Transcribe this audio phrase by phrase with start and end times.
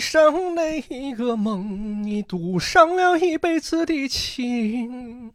[0.00, 0.80] 上那
[1.14, 5.32] 个梦，你赌上了一辈子的情。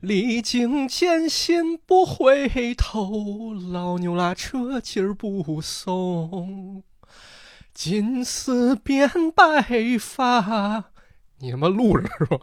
[0.00, 6.82] 历经艰辛不回头，老牛拉车劲儿不松。
[7.72, 9.62] 金丝变白
[10.00, 10.86] 发，
[11.38, 12.38] 你他妈录着是吧？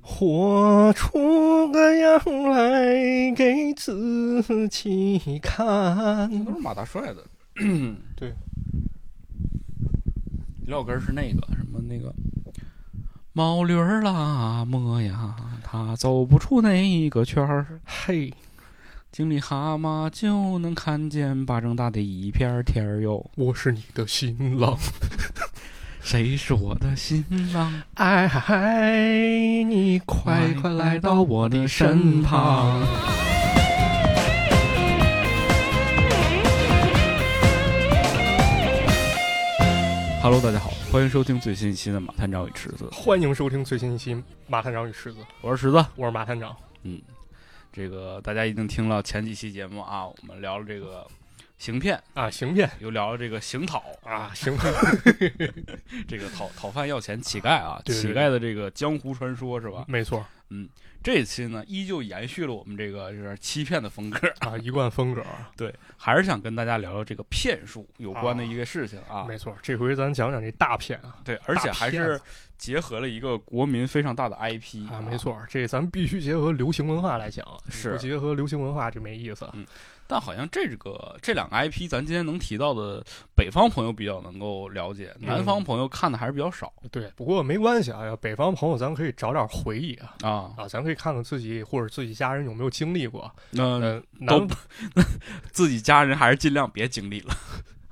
[0.00, 2.18] 活出个样
[2.50, 6.28] 来给自己看。
[6.44, 7.24] 都是马大帅的。
[8.16, 8.47] 对，刘
[10.68, 12.14] 老根是那个什么那个
[13.32, 17.80] 毛驴儿啦么呀，他走不出那个圈儿。
[17.84, 18.32] 嘿，
[19.10, 23.30] 经历蛤蟆就能看见巴掌大的一片天儿哟。
[23.36, 24.76] 我是你的新郎，
[26.02, 27.82] 谁是我的新郎？
[27.94, 28.28] 爱
[29.64, 32.82] 你，快快来到我的身旁。
[40.30, 44.14] Hello，大家好，欢迎收听最新一期的《马探长与池子》，欢迎收听最新一期
[44.46, 45.82] 《马探长与池子》，我是池子。
[45.96, 46.54] 我是马探长。
[46.82, 47.00] 嗯，
[47.72, 51.06] 这个大家一定听了前几期节目啊，我们聊了这个
[51.56, 52.70] 行骗，啊，行骗。
[52.78, 53.82] 又聊了这个行讨。
[54.04, 54.54] 啊，行，
[56.06, 58.12] 这个讨讨饭要钱乞丐啊，对对对。
[58.12, 59.86] 乞丐的这个江湖传说是吧？
[59.88, 60.22] 没错
[61.02, 65.24] 这一期呢，依旧延续了我们这个就是欺骗的风格， 啊，一贯风格。
[65.56, 69.24] 对，还是想跟大家聊聊这个骗术有关的一个事情啊。
[69.26, 72.20] 没错，这回咱讲讲这大骗啊对，而且还是
[72.56, 75.16] 结合了一个国民非常大的 IP 啊，没。
[75.16, 79.48] 错，这咱们必须结合流行文化来讲，是不结合流行文化就没意思。
[79.52, 79.64] 嗯
[80.08, 83.04] 但好像这个这两个 IP，咱今天能提到的，
[83.36, 90.16] 北方朋友比较能够了解，嗯南方朋友看的还是比较少对，不过没关系啊，北方朋友咱可以找点回忆啊。
[90.22, 90.30] 啊。
[90.56, 93.30] 啊，咱可以看看自己或者自己家人有没有经历过。
[93.50, 94.48] 那呃，都
[95.52, 97.36] 自己家人还是尽量别经历了。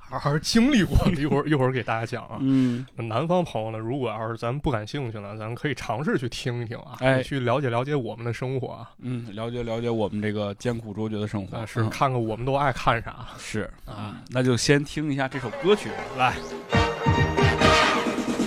[0.19, 2.37] 还是经历过， 一会儿一会儿给大家讲啊。
[2.39, 13.27] 嗯，南方朋友呢，如果要是咱不感兴趣呢，咱可以尝试去听一听啊，哎去了解了解我们的生活啊，嗯，了解了解我们这个艰苦卓绝的生活啊是嗯看看我们都爱看啥。
[13.37, 15.95] 是啊嗯那就先听一下这首歌曲吧。
[16.17, 16.33] 来！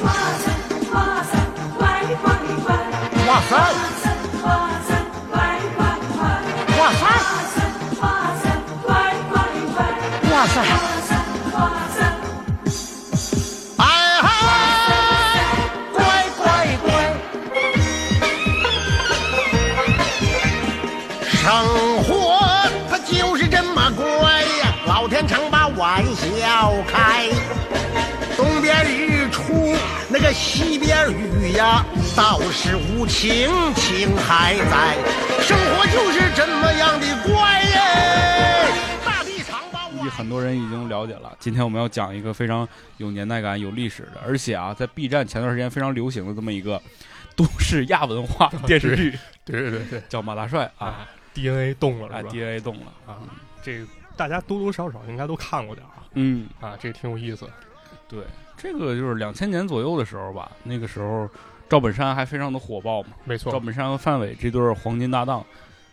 [0.02, 0.50] 哇塞，
[0.90, 1.38] 花伞，
[1.78, 2.24] 快快
[2.64, 2.68] 快！
[3.28, 3.60] 哇塞，花
[4.00, 4.02] 伞，
[4.40, 4.88] 花伞，
[8.82, 8.88] 快
[9.30, 9.32] 快
[9.74, 9.78] 快！
[10.32, 10.99] 哇塞，
[26.60, 27.26] 笑开。
[28.36, 29.74] 东边日出，
[30.10, 31.82] 那个西边雨呀，
[32.14, 34.94] 倒是无情，情还在。
[35.40, 38.68] 生活就是这么样的乖耶。
[39.02, 41.34] 大地长把估计很多人已经了解了。
[41.38, 42.68] 今天我们要讲一个非常
[42.98, 46.78] 有年代感、有历史的，而且啊，在 B 站前段时间非常流行的这么一个
[47.34, 53.16] 都市亚文化电视剧，对对对对，叫《马大帅》啊，啊，DNA 动了哎是吧？，DNA 动了，啊，
[53.62, 53.86] 这个
[54.20, 57.48] 大家多多少少应该都看过点儿嗯，啊，这挺有意思。
[58.06, 58.22] 对，
[58.54, 61.26] 这个就是两千年左右的时候吧，那个时候
[61.70, 63.50] 赵本山还非常的火爆嘛，没错。
[63.50, 65.42] 赵本山和范伟这对儿黄金搭档，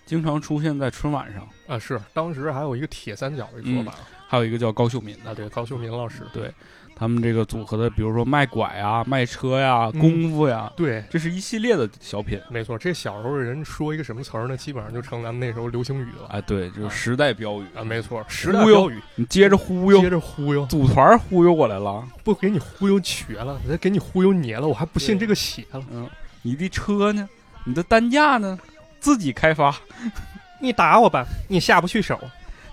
[0.06, 3.94] 经常出现在春晚上，啊，是当时还有一个铁三角的说法。
[4.28, 5.32] 还有一个叫高秀敏的。
[5.32, 6.54] 啊，，对，高秀敏老师，对
[7.00, 12.42] 他们这个组合的，比如说卖拐啊、卖车呀、嗯功夫呀，对，这是一系列的小品。
[12.50, 22.04] 没错，这小时候人说一个什么词儿呢，基本上就成咱们那时候流行语了哎，对，就是时代标语啊，没错，时代标语，你接着忽悠接，着忽悠，组团忽悠过来了。
[22.24, 25.84] 不给你忽悠瘸了，再给你忽悠捏了，我还不信这个邪了。
[25.92, 26.10] 嗯，
[26.42, 27.30] 你的车呢？
[27.64, 28.58] 你的单价呢？
[29.00, 29.76] 自己开发。
[30.60, 32.20] 你打我吧，你下不去手，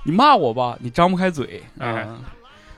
[0.04, 1.62] 你骂我吧，你张不开嘴。
[1.78, 2.24] 哎嗯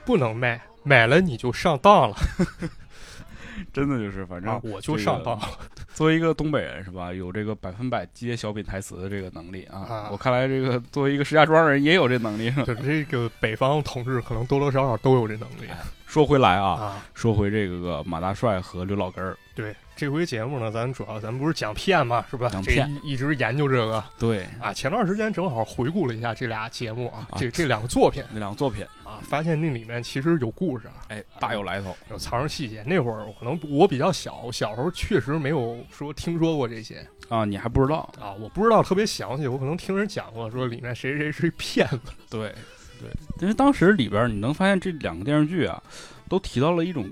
[0.05, 2.15] 不能卖，买了你就上当了
[3.73, 4.59] 真的就是，反正、啊！
[4.63, 5.37] 我就上当。
[5.37, 5.49] 了。
[5.93, 9.79] 作为一个东北人是吧，有这个百分百接小品台词的这个能力啊。
[9.79, 12.51] 啊我看来这个作为一个石家庄人也有这能力。
[12.65, 15.67] 就这个北方同志可能多多少少都有这能力
[16.05, 17.05] 说回来啊，啊。
[17.15, 22.47] 说回这个马大帅和刘老根儿，对，这回节目呢，咱主要咱不是讲片嘛，是吧？
[22.49, 24.71] 这讲骗一一直研究这个对啊。
[24.71, 31.97] 前段时间正好回顾了一下这俩节目啊，啊这这两个作品那两个作品，啊，发现那里面其实有故事啊，哎，大有来头。
[32.11, 32.83] 有藏着细节。
[32.83, 38.07] 那会儿可能我比较小，小时候确实没有说听说过这些啊，你还不知道？
[38.21, 42.53] 啊，我不知道特别详细，我可能听人讲过，说里面谁谁是骗子 对，
[43.01, 43.09] 对，
[43.41, 45.81] 因为当时里边你能发现这两个电视剧啊，
[46.29, 47.09] 都提到了一种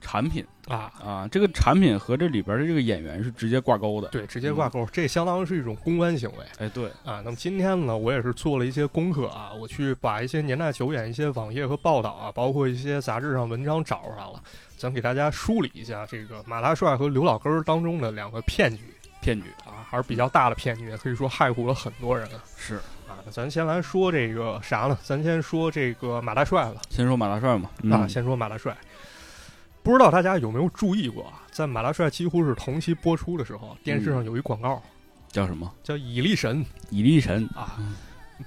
[0.00, 0.92] 产品啊。
[1.04, 4.08] 啊，这个产品和这里边的这个演员是直接挂钩的。
[4.08, 7.22] 对，直接挂钩，这相当于是一种公关行为哎，对，啊。
[7.24, 14.42] 那么今天呢，我也是做了一些功课啊，我去把一些年代久远一些网页和报道啊，包括一些杂志上文章找出来了，
[14.76, 18.82] 咱给大家梳理一下这个马大帅和刘老根儿当中的两个骗局
[19.20, 22.76] 骗局啊，还是比较大的骗局，也可以说害苦了很多人是。
[23.08, 23.18] 啊。
[23.24, 24.98] 那咱先来说这个啥呢？
[25.02, 26.80] 咱先说这个马大帅吧。
[26.90, 28.76] 先说马大帅嘛，啊，嗯先说马大帅。
[29.86, 31.46] 不知道大家有没有注意过啊？
[31.52, 34.82] 在马大帅几乎是同期播出的时候，电视上有一广告、
[35.28, 35.72] 叫什么？
[35.84, 37.78] 叫蚁力神蚁力神啊。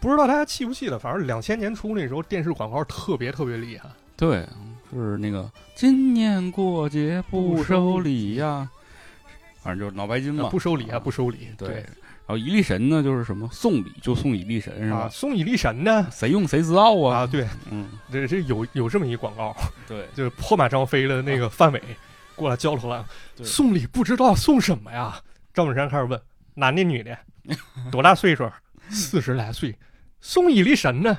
[0.02, 1.00] 不知道大家记不记得？
[1.00, 3.90] 反正两千年初那时候电视广告特别特别厉害。
[4.18, 4.46] 对，
[4.92, 8.70] 就是那个今年过节不收礼呀，
[9.62, 11.50] 反正就是脑白金嘛，不收礼啊，不收礼。
[11.58, 11.86] 对。
[12.26, 15.10] 然后蚁力神呢，就是什么送礼就送蚁力神是啊，吧？
[15.10, 17.22] 送蚁力神呢谁用谁知道啊？
[17.22, 19.56] 啊，对，嗯，这这有有这么一广告，
[19.88, 21.82] 对， 就是破马张飞的那个范伟
[22.36, 23.04] 过来焦头烂
[23.44, 25.20] 送礼不知道送什么呀？
[25.56, 26.22] 赵本山开始问，
[26.54, 27.18] 男的女的，
[27.92, 28.48] 多大岁数？
[28.92, 29.76] 四十来岁，
[30.22, 31.18] 送蚁力神呢？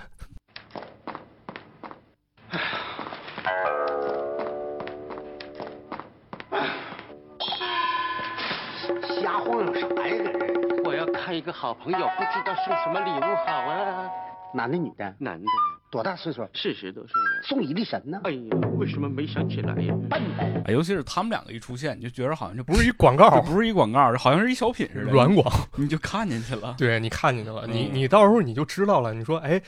[11.41, 14.11] 一个好朋友，不知道送什么礼物好啊。
[14.53, 15.15] 男的女的？
[15.19, 15.47] 男的，
[15.91, 16.47] 多大岁数？
[16.53, 17.43] 四十多岁了。
[17.49, 18.21] 送一粒神呢？
[18.25, 19.95] 哎呀，为什么没想起来呀？
[20.11, 20.21] 笨
[20.69, 25.51] 尤其是他们两个一出现，你就觉得好像这不是一广告， 不是一广告，这好像是一小品似的，软广。
[25.77, 26.75] 你就看进去了。
[26.77, 29.15] 对你看进去了，你嗯你到时候你就知道了。
[29.15, 29.59] 你说，哎，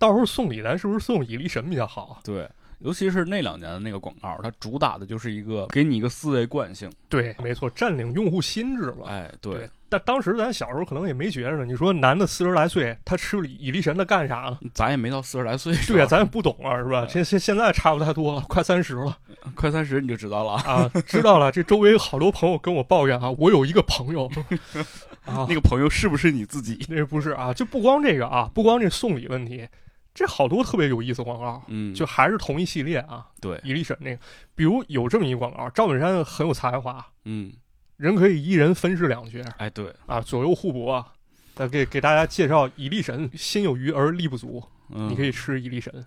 [0.00, 2.18] 到时候送礼咱是不是送一粒神比较好？
[2.24, 2.48] 对，
[2.80, 6.90] 尤其是那两年的那个广告，它主打的就是一个给你一个思维惯性。
[7.08, 9.06] 对，没错，占领用户心智了。
[9.06, 11.64] 哎，对，但当时咱小时候可能也没觉着呢。
[11.66, 14.58] 你说男的四十来岁，他吃蚁力神他干啥呢？
[14.72, 17.02] 咱也没到四十来岁，对呀、呀，咱也不懂啊，是吧？
[17.02, 19.18] 哎现现现在差不太多了，快三十了
[19.54, 20.62] 快三十你就知道了啊。
[20.62, 21.50] 啊，知道了。
[21.50, 24.30] 这周围好多朋友跟我抱怨啊，我有一个朋友
[25.26, 26.86] 啊，那个朋友是不是你自己？
[26.88, 29.68] 那不是啊，就不光这个啊，不光这送礼问题，
[30.14, 33.26] 这好多特别有意思广告，嗯，就还是同一系列啊。
[33.40, 34.20] 对，蚁力神那个，
[34.54, 37.52] 比如有这么一广告，赵本山很有才华，嗯，
[38.00, 39.38] 人可以一人分饰两角。
[39.58, 40.92] 哎，对，啊，左右互搏。
[40.92, 41.12] 啊。
[41.56, 46.06] 呃，给给大家介绍以力神，心有余而力不足，嗯，你可以吃以力神。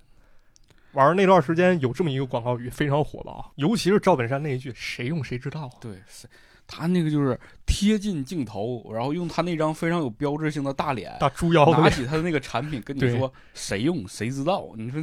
[0.94, 6.28] 完了那段时间有这么一个广告语非常火爆，尤其是赵本山那一句“谁用谁知道”，对，是
[6.76, 15.00] 他那个就是贴近镜头，然后用他那张非常有标志性的大脸，大猪腰拿，起他的那个产品跟你说谁用谁知道，你说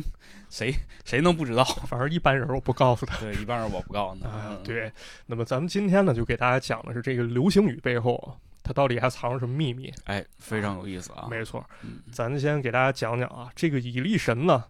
[0.49, 0.75] 谁
[1.05, 1.63] 谁能不知道？
[1.87, 4.29] 反正一般人我不告诉他对，一般人我不告诉他。
[4.65, 4.91] 对，
[5.27, 8.35] 那么咱们今天呢，就给大家讲的是这个流行语背后啊，
[8.65, 9.93] 它到底还藏着什么秘密？
[10.07, 11.29] 哎，非常有意思啊。
[11.31, 14.65] 没错，嗯咱先给大家讲讲啊，这个蚁力神呢，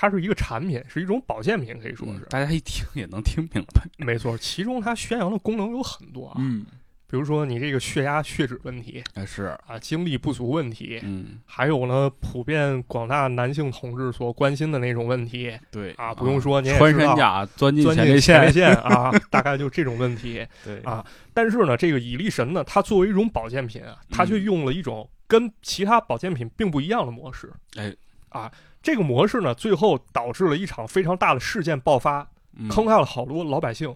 [0.00, 2.20] 它是一个产品，是一种保健品，可以说是。
[2.20, 3.82] 嗯大家一听也能听明白。
[3.96, 6.64] 没错，其中它宣扬的功能有很多啊，嗯，
[7.10, 15.90] 比如说你这个血压、血脂问题哎是，啊，精力不足问题，嗯，还有呢，普遍广大男性同志所关心的那种问题对。
[15.94, 20.46] 啊，不用说，你也穿山甲钻进钻前列腺，腺啊， 大概就这种问题。
[20.64, 20.78] 对。
[20.82, 21.04] 啊
[21.34, 24.44] 但是呢，这个蚁力神呢，它作为一种保健品啊，它却嗯。
[24.44, 27.52] 用了一种跟其他保健品并不一样的模式。
[27.76, 27.94] 哎，
[28.28, 28.50] 啊，
[28.82, 33.94] 这个模式呢，最后导致了一场非常大的事件爆发，嗯坑害了好多老百姓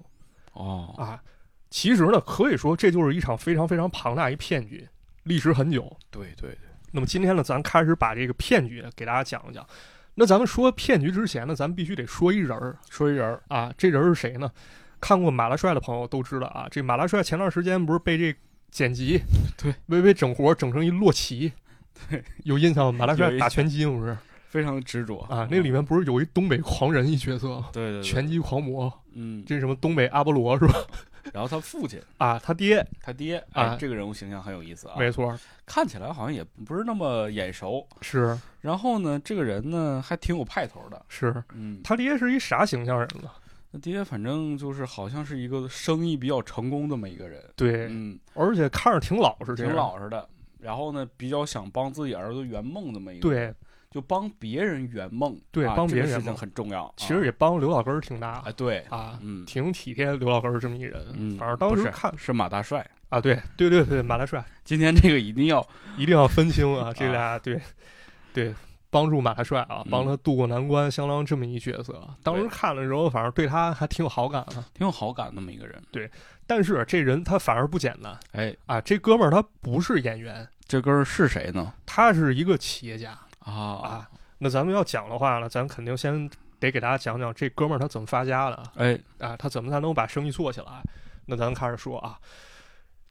[0.52, 1.22] 哦，啊。
[1.70, 4.86] 其实呢，可以说这就是一场非常非常庞大一骗局，
[5.22, 5.96] 历时很久。
[6.10, 6.58] 对对对，
[6.90, 9.66] 那么今天呢，咱开始把这个骗局给大家讲一讲。
[10.14, 14.50] 那咱们说骗局之前呢，咱必须得说一人儿说一人儿，啊，这人是谁呢？
[15.00, 18.36] 看过马大帅的朋友都知道啊，这马大帅前段时间不是被这
[18.70, 19.22] 剪辑，
[19.56, 21.50] 对，微微整活整成一洛奇，
[22.10, 22.98] 对，有印象吗？
[22.98, 24.14] 马大帅打拳击不是
[24.52, 25.48] 非常执着啊？
[25.50, 30.74] 那里面不是有一东北狂人一角色吗，对对对，拳击狂魔，嗯，这是什么东北阿波罗是吧？
[31.32, 37.86] 然后他父亲， 啊，他爹，他爹，啊哎，这个人物形象很有意思啊，没错，看起来好像也不是那么眼熟。
[38.02, 38.38] 是。
[38.60, 43.30] 然后呢，这个人呢还挺有派头的，是，嗯，他爹是一啥形象人呢？
[43.72, 50.28] 他爹反正就是好像是一个生意比较成功这么一个人，对，嗯，而且看着挺老实，这挺老实的。
[50.58, 53.28] 然后呢，比较想帮自己儿子圆梦这么一个
[53.92, 56.92] 就帮别人圆梦，对啊帮别人事情很重要。
[56.96, 61.04] 其实也帮刘老根儿挺大啊，对，啊，嗯挺体贴刘老根儿这么一人。
[61.14, 67.60] 嗯，反正当时看是马大帅，啊，对对对对，马大帅今天这个一定要 一定要分清啊，这俩对
[68.32, 68.54] 对。
[68.90, 71.98] 帮助马大帅啊，嗯帮他渡过难关，相当这么一角色。
[72.22, 74.62] 当时看了之后，反正对他还挺有好感啊。
[74.74, 75.82] 挺有好感那么一个人。
[75.90, 76.10] 对
[76.46, 81.72] 但是这人他反而不简单哎，啊，这哥们儿他不是演员，这哥儿是谁呢？
[81.86, 84.10] 他是一个企业家啊啊。
[84.38, 90.82] 那咱们要讲的话呢，咱肯定先得给大家讲讲这哥们儿他怎么发家的哎，啊，他怎么才能把生意做起来？
[91.26, 92.18] 那咱开始说啊，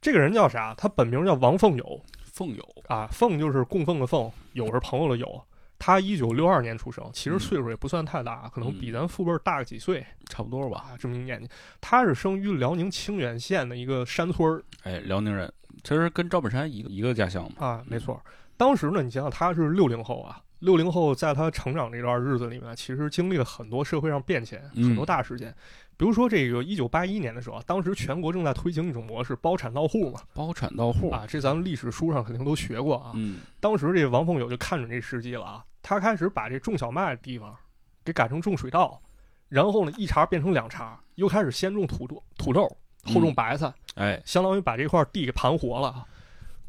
[0.00, 0.74] 这个人叫啥？
[0.74, 5.42] 他本名叫王凤友凤友，啊，凤就是供奉的凤，友是朋友的友。
[5.78, 10.84] 他一九六二年出生，其实嗯岁数也不算太大，可能比咱父辈大个几岁差不多吧。
[10.90, 11.48] 啊，这么一年纪。
[11.80, 17.66] 他是生于辽宁清远县的一个山村儿哎，辽宁人，其实跟赵本山一个一个家乡嘛。
[17.66, 18.22] 啊，没错。
[18.62, 25.52] 当时呢，你想想他是六零后啊，六零后在他成长这段日子里面，其实经历了很多社会上变迁，嗯很多大事件。
[25.96, 33.10] 比如说这个一九八一年的时候啊，当时全国正在推行一种模式，包产到户嘛，包产到户，啊，这咱们历史书上肯定都学过啊。
[33.16, 37.52] 嗯，当时这王凤友就看准这时机了啊，他开始把这种小麦的地方
[38.04, 39.02] 给改成种水稻，
[39.48, 42.62] 然后呢一茬变成两茬，又开始先种土豆、土豆，
[43.06, 46.06] 后种嗯白菜，哎，相当于把这块地给盘活了啊。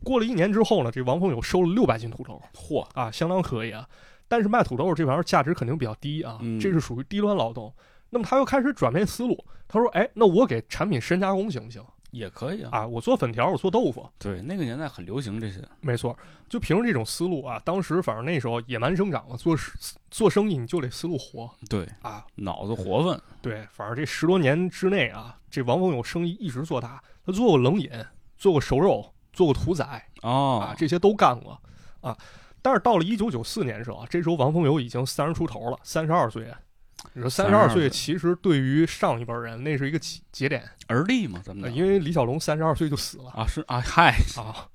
[0.04, 3.88] 过了一年之后呢，这王凤友收了六百斤土豆嚯，啊，相当可以啊。
[4.28, 7.74] 但是卖土豆这玩意儿价值肯定比较低啊，嗯这是属于低端劳动。
[8.10, 12.70] 那么他又开始转变思路，他说：“哎，那我给产品深加工行不行也可以啊。
[12.72, 12.88] 啊？
[12.88, 15.60] 我做粉条，我做豆腐，对，那个年代很流行这些。
[15.82, 16.16] 没错，
[16.48, 19.72] 就凭着这种思路啊，当时反正那时候野蛮生长嘛，做事
[20.12, 22.24] 做生意你就得思路活对，啊。
[22.36, 23.20] 脑子活泛。
[23.42, 27.90] 对，反正这十多年之内啊，这王凤友生意一直做大，他做过冷饮，
[28.38, 31.60] 做过熟肉，做过屠宰哦啊，，这些都干过
[32.00, 32.18] 啊。
[32.62, 36.48] 但是到了一九九四年的时候啊，这时候王凤友已经三十出头了，三十二岁。
[37.12, 44.70] 你说三十二32岁，其实对于上一辈人那是一个节节点，而立嘛，咱们因为李小龙三十二岁就死了啊是啊，嗨，啊。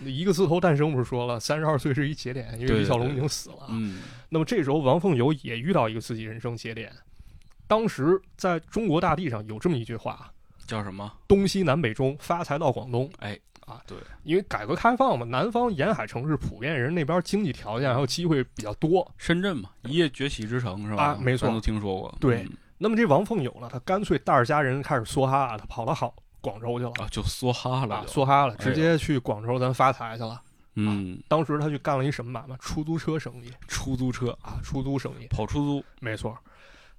[0.00, 3.66] 一个字头诞生不是说了，三十二岁是一节点，因为李小龙已经死了啊。
[3.68, 6.92] 嗯，那么这时候，王凤友也遇到一个自己人生节点。
[7.68, 10.32] 当时在中国大地上有这么一句话
[10.66, 13.08] 叫什么？：“东西南北中，发财到广东。
[13.20, 19.10] 哎啊，对，因为改革开放嘛，南方沿海城市普遍人那边经济条件还有机会比较多。
[19.16, 21.02] 深圳嘛，一夜崛起之城是吧？
[21.04, 22.14] 啊没错都听说过。
[22.20, 30.42] 对嗯那么这王凤友呢，他干脆带着家人开始梭哈，他跑到好广州去了啊，就梭哈了梭哈了，直接去广州咱发财去了。
[30.74, 32.56] 嗯，当时他去干了一什么买卖？
[32.56, 35.28] 出租车生意出租车啊，出租生意。
[35.28, 36.36] 跑出租，没错，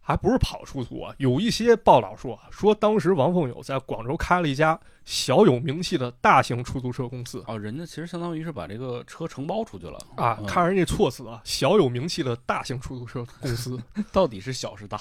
[0.04, 1.16] 还不是跑出租啊。
[1.18, 10.38] 有一些报道说啊，说当时王凤友在广州开了一家小有名气的大型出租车公司哦，人家其实相当于是把这个车承包出去了啊。
[10.40, 13.82] 嗯看人家措辞啊，小有名气的大型出租车公司，
[14.12, 15.00] 到底是小是大？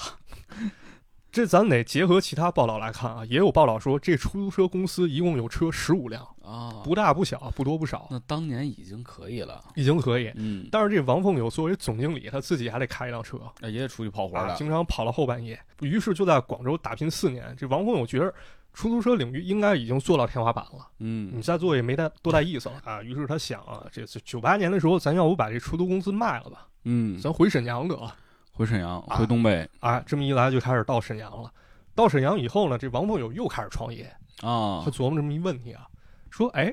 [1.33, 3.25] 这咱得结合其他报道来看啊。
[3.25, 9.59] 也有报道说，这出租车公司一共有车十五辆，啊，不大不小，不多不少，那当年已经可以了。
[9.75, 10.31] 已经可以。
[10.35, 14.55] 嗯，但是这王凤友作为总经理，他自己还得开一辆车那也得出去跑活啊，了。
[14.55, 15.59] 经常跑到后半夜。
[15.81, 17.55] 于是就在广州打拼四年。
[17.57, 18.31] 这王凤友觉得
[18.71, 20.87] 出租车领域应该已经做到天花板了。
[20.99, 23.01] 嗯你再做也没太多大意思了啊。
[23.01, 28.15] 于是他想啊，这九八年的时候，咱要不把这出租公司卖了吧，嗯，咱回沈阳得了。
[28.53, 31.51] 回沈阳，啊回东北啊，这么一来就开始到沈阳了。
[31.95, 34.03] 到沈阳以后呢，这王凤友又开始创业，
[34.41, 35.87] 啊他，琢磨这么一问题啊，
[36.29, 36.71] 说，哎，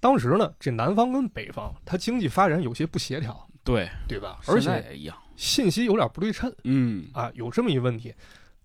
[0.00, 4.38] 当时呢，这南方跟北方，它经济发展有些不协调，对，对吧？
[4.46, 5.16] 而且也一样。
[5.36, 8.14] 信息有点不对称嗯，啊，有这么一问题。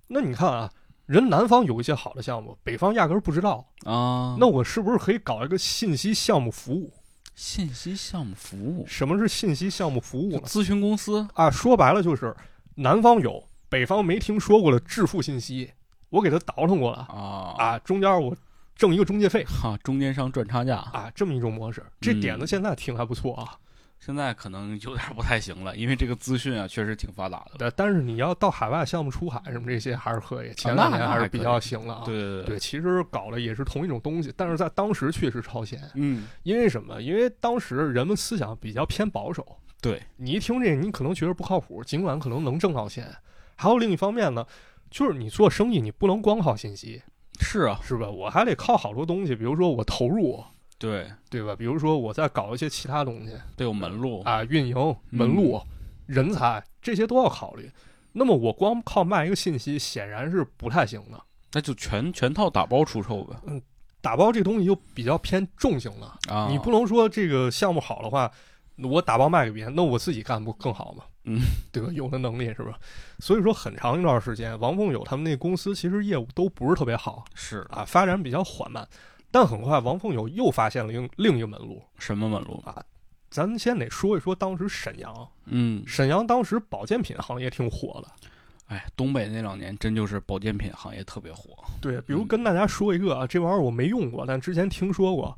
[0.07, 0.71] 那你看啊，
[1.05, 3.65] 人南方有一些好的项目，北方压根儿不知道。
[3.85, 6.91] 啊，那我是不是可以搞一个信息项目服务？
[7.39, 10.41] 信息项目服务，什么是信息项目服务呢？
[10.43, 12.35] 咨询公司啊，说白了就是
[12.75, 15.71] 南方有，北方没听说过的致富信息，
[16.09, 18.35] 我给他倒腾过了啊啊，中间我
[18.75, 20.79] 挣一个中介费哈，中间商赚差价。
[20.79, 23.55] 啊，这么一种模式，这嗯点子现在听还不错啊。
[23.99, 27.51] 现在可能有点不太行了，因为这个资讯啊确实挺发达的。
[27.57, 32.03] 但但是你要到海外项目出海什么这些还是可以，前两年还是比较行了啊。
[32.05, 35.81] 对对对，其实搞的也是同一种东西，但是在当时确实超前。
[35.95, 37.01] 嗯，因为什么？
[37.01, 39.45] 因为当时人们思想比较偏保守，
[39.81, 43.13] 对，你一听这，你可能觉得不靠谱，尽管可能能挣到钱。
[43.57, 44.45] 还有另一方面呢，
[44.89, 47.03] 就是你做生意，你不能光靠信息，
[47.41, 48.09] 是啊，是吧？
[48.09, 50.41] 我还得靠好多东西，比如说我投入，
[50.79, 51.55] 对，对吧？
[51.55, 54.21] 比如说我再搞一些其他东西得有门路。
[54.21, 55.61] 啊，运营、门路、
[56.07, 57.69] 人才这些都要考虑。
[58.13, 61.21] 那么我光靠卖一个信息，显然是不太行的。
[61.51, 63.35] 那就全全套打包出售呗。
[63.45, 63.61] 嗯
[64.01, 68.31] 打包这东西就比较偏重型了，啊，你不能说这个项目好的话，
[68.77, 71.03] 我打包卖给别人，那我自己干不更好吗？
[71.25, 71.89] 嗯，对吧？
[71.91, 72.79] 有的能力是吧？
[73.19, 78.87] 所以说很长一段时间，王凤友他们那公司其实业务都不是特别好是啊，发展比较缓慢。
[79.31, 81.81] 但很快，王凤友又发现了另另一个门路。
[81.97, 82.83] 什么门路啊？
[83.29, 88.29] 咱先得说一说当时沈阳，嗯，沈阳当时保健品行业挺火的。
[88.65, 91.63] 哎，东北那两年真就是保健品行业特别火。
[91.79, 95.37] 对，比如嗯跟大家说一个啊，这玩意儿我没用过，但之前听说过，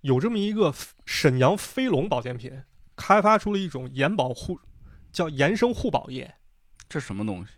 [0.00, 0.74] 有这么一个
[1.06, 2.52] 沈阳飞龙保健品，
[2.96, 4.58] 开发出了一种延保护，
[5.12, 6.32] 叫延生护保液。
[6.88, 7.52] 这什么东西？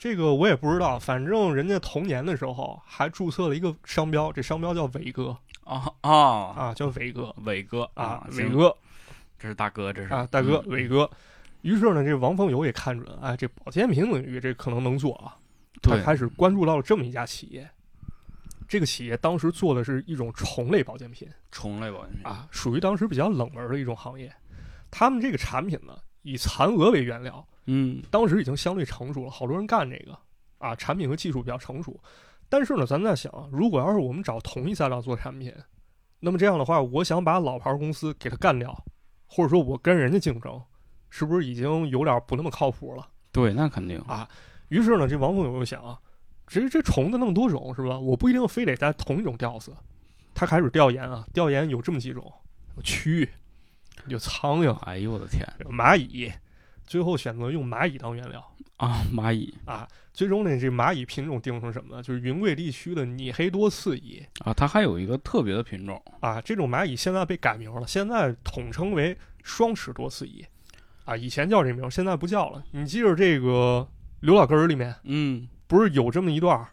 [0.00, 8.74] 这个我也不知道，反正人家同年的时候还注册了一个商标，这商标叫伟哥啊啊啊，叫伟哥伟哥啊，伟哥
[9.38, 11.08] 这是大哥，这是啊，大哥嗯伟哥。
[11.60, 15.36] 于是呢，这王凤友也看准，哎，这保健品领域这可能能做啊，
[15.82, 17.68] 他开始关注到了这么一家企业。
[18.66, 24.32] 这个企业当时做的是一种虫类保健品虫类保健品啊，属于当时比较冷门的一种行业。
[24.90, 30.18] 他们这个产品呢，以蚕蛾为原料，嗯当时已经相对成熟了，好多人干这个
[30.58, 31.96] 啊，产品和技术比较成熟。
[32.48, 35.54] 但是呢，咱在想，如果要是我们找同一材料做产品，
[36.18, 38.76] 那么这样的话，我想把老牌公司给它干掉，
[39.26, 40.60] 或者说我跟人家竞争，
[41.10, 43.08] 是不是已经有点不那么靠谱了？
[43.30, 44.28] 对，那肯定啊
[44.68, 45.96] 于是呢，这王凤友就想啊，
[46.48, 47.96] 这这虫子那么多种是吧？
[47.96, 49.72] 我不一定非得在同一种吊死。
[50.34, 52.32] 他开始调研啊，调研有这么几种：
[52.76, 53.28] 有蛆，
[54.08, 56.32] 有苍蝇，哎呦我的天有蚂蚁。
[56.90, 58.44] 最后选择用蚂蚁当原料。
[58.78, 59.04] 啊！
[59.14, 62.02] 蚂蚁啊，最终呢，这蚂蚁品种定成什么呢？
[62.02, 66.40] 就是云贵地区的拟黑多刺蚁啊，它还有一个特别的品种啊。
[66.40, 70.44] 这种蚂蚁现在被改名了，现在统称为双齿多刺蚁
[71.04, 71.14] 啊。
[71.14, 72.64] 以前叫这名，现在不叫了。
[72.72, 73.86] 你记着这个
[74.20, 76.70] 刘老根儿里面嗯不是有这么一段儿，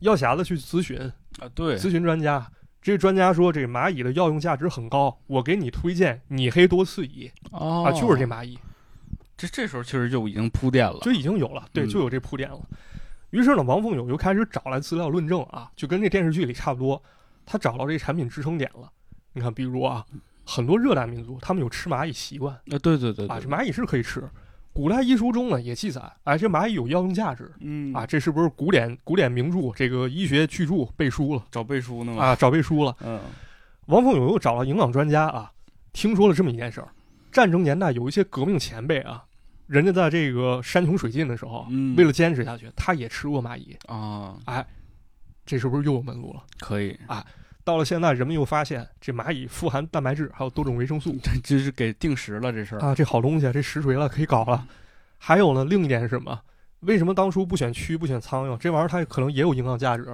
[0.00, 0.98] 药匣子去咨询
[1.38, 2.50] 啊，对咨询专家，
[2.82, 8.58] 这个专家说这蚂蚁的药用价值很高，我给你推荐拟黑多刺蚁哦啊，就是这蚂蚁。
[9.36, 12.60] 这这时候其实就已经铺垫了，就已经有了，对，嗯就有这铺垫了。
[13.30, 17.02] 于是呢，王凤友又开始找来资料论证啊，就跟这电视剧里差不多，
[17.44, 18.90] 他找到这产品支撑点了。
[19.32, 20.04] 你看，比如啊，
[20.44, 24.22] 很多热带民族他们有吃蚂蚁习惯啊，对对对啊，这蚂蚁是可以吃。
[24.72, 32.36] 古代医书中呢也记载，哎，这蚂蚁有药用价值嗯啊，这是不是古典古典名著这个医学巨著背书了找背书呢吗，啊？
[32.36, 32.96] 找背书了。
[33.00, 33.20] 嗯
[33.86, 35.52] 王凤友又找了营养专家啊，
[35.92, 36.88] 听说了这么一件事儿：
[37.34, 39.24] 战争年代有一些革命前辈啊，
[39.66, 43.76] 人家在这个山穷水尽的时候，嗯，为了坚持下去，他也吃过蚂蚁。
[43.88, 44.64] 啊哎
[45.44, 46.42] 这是不是又有门路了？
[46.60, 47.26] 可以啊，
[47.64, 54.66] 到了现在，人们又发现这蚂蚁富含蛋白质，还有多种维生素 这这是给定时了这事儿啊，这好东西，这实锤了，可以搞了。
[55.18, 56.40] 还有呢，另一点是什么？
[56.80, 58.56] 为什么当初不选蛆，不选苍蝇？
[58.58, 60.06] 这玩意儿它可能也有营养价值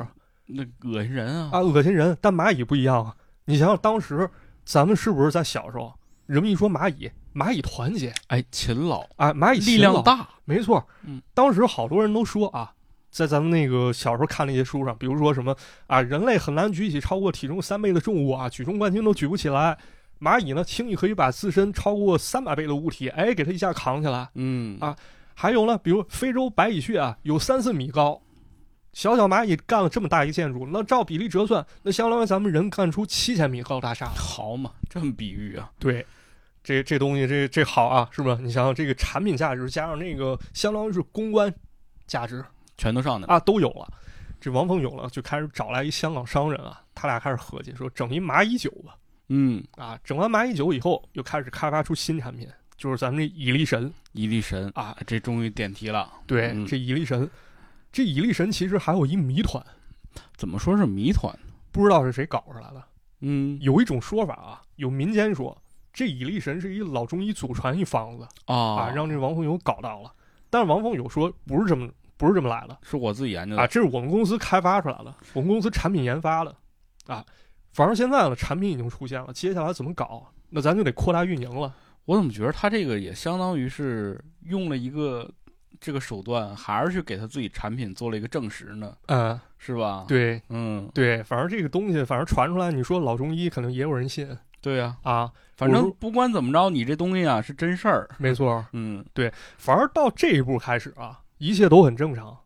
[0.47, 2.17] 那恶心人啊啊，恶心人。
[2.21, 4.29] 但蚂蚁不一样啊，你想想当时
[4.65, 5.95] 咱们是不是在小时候，
[6.31, 8.15] 人们一说蚂蚁，蚂蚁团结。
[8.29, 10.87] 哎，勤劳，啊，蚂蚁力，量大，没错。
[11.05, 12.73] 嗯，当时好多人都说啊，
[13.11, 15.57] 在咱们那个小时候看那些书上，比如说什么
[15.89, 19.77] 啊，人类很难举起超过体重三倍的重物啊，举重冠军都举不起来。
[20.21, 24.29] 蚂蚁呢，轻易可以把自身超过三百倍的物体，哎，给它一下扛起来。
[24.35, 24.79] 嗯。
[24.81, 24.97] 啊
[25.35, 28.21] 还有呢，比如非洲白蚁穴啊，有三四米高，
[28.93, 34.07] 小小蚂蚁干了这么大一个建筑，那照比例折算，那相当于咱们人干出七千米高大厦。
[34.15, 36.05] 好嘛，这么比喻啊，对，
[36.63, 38.39] 这这东西这这好啊，是吧？
[38.41, 41.53] 你想想这个产品价值加上那个相当于是公关
[42.07, 42.45] 价值
[42.77, 43.93] 全都上去了，啊，都有了。
[44.41, 48.97] 这王峰有了，就开始找来一香港商人啊，他俩开始合计说整一蚂蚁酒吧。
[49.29, 54.97] 嗯，啊，整完蚂蚁酒以后，又开始开发出新产品，就是咱们这蚁力神蚁力神啊。
[55.07, 57.29] 这终于点题了，对，嗯这蚁力神，
[57.93, 59.63] 这蚁力神其实还有一谜团，
[60.37, 61.39] 怎么说是谜团？
[61.71, 62.83] 不知道是谁搞出来的。
[63.21, 65.57] 嗯有一种说法啊，有民间说
[65.93, 70.13] 这蚁力神是一老中医祖传一方子啊啊，让这王凤友搞到了。
[70.49, 76.55] 但是王凤友说不是这么不是这么来的是我自己研究的啊，这是我们公司开发出来的，我们公司产品研发的
[77.07, 77.25] 啊。
[77.73, 80.27] 反正现在呢，产品已经出现了，接下来怎么搞？
[80.49, 81.73] 那咱就得扩大运营了。
[82.05, 85.31] 我怎么觉得他这个也相当于是用了一个
[85.79, 88.93] 这个手段，还是去给他自己产品做了一个证实呢？
[89.07, 95.33] 嗯，是吧？，对嗯，对，反正这个东西，反正传出来，你说老中医可能也有人信对呀、啊。
[95.57, 98.09] 反正不管怎么着，你这东西啊是真事儿。
[98.19, 102.37] 没错， 嗯对反而到这一步开始啊，一切都很正常。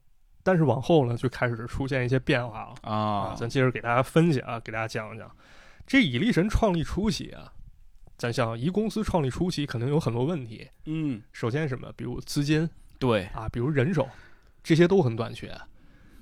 [0.42, 5.31] 但是往后呢，就开始出现一些变化了啊，咱接着给大家分析啊，给大家讲讲
[5.87, 7.53] 这蚁力神创立初期啊，
[8.18, 10.68] 咱想一公司创立初期肯定有很多问题。
[10.87, 14.09] 嗯，首先什么，比如资金对，啊，比如人手，
[14.62, 15.57] 这些都很短缺。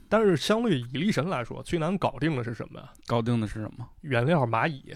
[0.08, 2.86] 但是相对蚁力神来说，最难搞定的是什么？
[3.06, 4.94] 搞定的是什么原料蚂蚁，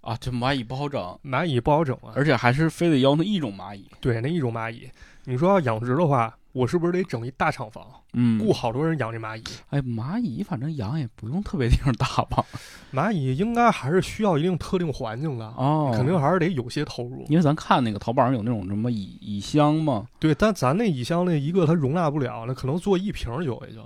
[0.00, 0.16] 啊？
[0.20, 2.12] 这蚂蚁不好整，蚂蚁不好整啊。
[2.14, 3.86] 而且还是非得要那一种蚂蚁。
[4.00, 4.88] 对，那一种蚂蚁，
[5.24, 7.84] 你说要养殖的话，我是不是得整一大厂房，
[8.14, 9.42] 嗯雇好多人养这蚂蚁？
[9.70, 12.44] 哎，蚂蚁反正养也不用特别地方大吧？
[12.92, 17.24] 蚂蚁应该还是需要一定特定环境的，哦，肯定还是得有些投入。
[17.28, 23.82] 因为咱看那个淘宝上有那种什么蚁蚁箱嘛，对，但咱那蚁箱那一个它容纳不了，那可能做一瓶儿酒也就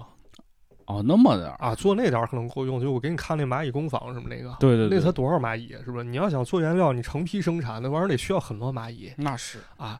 [0.86, 2.80] 哦，那么点儿，啊，做那点儿可能够用。
[2.80, 6.02] 就我给你看那蚂蚁工坊什么那个，对对对，那才多少蚂蚁是吧？
[6.02, 9.98] 你要想做原料，你成批生产，那玩意儿得需要很多蚂蚁那是啊。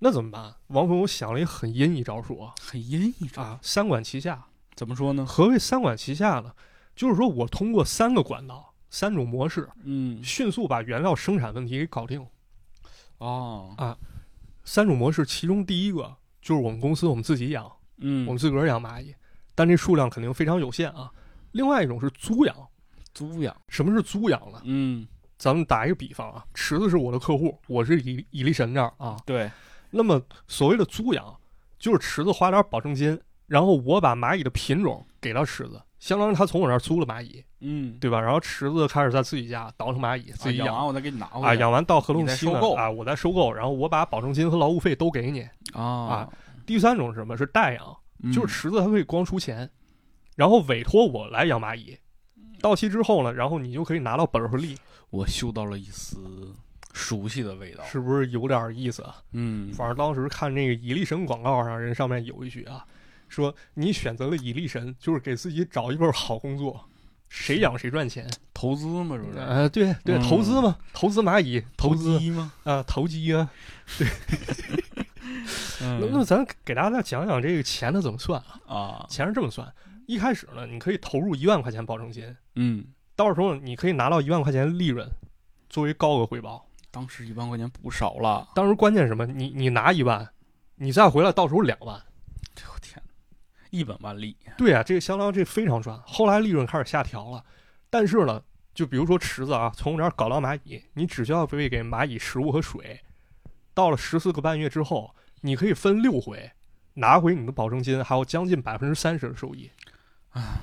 [0.00, 0.54] 那怎么办？
[0.68, 4.44] 王凤友想了一个很阴一招数啊很阴一招，啊，三管齐下。
[4.74, 5.24] 怎么说呢？
[5.26, 6.52] 何谓三管齐下呢？
[6.96, 12.26] 就是说我通过三个管道、三种模式，嗯，迅速把原料生产问题给搞定。
[13.18, 13.96] 哦啊，
[14.64, 19.14] 三种模式，其中第一个就是我们公司我们自己养，嗯，我们自个儿养蚂蚁，
[19.54, 21.10] 但这数量肯定非常有限啊。
[21.52, 22.56] 另外一种是租养，
[23.12, 24.60] 租养，什么是租养呢？
[24.64, 29.16] 嗯，咱们打一个比方啊，池子是我的客户，我是蚁蚁力神这儿啊。
[29.26, 29.50] 对，
[29.90, 31.36] 那么所谓的租养，
[31.78, 38.18] 就是池子花点保证金，然后我把蚂蚁的品种给到池子，相当于他从我这儿租了蚂蚁，嗯，对吧？
[38.18, 45.46] 然后池子开始在自己家倒腾蚂蚁，自己养啊养完我再给你拿回啊，来养完到合同期呢啊，我再收购，然后我把保证金和劳务费都给你。
[45.74, 46.28] 啊，
[46.64, 47.36] 第三种是什么？
[47.36, 47.96] 是代养，嗯
[48.30, 49.68] 就是池子它可以光出钱，
[50.36, 51.98] 然后委托我来养蚂蚁，
[52.60, 54.76] 到期之后呢，然后你就可以拿到本和利，
[55.10, 56.54] 我嗅到了一丝
[56.92, 57.82] 熟悉的味道。
[57.84, 59.16] 是不是有点意思啊？
[59.32, 62.84] 嗯，反正当时看那个蚁力神广告上，人上面有一句啊，
[63.28, 66.88] 说你选择了蚁力神，就是给自己找一份好工作，
[67.28, 68.30] 谁养谁赚钱。
[68.54, 69.38] 投资嘛，是不是？
[69.38, 72.52] 呃，对对，嗯投资嘛，投资蚂蚁，投资机吗？
[72.62, 73.50] 啊，投机啊。
[75.80, 78.66] 那那嗯咱给大家再讲讲这个钱它怎么算啊？
[78.66, 79.72] 啊，钱是这么算，
[80.06, 85.08] 一开始呢，你可以投入一万块钱保证金，嗯，到时候你可以拿到一万块钱利润，
[85.68, 86.66] 作为高额回报。
[86.90, 89.24] 当时一万块钱不少了，当时关键是什么？
[89.24, 90.28] 你你拿一万，
[90.74, 91.98] 你再回来，到时候两万。
[92.70, 93.02] 我天，
[93.70, 94.36] 一本万利。
[94.58, 95.98] 对啊，这个相当于这非常赚。
[96.04, 97.42] 后来利润开始下调了，
[97.88, 98.42] 但是呢，
[98.74, 103.00] 就比如说池子啊，从我这儿搞到蚂蚁，你只需要喂给蚂蚁食物和水，
[103.74, 106.50] 到了十四个半月之后，你可以分六回
[106.94, 109.70] 拿回你的保证金，还有将近百分之三十的收益。
[110.30, 110.60] 啊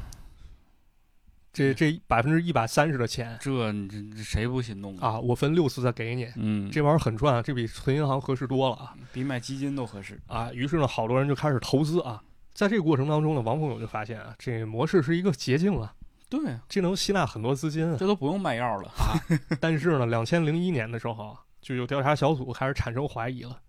[1.52, 5.10] 这这百分之一百三十的钱这这这谁不心动啊？
[5.10, 10.18] 啊，我分六次再给你，嗯，这玩意儿很赚啊，这比存银行合适多了啊比买基金都合适。
[10.28, 10.52] 啊！
[10.54, 12.24] 于是呢，好多人就开始投资啊。
[12.54, 15.92] 在这个过程当中呢，王凤友就发现啊，这模式是一个捷径啊，
[16.30, 17.98] 对，这能吸纳很多资金啊。
[18.00, 19.20] 这都不用卖药了啊。
[19.60, 23.60] 但是呢，两千零一年的时候啊，就有调查小组开始产生怀疑了，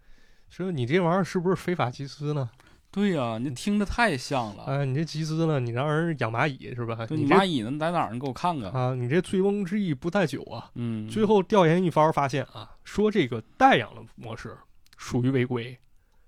[0.49, 2.51] 说你这玩意儿是不是非法集资呢？
[2.93, 4.65] 对呀、你听着太像了。
[4.65, 7.07] 哎，你这集资呢，你让人养蚂蚁是吧？
[7.07, 7.71] 对你蚂蚁呢？
[7.79, 8.13] 在哪儿？
[8.13, 8.69] 你给我看看。
[8.73, 10.69] 啊，你这醉翁之意不在酒啊。
[10.75, 14.59] 嗯，最后调研一番发现啊，说这个代养的模式
[14.97, 15.79] 属于违规，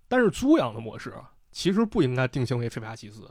[0.07, 3.29] 但是租养的模式啊，其实不应该定性为非法集资。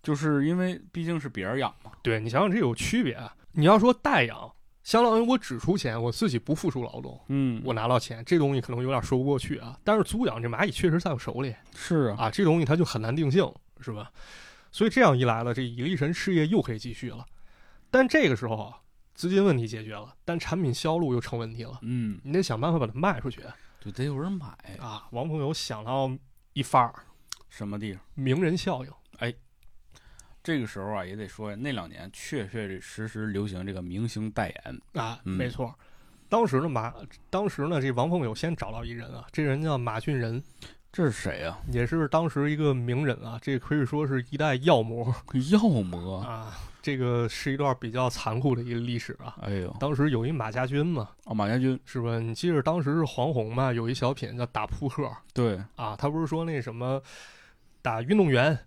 [0.00, 1.90] 就是因为毕竟是别人养嘛。
[2.02, 3.34] 对你想想这有区别啊。
[3.50, 4.52] 你要说代养，
[4.88, 9.78] 相当于我只出钱，我自己不付出劳动，嗯，我拿到钱，这东西可能有点说不过去啊。
[9.84, 13.46] 但是租养这蚂蚁确实在我手里是啊，啊，这东西它就很难定性，
[13.80, 14.10] 是吧？
[14.72, 17.22] 所以这样一来了，这蚁力神事业又可以继续了。
[17.90, 18.78] 但这个时候啊，
[19.12, 23.42] 资金问题解决了，但产品销路又成问题了，嗯，你得想办法把它卖出去
[23.82, 24.46] 就得有人买。
[24.80, 25.06] 啊。
[25.10, 26.10] 王朋友想到
[26.54, 26.94] 一法儿
[27.50, 28.00] 什么地方？
[28.14, 28.90] 名人效应
[30.48, 34.80] 这个时候啊，也得说那两年确确实实流行这个明星代言。
[34.94, 35.74] 啊，嗯没错。
[36.26, 36.94] 当时呢，马
[37.28, 40.42] 当时呢，这王凤友先找到一人啊，这人叫马俊仁，
[40.90, 45.14] 这是谁啊、也是当时一个名人啊，这可以说是一代药魔
[45.52, 46.20] 药魔。
[46.20, 46.56] 啊。
[46.80, 49.36] 这个是一段比较残酷的一个历史啊。
[49.42, 51.78] 哎呦，当时有一马家军嘛，哦，马家军。
[51.84, 52.18] 是吧？
[52.18, 57.02] 你记着当时是黄宏嘛，有一小品叫打扑克对，啊，他不是说那什么
[57.82, 58.58] 打运动员、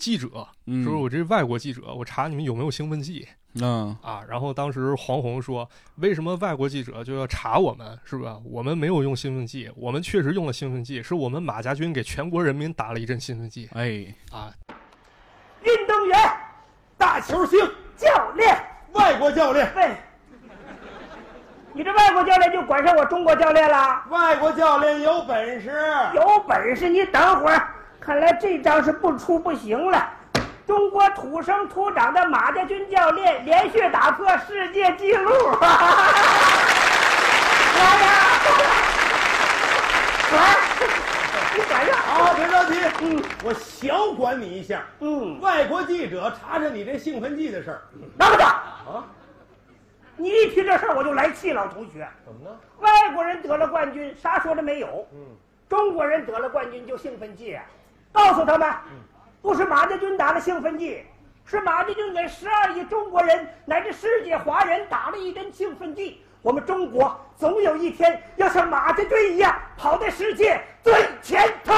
[0.00, 3.28] 记者，嗯，说我这外国记者，我查你们有没有兴奋剂
[3.60, 4.22] 嗯，啊。
[4.28, 8.40] 然后当时黄宏说，为什么外国记者就要查我们，是吧？
[8.44, 14.52] 我们没有用兴奋剂，我们确实用了兴奋剂，是我们马家军给全国人民打了一针兴奋剂哎，啊。
[15.62, 16.18] 运动员、
[16.96, 17.58] 大球星，
[17.96, 18.58] 教练，
[18.92, 19.94] 外国教练，喂，
[21.74, 24.02] 你这外国教练就管上我中国教练了？
[24.08, 25.70] 外国教练有本事。
[26.14, 27.74] 有本事你等会儿，
[28.10, 30.04] 看来这招是不出不行了。
[30.66, 35.30] 中国土生土长的马家军教练连续打破世界纪录！
[37.78, 38.10] 来呀，
[40.32, 40.56] 来，
[41.54, 41.94] 你管上。
[41.98, 44.82] 好，别着急，嗯我小管你一下。
[44.98, 47.80] 嗯，外国记者查查你这兴奋剂的事儿
[48.18, 49.06] 拿不得，啊？
[50.16, 52.08] 你一提这事儿我就来气，老同学。
[52.24, 52.58] 怎么了？
[52.80, 55.06] 外国人得了冠军，啥说的没有。
[55.12, 55.18] 嗯，
[55.68, 57.56] 中国人得了冠军就兴奋剂，
[58.12, 58.68] 告诉他们，
[59.40, 61.02] 不是马家军打了兴奋剂，
[61.44, 66.20] 是马家军给十二亿中国人乃至世界华人打了一针兴奋剂。
[66.42, 70.92] 我们中国总有一天要像马家军一样跑在世界最
[71.22, 71.74] 前头。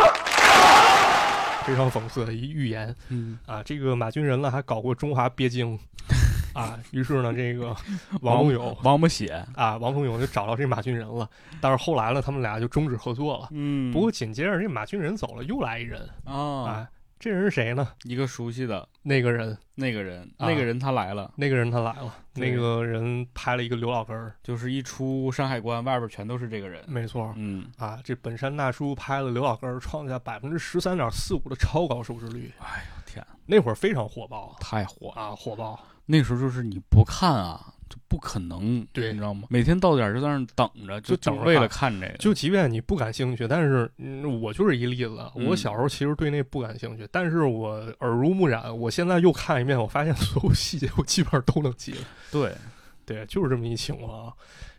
[1.65, 3.63] 非常讽刺的一预言嗯，啊！
[3.63, 5.79] 这个马军人呢，还搞过中华鳖精
[6.55, 6.79] 啊。
[6.91, 7.75] 于是呢，这个
[8.21, 11.29] 王凤友王八血，啊，王凤友就找到这马俊仁了。
[11.61, 13.49] 但是后来呢，他们俩就终止合作了。
[13.51, 16.89] 嗯不过紧接着这马俊仁走了，又来一人啊，啊，
[17.19, 17.89] 这人是谁呢？
[18.05, 26.83] 一个熟悉的那个人，那个人，啊那个人他来了，那个人他来了，那个人拍了一个刘老根儿，就是一出山海关，外边全都是这个人。
[26.89, 27.33] 没错。
[27.37, 35.23] 嗯，啊，这本山大叔拍了刘老根儿，创下百分之十三点四五的超高收视率，哎呦天，那会儿非常火爆太火了！
[35.23, 35.79] 啊，火爆。
[36.07, 39.47] 那时候就是你不看啊，就不可能，对你知道吗？
[39.51, 42.17] 每天到点就在那儿等着，就等着看了看这个。
[42.19, 45.31] 就即便你不感兴趣，但是嗯，我就是一例子。
[45.37, 51.99] 嗯我小时候其实对那不感兴趣，但是我耳濡目染，我现在又看一遍，我发现所有细节我基本上都能记得。
[52.31, 52.55] 对，
[53.07, 54.33] 对，就是这么一情况啊。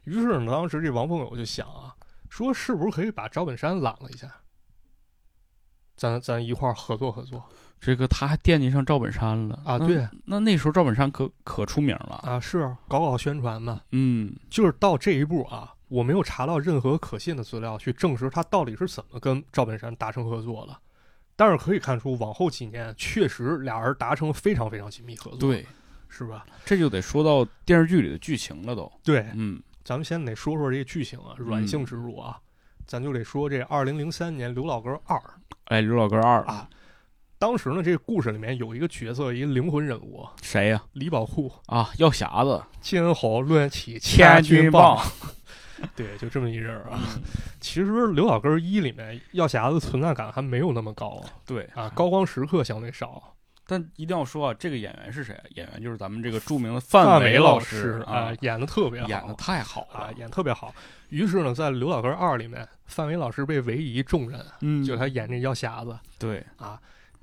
[0.03, 1.95] 于是呢，当时这王凤友就想啊，
[2.29, 4.29] 说是不是可以把赵本山揽了一下，
[5.95, 7.41] 咱咱一块儿合作合作
[7.85, 9.77] 这个他还惦记上赵本山了啊？
[9.77, 12.21] 对那那时候赵本山可可出名了。
[12.23, 13.81] 啊，是搞搞宣传嘛。
[13.91, 20.73] 嗯，就是到这一步啊，我没有查到任何可信的资料去证实他到底是怎么跟赵本山达成合作的。
[21.35, 25.65] 但是可以看出，往后几年确实俩人达成了非常非常紧密合作，，对，
[26.07, 26.45] 是吧？
[26.63, 28.89] 这就得说到电视剧里的剧情了都。
[29.03, 32.39] 对，嗯咱们先得说说这个剧情啊，软性植入啊，
[32.85, 35.17] 咱就得说这二零零三年《刘老根二》
[35.65, 36.69] 哎，刘老根二啊，
[37.43, 40.81] 当时呢，这个故事里面有一个角色，一个灵魂人物，谁呀？
[40.93, 44.97] 李宝库，啊，药匣子，金猴论起千军钧棒。
[45.93, 46.91] 对，就这么一人啊。
[46.93, 47.21] 嗯
[47.59, 53.21] 其实《刘老根一》里面药匣子存在感还没有那么高对啊，高光时刻相对少。
[53.67, 55.37] 但一定要说啊，这个演员是谁？
[55.55, 60.73] 演员就是咱们这个著名的范范伟老师啊，演的特别好，演的太好啊了，，演特别好。
[61.09, 65.99] 于是呢，在《刘老根二》里面，范伟老师被委以重任，嗯就他演这药匣子。
[66.17, 66.41] 对，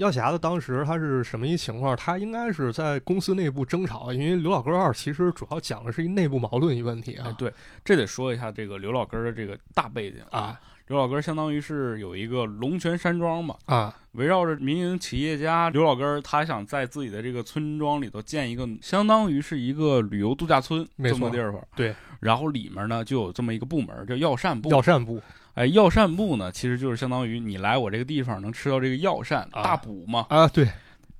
[0.00, 1.94] 药匣子当时他是什么一情况？
[1.94, 7.26] 他应该是在公司内部争吵，因为《刘老根二》其实主要讲的是一内部矛盾一问题啊。
[7.28, 7.52] 哎对，
[7.84, 10.58] 这得说一下这个刘老根儿的这个大背景啊。
[10.86, 21.62] 刘老根儿相当于是有一个龙泉山庄嘛，啊，围绕着民营企业家刘老根儿，他想在自己的这个村庄里头建一个，相当于是一个旅游度假村没错这么个地方。
[21.76, 24.70] 对，然后里面呢就有这么一个部门叫药膳部。
[24.70, 25.20] 药膳部
[25.60, 30.24] 哎，药膳部呢其实就是相当于你来我这个地方能吃到这个药膳，啊大补嘛。
[30.30, 30.66] 啊，对，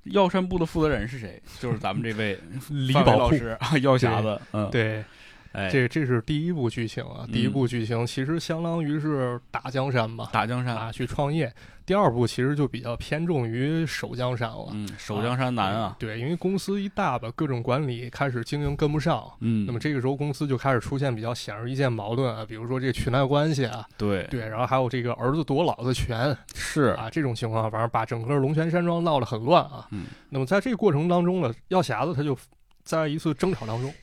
[0.05, 1.39] 药膳部的负责人是谁？
[1.59, 2.35] 就是咱们这位
[2.69, 3.35] 李范伟宝库。
[3.35, 4.41] 老师啊，药匣子。
[4.51, 5.05] 嗯，，对，
[5.51, 11.53] 哎，这这是第一部剧情啊，第一嗯部剧情其实相当于是打江山吧，打江山，啊，去创业。
[11.91, 14.69] 第二部其实就比较偏重于守江山了。
[14.71, 15.93] 嗯，守江山难啊。
[15.99, 29.85] 对，因为公司一大吧，各种管理开始经营跟不上，嗯，那么这个时候公司就开始出现比较显而易见矛盾啊，比如说这个裙带关系啊，对对，然后还有这个儿子夺老子权是啊，这种情况，反正把整个龙泉山庄闹得很乱啊。
[29.91, 32.37] 嗯，那么在这个过程当中呢，药匣子他就
[32.85, 33.93] 在一次争吵当中，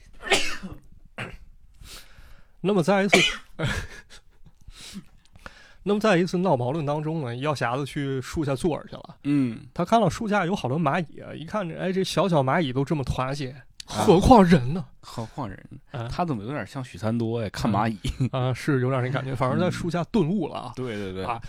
[2.60, 3.16] 那么在一次，
[5.88, 9.16] 那么在一次闹矛盾当中呢，药匣子去树下坐着去了。
[9.24, 14.84] 嗯，他看到树下有好多蚂蚁啊，一看这，哎，这小小蚂蚁都这么团结，啊何况人呢？
[15.00, 15.58] 何况人，
[15.90, 17.48] 啊他怎么有点像许三多呀？
[17.50, 17.98] 看蚂蚁。
[18.30, 20.72] 啊，是有点那感觉，反正在树下顿悟了啊。
[20.76, 21.40] 对对对啊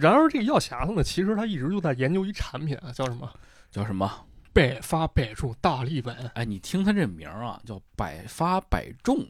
[0.00, 3.30] 然而这个药匣子呢，其实他一直就在研究一产品啊，叫什么？
[3.70, 4.10] 叫什么？
[4.52, 6.16] 百发百中大力丸。
[6.34, 9.24] 哎，你听他这名儿啊，叫百发百中，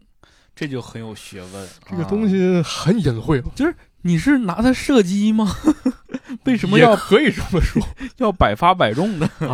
[0.54, 1.68] 这就很有学问。
[1.90, 3.42] 这个东啊，西很隐晦，
[4.06, 5.52] 你是拿它射击吗？
[6.44, 7.82] 为什么要可以这么说
[8.18, 9.26] 要百发百中的？
[9.48, 9.50] 啊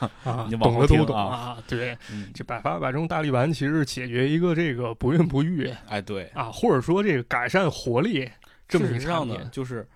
[0.00, 0.56] 啊，啊你？
[0.56, 1.58] 懂的都懂啊。
[1.68, 8.28] 对，嗯，这百发百中大力丸其实解决一个这个不孕不育哎，对，啊，或者说这个改善活力
[8.66, 9.36] 这么一个产事实上呢，。
[9.52, 9.86] 就是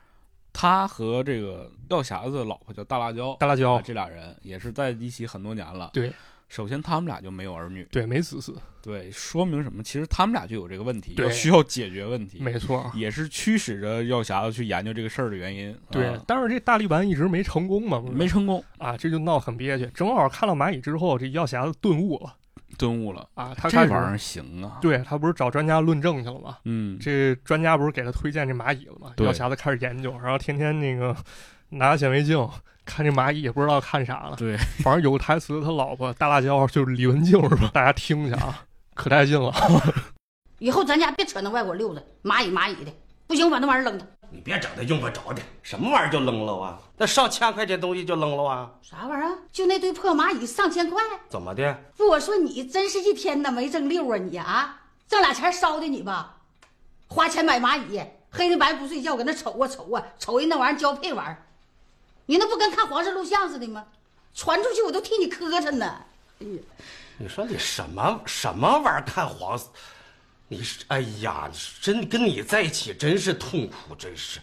[0.52, 5.90] 他和这个药匣子的老婆叫大辣椒，大辣椒啊这俩人也是在一起很多年了。
[5.92, 6.12] 对，
[6.48, 9.82] 首先他们俩就没有儿女，对，没子嗣，对，说明什么？
[9.82, 12.90] 其实他们俩就有这个问题，对要需要解决问题， 没错。
[12.94, 15.76] 也是驱使着药匣子去研究这个事儿的原因。
[15.90, 19.86] 对啊，但是这大力丸一直没成功嘛，没成功，啊，这就闹很憋屈。
[19.94, 22.34] 正好看到蚂蚁之后，这药匣子顿悟了
[22.78, 24.78] 顿悟了，啊，他这玩意儿行啊。
[24.80, 26.58] 对他不是找专家论证去了吗？
[26.64, 29.12] 嗯，这专家不是给他推荐这蚂蚁了吗？
[29.18, 31.14] 药匣子开始研究，然后天天那个
[31.70, 32.38] 拿显微镜
[32.88, 34.36] 看这蚂蚁，也不知道看啥了。
[34.36, 37.70] 对， 反正有个台词，他老婆大辣椒就是李文静是吧？
[37.72, 39.52] 大家听一下啊，可带劲了。
[40.58, 42.92] 以后咱家别扯那外国溜子，蚂蚁蚂蚁的，
[43.26, 44.06] 不行，把那玩意儿扔了。
[44.30, 46.78] 你别整那用不着的，什么玩意儿就扔了啊？
[46.96, 48.70] 那上千块钱东西就扔了啊？
[48.82, 49.38] 啥玩意儿啊？
[49.52, 51.00] 就那堆破蚂蚁上千块？
[51.28, 51.78] 怎么的？
[51.96, 54.80] 不，我说你真是一天呐没挣溜啊你啊！
[55.06, 56.36] 挣俩钱烧的你吧，
[57.08, 61.42] 花钱买蚂蚁，黑天白不睡觉搁那瞅啊瞅啊，瞅人那玩意儿交配玩意儿，
[62.28, 63.86] 你那不跟看黄色录像似的吗？
[64.34, 66.04] 传出去我都替你磕碜呢。
[66.40, 66.60] 哎呀，
[67.16, 69.66] 你说你什么什么玩意儿看黄色？
[70.46, 74.40] 你是哎呀，真跟你在一起真是痛苦，真是。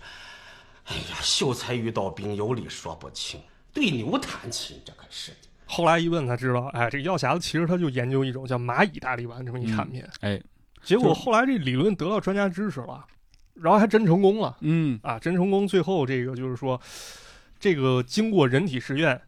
[0.86, 3.40] 哎呀，秀才遇到兵，有理说不清，
[3.72, 5.32] 对牛弹琴，这可是。
[5.68, 10.42] 后来一问才知道，哎，这药匣子其实他就研究一种叫蚂蚁大力丸这么一产品，哎，
[10.84, 13.06] 结果后来这理论得到专家支持了，
[13.54, 15.18] 然后还真成功了嗯，啊！
[15.20, 16.80] 真成功，最后这个就是说，
[17.66, 19.20] 这个经过人体实验，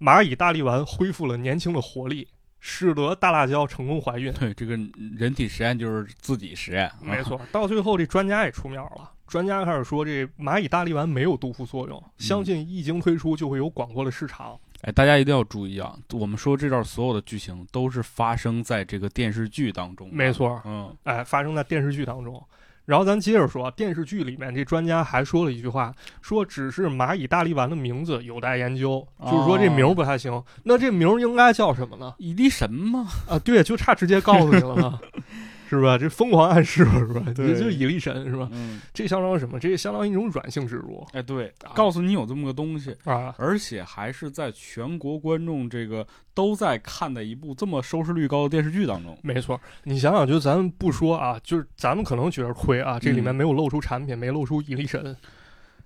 [0.00, 2.26] 蚂蚁大力丸恢复了年轻的活力，
[2.58, 4.32] 使得大辣椒成功怀孕。
[4.32, 4.76] 对，这个
[5.16, 14.58] 人体实验就是自己实验，没错，到最后这专家也出面了，专家开始说这蚂蚁大力丸没有毒副作用，相信一经推出就会有广阔的市场。
[14.80, 15.96] 哎，大家一定要注意啊！
[16.10, 22.44] 我们说这段所有的剧情都是发生在这个电视剧当中，没错，嗯，哎，发生在电视剧当中。
[22.86, 30.42] 然后咱接着说，电视剧里面这专家还说了一句话，说只是蚂蚁大力丸的名字有待研究，就是说这名儿不太行。
[30.62, 32.14] 那这名儿应该叫什么呢？
[32.18, 35.00] 蚁力神吗，啊，对，就差直接告诉你了嘛，
[35.68, 35.98] 是吧？
[35.98, 37.22] 这疯狂暗示了，是吧？
[37.34, 38.48] 对这就蚁力神是吧？
[38.52, 39.58] 嗯，这相当于什么？
[39.58, 43.34] 这相当于一种软性植入哎，对啊，告诉你有这么个东西，啊。
[43.38, 49.18] 而且还是在全国观众这个都在看的一部这么收视率高的电视剧当中。
[49.22, 55.16] 没错，你想想，就咱们不说啊，就是咱们可能觉得亏啊，这里面没有露出产品，没露出蚁力神，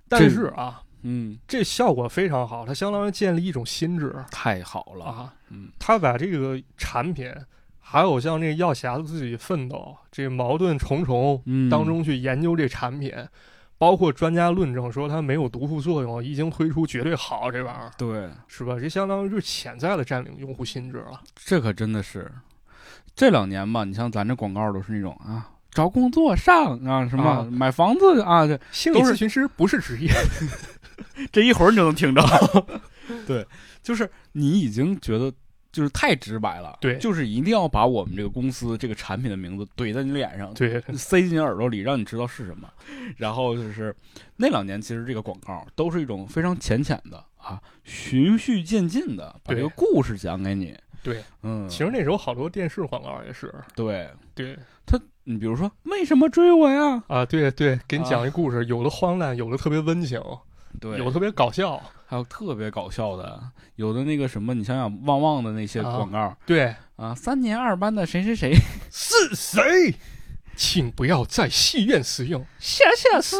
[0.07, 7.33] 但是啊，嗯，这效果非常好，它相当于建立一种心智太好了，啊，嗯，他把这个产品，
[7.91, 13.13] 还有像这个药匣子自己奋斗，这矛盾重重嗯当中去研究这产品，
[13.77, 18.77] 包括专家论证说它没有毒副作用，一经推出绝对好，这玩意儿对，是吧？
[18.79, 21.19] 这相当于是潜在的占领用户心智了。
[21.35, 22.31] 这可真的是
[23.13, 25.49] 这两年吧，你像咱这广告都是那种啊。
[25.69, 30.09] 找工作上啊，什么、啊买房子啊，这心理咨询师不是职业，
[31.29, 32.21] 这一会儿你就能听着。
[33.27, 33.45] 对，
[33.83, 35.33] 就是你已经觉得
[35.71, 42.69] 就是太直白了，对就是一定要把我们这个公司这个产品的名字怼在你脸上，对，塞进你耳朵里，让你知道是什么。
[43.17, 43.95] 然后就是
[44.35, 50.77] 那两年，其实这个广告都是一种非常浅浅的啊，循序渐进的把这个故事讲给你。
[51.03, 54.55] 对，嗯，其实那时候好多电视广告也是，对对
[54.85, 57.03] 他，你比如说为什么追我呀？
[57.07, 60.21] 啊，对对，给你讲一故事，有的荒诞，有的特别温情，
[60.79, 63.41] 对，有的特别搞笑，还有特别搞笑的，
[63.77, 68.53] 有的那个什么，你想想旺旺的那些啊广告对，啊，三年二班的谁谁谁，
[68.91, 69.95] 是谁？
[70.57, 73.37] 请不要在戏院使用，下下书。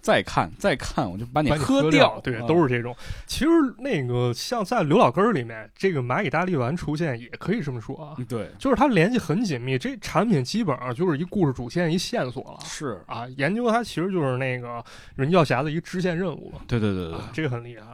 [0.00, 2.20] 再看再看，我就把你喝掉。
[2.20, 2.96] 对，啊都是这种。
[3.26, 9.76] 其实那个像在刘老根儿里面，这个蚂蚁大力丸出现，也可以这么说啊，对，就是它联系很紧密。
[9.76, 13.26] 这产品基本上就是一故事主线一线索了是，啊。
[13.36, 14.82] 研究它其实就是那个
[15.16, 17.84] 人教侠的一个支线任务了对对对对，啊，这个很厉害。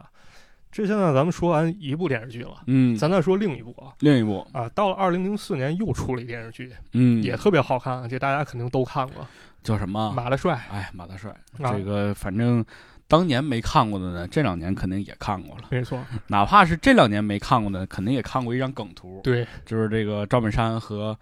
[0.71, 3.93] 这现在咱们说完一部电视剧了，嗯，咱再说另一部啊。
[3.99, 9.25] 另一部，啊，到了二零零四年又出了一电视剧，嗯，也特别好看，啊这大家肯定都看过，
[9.65, 10.13] 叫什么？
[10.15, 11.29] 马大帅》哎，马大帅，
[11.61, 11.73] 啊。
[11.73, 12.63] 这个反正
[13.07, 15.63] 当年没看过的呢，这两年肯定也看过了。
[15.69, 21.17] 没错，哪怕是这两年没看过的，肯定也看过一张梗图，对，就是这个赵本山和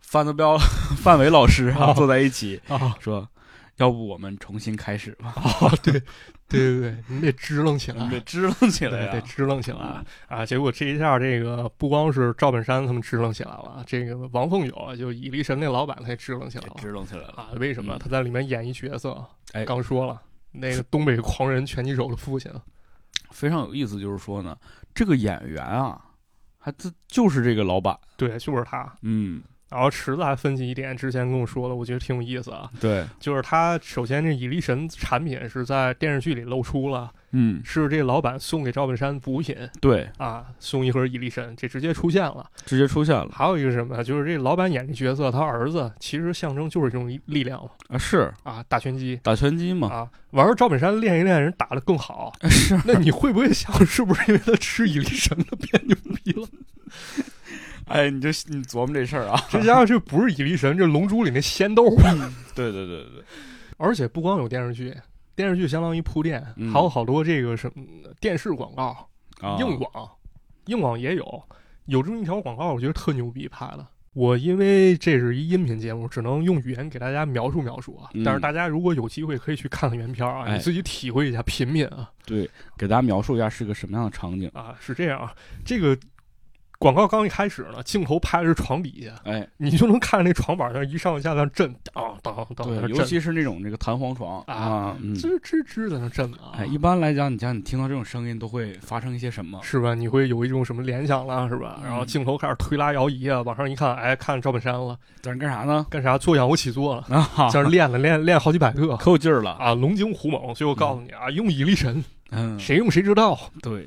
[0.00, 0.56] 范德彪、
[0.96, 3.28] 范伟老师啊啊坐在一起啊，说
[3.76, 5.92] ：“要不我们重新开始吧，哦，对，
[6.48, 9.20] 对对对，你得支棱起来 得，支棱起来得。
[9.20, 10.46] 支棱起来啊！
[10.46, 17.48] 结果这一下，这个不光是赵本山他们支棱起来了，这个王凤友啊，就蚁力神那老板他也支棱起来了支棱起来了，啊！
[17.58, 17.94] 为什么？
[17.96, 22.50] 嗯他在里面演一角色，哎刚说了， 那个东北狂人拳击手的父亲，
[23.30, 24.00] 非常有意思。
[24.00, 24.56] 就是说呢，
[24.94, 26.00] 这个演员啊，
[26.58, 28.90] 还这就是这个老板，对，就是他。
[29.02, 32.70] 嗯，然后池子还分析一点，之前跟我说了，我觉得挺有意思啊。
[32.80, 42.48] 对，就是他首先这蚁力神产品是在电视剧里露出了，嗯，是这老板送给赵本山补品对，啊，送一盒蚁力神，这直接出现了。
[42.64, 43.28] 直接出现了。
[43.32, 47.70] 还有一个什么，就是这老板演这角色，他儿子其实象征就是这种力量嘛。
[47.88, 48.32] 啊，是。
[48.44, 49.18] 啊，打拳击。
[49.22, 52.32] 打拳击嘛，啊，完了赵本山练一练，人打得更好。
[52.48, 52.80] 是。
[52.84, 56.46] 那你会不会想，是不是因为他吃蚁力神他变牛逼了？
[57.88, 62.32] 哎，你就你琢磨这事儿啊，这家伙这不是蚁力神，这龙珠里那仙豆啊！
[62.54, 63.24] 对对对对，
[63.76, 64.94] 而且不光有电视剧，
[65.34, 67.84] 电视剧相当于铺垫，嗯还有好多这个什么
[68.20, 69.08] 电视广告、
[69.40, 70.10] 啊，硬广，
[70.66, 71.42] 硬广也有。
[71.86, 73.86] 有这么一条广告，我觉得特牛逼拍的。
[74.12, 78.10] 我因为这是一音频节目，只能用语言给大家描述描述啊。
[78.14, 82.10] 嗯但是大家如果有机会，可以去看看原片啊，哎你自己体会一下品品啊。
[82.24, 84.50] 对，给大家描述一下是个什么样的场景。
[84.52, 85.32] 啊，是这样啊，
[85.64, 85.96] 这个
[86.78, 96.52] 广告刚一开始呢，镜头拍的是床底下，哎，你就能看那床板上一上一下在那震，当当当，对，尤其是那种那个弹簧床啊吱吱吱在那震啊。
[96.58, 99.58] 哎，一般来讲，你像你听到这种声音，都会发生一些什么？
[99.62, 99.94] 是吧？
[99.94, 101.80] 你会有一种什么联想啦，是吧？
[101.82, 105.86] 嗯然后镜头开始推拉摇移啊，往上一看，哎，看赵本山了，在那干啥呢？
[105.88, 106.18] 干啥？
[106.18, 110.54] 做仰卧起坐了，啊，在那练了练练好几百个可有劲儿了，啊，龙精虎猛。
[110.54, 113.86] 所以我告诉你啊，用以力神，嗯，谁用谁知道，对，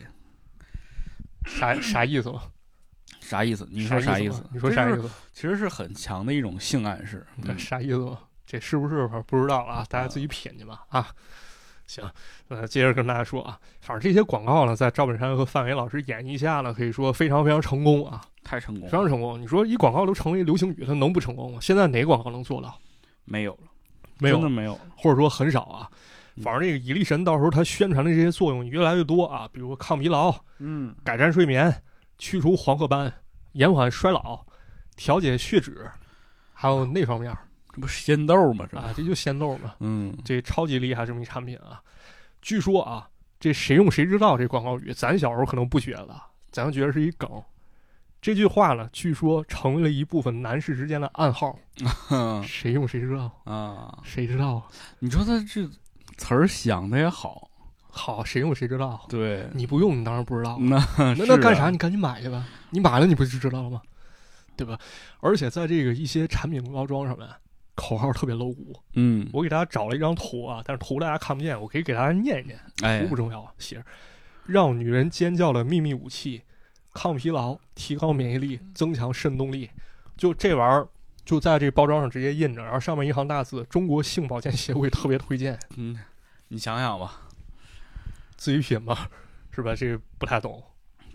[1.46, 2.42] 啥啥意思吗？
[3.30, 3.68] 啥意思？
[3.70, 4.44] 你说啥意思？？
[4.52, 5.08] 你说啥意思？
[5.32, 7.26] 其实是很强的一种性暗示。
[7.58, 8.18] 啥意思吗？
[8.46, 9.86] 这是不是不知道啊？
[9.88, 11.08] 大家自己品去吧啊。
[11.86, 12.04] 行，
[12.48, 19.40] 呃，接着跟大家说啊，反正这些广告呢，在赵本山和范伟老师演绎下呢，可以说非常非常成功啊，太成功非，常成功。
[19.40, 21.60] 你说一广告都成为流行语，它能不成功吗？
[21.62, 22.76] 现在哪个广告能做到？
[23.26, 23.60] 没有了，
[24.18, 24.80] 没有真的，没有了。
[24.98, 25.88] 或者说很少啊。
[26.36, 31.70] 嗯反正这个蚁力神到时候它宣传的这些作用越来越多啊，比如说抗疲劳、嗯，改善睡眠、
[32.20, 33.12] 去除黄褐斑、
[33.54, 34.46] 延缓衰老、
[34.96, 35.90] 调节血脂，
[36.54, 37.40] 还有那方面儿
[37.74, 38.68] 这不是仙豆吗？
[38.70, 41.82] 这不啊，这就仙豆嘛，嗯，这超级厉害这么一产品啊。
[42.42, 43.10] 据说啊，
[43.40, 47.30] 这谁用谁知道这广告语，咱小时候可能不觉得，咱觉得是一梗。
[48.22, 54.64] 这句话呢，据说成为了一部分男士之间的暗号， 哼谁用谁知道，啊，谁知道啊？
[55.00, 55.66] 你说他这
[56.18, 57.49] 词儿想的也好，
[57.92, 59.06] 好，谁用谁知道。
[59.10, 60.58] 对，你不用，你当然不知道啊。
[60.60, 60.78] 那
[61.16, 61.70] 那那干啥？
[61.70, 62.48] 你赶紧买去吧。
[62.70, 63.82] 你买了，你不就知道了吗？
[64.56, 64.78] 对吧？
[65.22, 67.28] 而且在这个一些产品包装上面，
[67.76, 68.76] 口号特别露骨。
[68.94, 72.60] 嗯，我给大家找了一张图啊，但是图大家看不见，我可以给大家念一念。
[72.82, 73.84] 哎图不，重要，写着
[74.46, 76.44] 让女人尖叫的秘密武器，
[76.94, 79.70] 抗疲劳，提高免疫力，增强肾动力。
[80.18, 80.88] 就这玩意儿，
[81.24, 85.98] 就在这包装上直接印着，然后上面一行大字：中国性保健协会特别推荐，嗯，
[86.50, 87.22] 你想想吧，
[88.40, 89.10] 自己品吧，
[89.52, 89.76] 是吧？
[89.76, 90.64] 这个不太懂，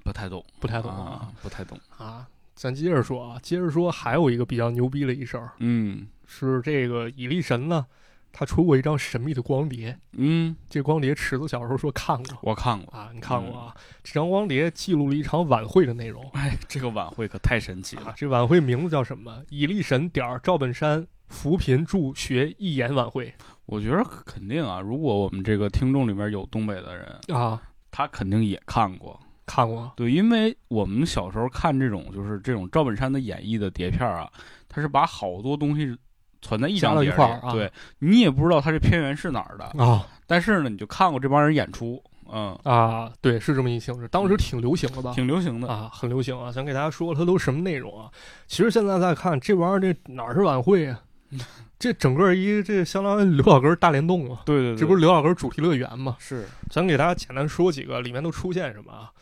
[0.04, 7.86] 不太懂，不太懂啊，不太懂，啊，咱接着说啊，接着说，还有一个比较牛逼的一事儿，嗯是这个蚁力神呢，
[8.32, 9.98] 他出过一张神秘的光碟。
[10.12, 13.74] 嗯，这光碟池子小时候说看过我看过，啊，你看过啊？
[14.02, 18.06] 这张光碟记录了一场晚会的内容哎，这个晚会可太神奇了，。
[18.08, 19.42] 啊这晚会名字叫什么？
[19.48, 23.32] 蚁力神点儿赵本山扶贫助学义演晚会
[23.66, 27.60] 我觉得肯定啊，如果我们这个听众里面有东北的人，啊，
[27.90, 29.18] 他肯定也看过。
[29.46, 34.26] 看过对，因为我们小时候看这种就是这种赵本山的演绎的碟片啊，
[34.70, 35.94] 他是把好多东西
[36.40, 42.02] 攒在一张碟里一块儿啊对你也不知道他这片源是哪儿的，啊但是呢，你就看过这帮人演出，
[42.32, 45.12] 嗯，啊，对，是这么一形式，当时挺流行的吧？
[45.14, 45.68] 挺流行的。
[45.68, 46.50] 啊，很流行啊！
[46.50, 48.10] 想给大家说它都什么内容啊？
[48.46, 51.02] 其实现在再看这玩意儿，这哪是晚会啊？
[51.78, 54.42] 这整个一这相当于刘老根大联动啊！
[54.46, 56.16] 对对对，这不是刘老根主题乐园吗？
[56.18, 59.12] 是，咱给大家简单说几个，里面都出现什么啊？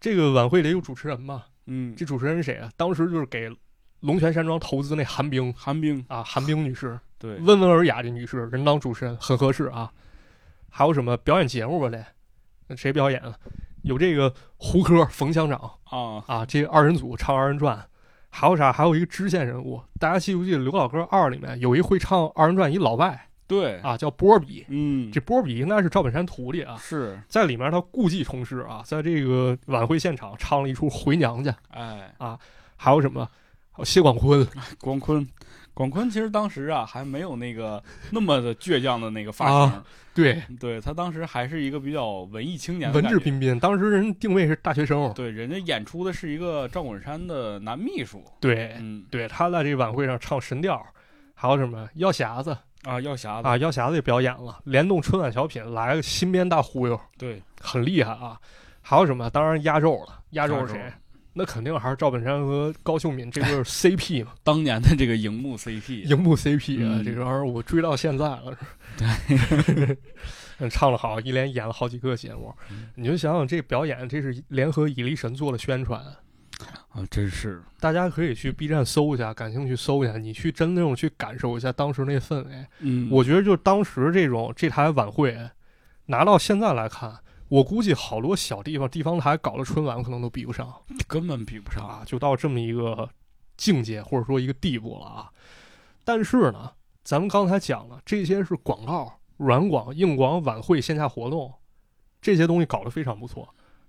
[0.00, 1.44] 这个晚会里有主持人嘛？
[1.66, 2.70] 嗯，这主持人是谁啊？
[2.76, 3.50] 当时就是给
[4.00, 9.90] 龙泉山庄投资那韩冰韩冰，啊，韩冰女士，对，温文尔雅的女士，人当主持人很合适啊。
[10.70, 11.88] 还有什么表演节目吧？
[11.90, 12.02] 这
[12.68, 13.34] 那谁表演啊？
[13.82, 17.86] 有这个胡歌、冯乡长啊，啊，这二人组唱二人转。
[18.38, 18.70] 还有啥？
[18.70, 24.66] 还有一个支线人物，大家记不记得《刘老根二》里面有一会唱二人转一老外对，啊，叫波比。
[24.68, 31.50] 嗯，这波比应该是赵本山徒弟啊，是，在里面他故技重施啊，在这个晚会现场唱了一出《回娘家》。
[31.70, 32.38] 哎，啊
[32.76, 33.26] 还有什么？
[33.84, 34.46] 谢广坤
[34.80, 35.26] 广坤，
[35.76, 43.06] 广坤其实当时啊还没有那个 那么的倔强的那个发型，啊对，对他当时还是一个比较文艺青年文。
[43.06, 43.60] 质彬彬。
[43.60, 50.82] 当时人定位是大学生，对，人家演出的是一个赵本山的男秘书，对，嗯对，他在这个晚会上唱神调，
[51.34, 58.40] 还有什么药匣子啊，药匣子，啊，药匣子也表演了，联动春晚小品来个新编大忽悠，对，很厉害啊。
[58.80, 59.28] 还有什么？
[59.28, 60.90] 当然压轴了，压轴是谁？
[61.38, 68.56] 那肯定还是赵本山和高秀敏这对 CP 嘛，当年的这个荧幕 CP，荧幕 CP 啊，嗯这个玩意儿我追到现在了。
[68.96, 69.98] 对，
[70.70, 76.00] 唱的好，一连演了好几个节目，嗯你就想想这表演，这是联合蚁力神做的宣传。
[76.88, 82.66] 啊，真是，大家可以去 B 站搜一下，感兴趣搜一下，你去真正去感受一下当时那氛围。
[82.80, 85.36] 嗯，我觉得就当时这种这台晚会，
[86.06, 87.14] 拿到现在来看，
[87.48, 90.72] 我估计好多小地方地方台搞的春晚可能都比不上
[91.06, 93.08] 根本比不上，啊，就到这么一个
[93.56, 95.30] 境界或者说一个地步了啊。
[96.04, 96.72] 但是呢，
[97.04, 101.52] 咱们刚才讲了，这些是广告、软广、硬广、晚会、线下活动，
[102.20, 103.48] 这些东西搞得非常不错。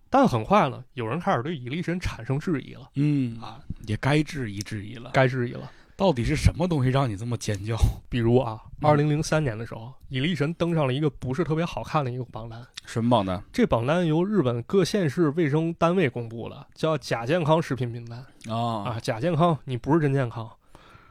[0.09, 5.69] 但很快呢，有人开始对蚁力神产生质疑了嗯啊，也该质疑质疑了，该质疑了。
[5.97, 7.75] 到底是什么东西让你这么尖叫？
[8.07, 12.63] 比如啊，嗯二零零三年的时候，蚁力神登上了一个不是特别好看的一个榜单。
[12.85, 20.47] 什么榜单这榜单由日本各县市卫生单位公布的，叫假健康食品名单啊啊，假健康，你不是真健康。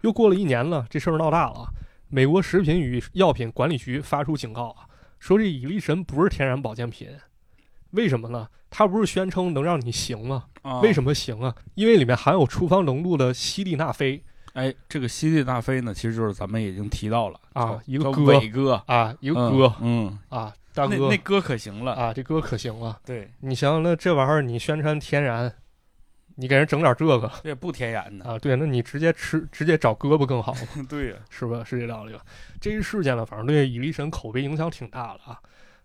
[0.03, 1.68] 又过了一年了，这事儿闹大了，
[2.09, 4.87] 美国食品与药品管理局发出警告啊，
[5.18, 7.09] 说这蚁力神不是天然保健品。
[7.91, 8.49] 为什么呢？
[8.70, 10.45] 它不是宣称能让你行吗？
[10.62, 11.53] 啊为什么行啊？
[11.74, 14.22] 因为里面含有处方浓度的西地那非
[14.57, 22.99] 哎，这个西地大飞呢，其实就是咱们已经提到了啊一个哥伟哥，啊，一个嗯哥、嗯，啊，大哥那那哥可行了，啊，这哥可行了。
[23.05, 25.53] 对，你想想，那这玩意儿你宣传天然，
[26.37, 30.61] 你给人整点这个这也不天然的，啊，对，那你直接吃，直接找胳膊更好吗？
[30.89, 31.63] 对呀，是吧？
[31.63, 32.21] 是这道理吧？
[32.59, 35.39] 这一事件呢，反正对蚁力神口碑影响挺大的啊。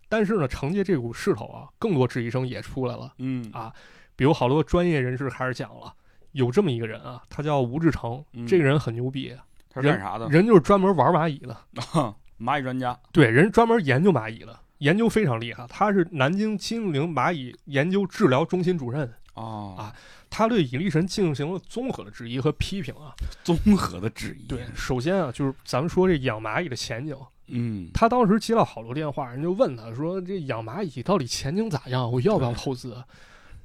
[0.08, 3.12] 但是呢，承接这股势头啊，更多质疑声也出来了。
[3.18, 3.70] 嗯啊
[4.14, 5.92] 比如好多专业人士开始讲了，
[6.32, 9.34] 有这么一个人啊，他叫吴志成，嗯这个人很牛逼，
[9.70, 10.28] 他是干啥的？
[10.28, 11.56] 人就是专门玩蚂蚁的，
[12.40, 15.66] 蚂蚁专家，对，人专门研究蚂蚁的，研究非常厉害。
[15.68, 19.94] 他是南京金陵蚂蚁研究治疗中心主任，哦啊
[20.34, 23.12] 他对蚁力神进行了综合的质疑和批评啊。
[23.44, 27.14] 综合的质疑，对，首先啊，就是咱们说这养蚂蚁的前景，
[27.48, 32.10] 嗯，他当时接到好多电话，人就问他说：“这养蚂蚁到底前景咋样？
[32.10, 32.96] 我要不要投资？”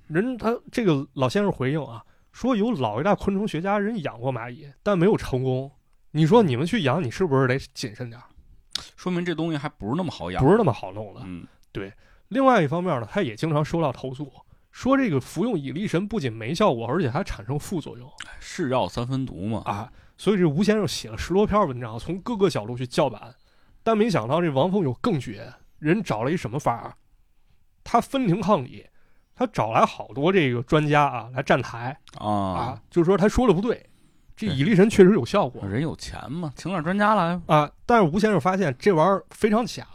[0.08, 2.04] 人他这个老先生回应啊，
[2.38, 5.72] 说有老一代昆虫学家人养过蚂蚁，但没有成功。
[6.12, 8.26] 你说你们去养，你是不是得谨慎点儿？
[8.96, 11.22] 说明这东西还不是那么好养，不是那么好弄的。
[11.24, 11.48] 嗯
[12.28, 14.32] 另外一方面呢，他也经常收到投诉，
[14.70, 18.08] 说这个服用蚁力神不仅没效果，而且还产生副作用
[18.40, 19.92] 是药三分毒嘛，啊。
[20.16, 23.34] 所以这吴先生写了十多篇文章，从各个角度去叫板，
[23.82, 26.94] 但没想到这王凤有更绝，人找了一什么法儿？
[27.84, 28.86] 他分庭抗礼，
[29.38, 33.88] 他找来好多这个专家啊来站台啊啊，，就是说他说的不对，
[34.36, 37.70] 这对蚁力神确实有效果人有钱嘛，请点专家来，啊。
[37.86, 39.86] 但是吴先生发现这玩意儿非常假，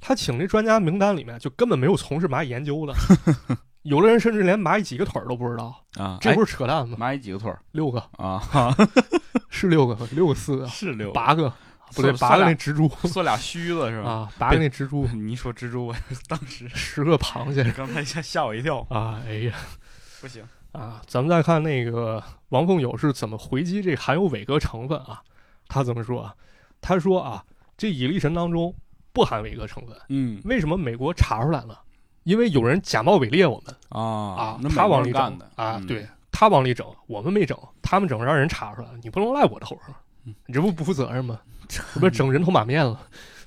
[0.00, 2.94] 他请这专家名单里面就根本没有从事蚂蚁研究的，
[3.82, 6.96] 有的人甚至连蚂蚁几个腿儿都不知道，啊，哎这不是扯淡吗？
[7.00, 8.40] 蚂蚁几个腿儿六个啊？
[9.50, 11.52] 是六个，六个四个，是六八个
[11.94, 14.10] 不对，算八个那蜘蛛 算俩须子是吧？
[14.10, 15.94] 啊，拔个那蜘蛛， 你一说蜘蛛，我
[16.28, 19.54] 当时十个螃蟹刚才吓吓我一跳，啊，哎呀
[20.20, 20.42] 不行，
[20.72, 21.00] 啊！
[21.06, 25.22] 咱们再看那个王凤友是怎么回击这含有伟哥成分啊？
[25.68, 26.34] 他怎么说啊？
[26.80, 27.44] 他说啊，
[27.76, 28.74] 这蚁力神当中
[29.12, 31.80] 不含伟哥成分，嗯为什么美国查出来了？
[32.24, 41.38] 因为有人假冒伪劣我们啊啊，那他往里整的啊，嗯对他往里整，我们没整，他们整让人查出来了，你不能赖我头上，嗯你这不不负责任吗？
[41.68, 43.00] 这 不是整人头马面了？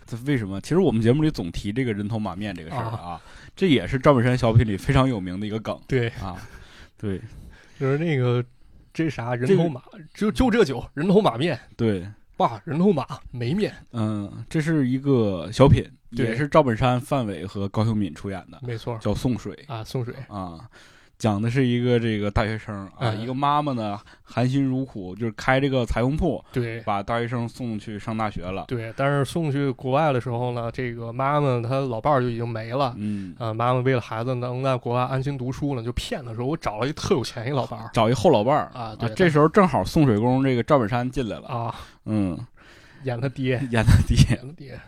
[0.06, 0.62] 这为什么？
[0.62, 3.22] 其实我们节目里总提这个人头马面这个事儿啊，
[3.56, 6.38] 这也是赵本山小品里非常有名的一个梗对，啊。
[6.98, 7.20] 对
[7.80, 8.44] 就是那个
[8.94, 9.82] 这啥人这个头马，
[10.14, 12.08] 就就这酒，人头马面，对，
[12.38, 20.68] 哇，人头马没面，嗯，这是一个小品，也是赵本山、范伟和高秀敏出演的，没错叫《送水》啊，送水啊。
[21.18, 28.66] 讲的是一个这个大学生啊，嗯一个妈妈呢含辛茹苦，就是开这个裁缝铺，对把大学生送去上大学了。
[28.68, 32.94] 对，但是送去国外的时候呢，这个妈妈她老伴儿就已经没了。
[32.98, 42.38] 嗯，啊，妈妈为了孩子能在国外安心读书呢，就骗她说我找了一特有钱一老伴儿找一后老伴儿啊对这时候正好送水工这个赵本山进来了，啊，嗯，
[43.04, 44.80] 演他爹，演他爹，演他爹，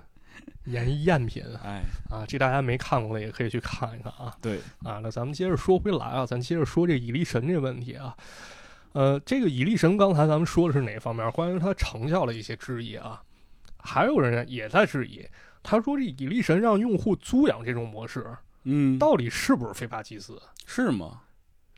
[0.65, 4.35] 演一赝品哎，啊，这大家没看过的也可以去看一看啊。
[4.41, 8.15] 对，啊，那咱们接着说回来啊，咱接着说这蚁力神这个问题啊。
[8.91, 11.29] 呃，这个蚁力神刚才咱们说的是哪方面？
[11.31, 13.21] 关于它成效的一些质疑啊，
[13.77, 15.25] 还有人也在质疑，
[15.61, 18.25] 他说这蚁力神让用户租养这种模式，
[18.63, 20.41] 嗯，到底是不是非法集资？
[20.65, 21.21] 是吗？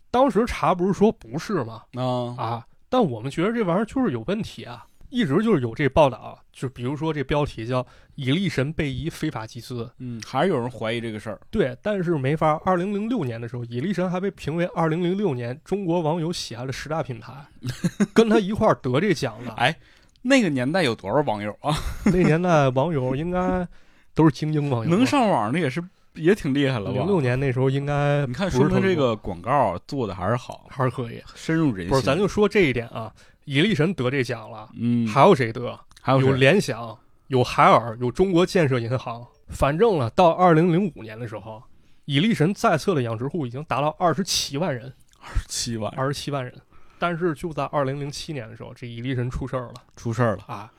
[0.10, 1.84] 当时查不是说不是吗？
[1.96, 7.86] 啊，啊，但我们觉得这玩意儿就是有问题啊，一直就是有这报道，就比如说这标题叫
[8.16, 11.40] “蚁力神被疑非法集资”，嗯，还是有人怀疑这个事儿。
[11.52, 12.60] 对，但是没法。
[12.66, 17.34] 二零零六年的时候，蚁力神还被评为二零零六年中国网友喜爱的十大品牌，
[18.14, 19.52] 跟他一块儿得这奖的。
[19.54, 19.76] 哎，
[20.22, 21.76] 那个年代有多少网友啊？
[22.06, 23.68] 那年代网友应该
[24.16, 25.84] 都是精英网友吧，能上网的也是
[26.14, 26.94] 也挺厉害了吧？
[26.94, 31.22] 零六年那时候应该你看，说明这个广告做的还是好，还是可以。
[31.36, 31.90] 深入人心。
[31.90, 33.14] 不是，咱就说这一点啊，
[33.46, 35.80] 蚁力神得这奖了，嗯，还有谁得？
[36.02, 39.26] 还有有联想，有海尔，有中国建设银行。
[39.50, 41.62] 反正呢，到二零零五年的时候，
[42.06, 46.54] 蚁力神在册的养殖户已经达到二十七万人，二十七万二十七万人。
[46.98, 50.44] 但是就在二零零七年的时候，这蚁力神出事儿了出事儿了。
[50.48, 50.72] 啊！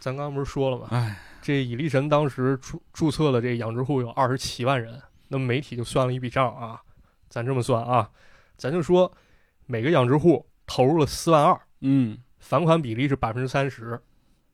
[0.00, 0.86] 咱刚刚不是说了吗？
[0.90, 6.80] 哎，这蚁力神当时注注册的这养殖户有二十七万人，那么媒体就算了一笔账啊，
[7.28, 8.08] 咱这么算啊，
[8.56, 9.12] 咱就说
[9.66, 14.00] 每个养殖户投入了四万二，嗯，返款比例是百分之三十。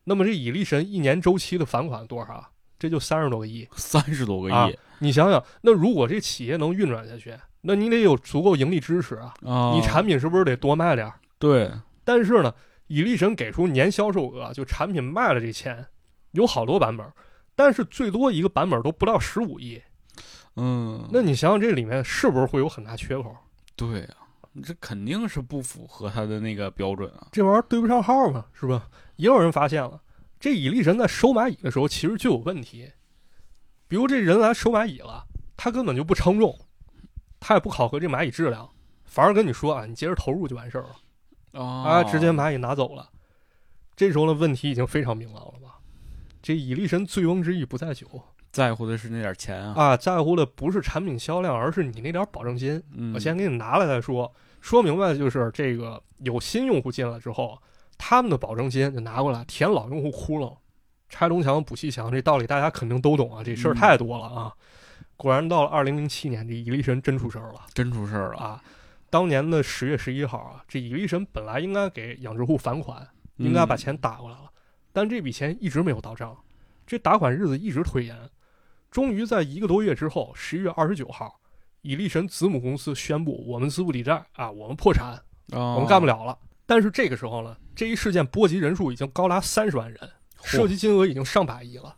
[0.05, 2.51] 那么这蚁力神一年周期的返款多少啊？
[2.79, 3.66] 这就三十多个亿。
[3.77, 9.35] 三十多个啊亿你想想，那如果这企业能运转下去，那你得有足够盈利支持啊。
[9.45, 9.72] 啊！
[9.75, 11.14] 你产品是不是得多卖点儿？
[11.39, 11.70] 对，
[12.05, 12.55] 但是呢，
[12.89, 15.87] 蚁力神给出年销售额，就产品卖了这钱，
[16.33, 17.07] 有好多版本，
[17.55, 19.81] 但是最多一个版本都不到十五亿。
[20.57, 23.35] 嗯，那你想想这里面是不是会有很大缺口？
[23.77, 24.24] 对啊，你
[24.63, 27.29] 这肯定是不符合他的那个标准啊。
[27.33, 28.89] 这玩意儿对不上号嘛，是吧？
[29.17, 30.01] 也有人发现了，
[30.39, 32.91] 这蚁力神在收蚂蚁的时候其实就有问题。
[33.89, 35.27] 比如这人来收蚂蚁了，
[35.57, 36.59] 他根本就不称重，
[37.41, 38.69] 他也不考核这蚂蚁质量，
[39.05, 41.61] 反而跟你说啊，你接着投入就完事儿了。
[41.61, 43.11] 啊啊，直接蚂蚁拿走了。
[43.97, 45.79] 这时候的问题已经非常明朗了吧？
[46.43, 48.07] 这蚁力神醉翁之意不在酒
[48.55, 49.75] 在乎的是那点钱啊。
[49.77, 52.81] 啊，在乎的不是产品销量，而是你那点保证金。
[52.97, 54.33] 嗯，我先给你拿来再说。
[54.61, 57.61] 说明白就是这个有新用户进来之后，
[57.99, 60.57] 他们的保证金就拿过来填老用户窟窿，
[61.09, 64.55] 拆东墙补西墙，这道理大家肯定都懂啊，这事儿嗯太多了啊。
[65.17, 67.61] 果然到了二零零七年，这蚁力神真出事儿了。
[67.75, 68.63] 真出事儿了，啊，
[69.11, 74.51] 当年的十月十一号啊，这蚁力神本来应该给养殖户返款，应该把嗯钱打过来了，
[74.93, 76.37] 但这笔钱一直没有到账，
[76.87, 78.17] 这打款日子一直推延，
[78.95, 81.40] 终于在一个多月之后，十一月二十九号，
[81.82, 85.20] 以力神子母公司宣布我们资不抵债啊，我们破产，
[85.51, 86.07] 我我们干不。
[86.07, 86.38] 了了。
[86.64, 89.99] 但是这个时候呢，这一事件波及人数已经高达三十万人，
[90.45, 91.92] 涉及金额已经上百亿了，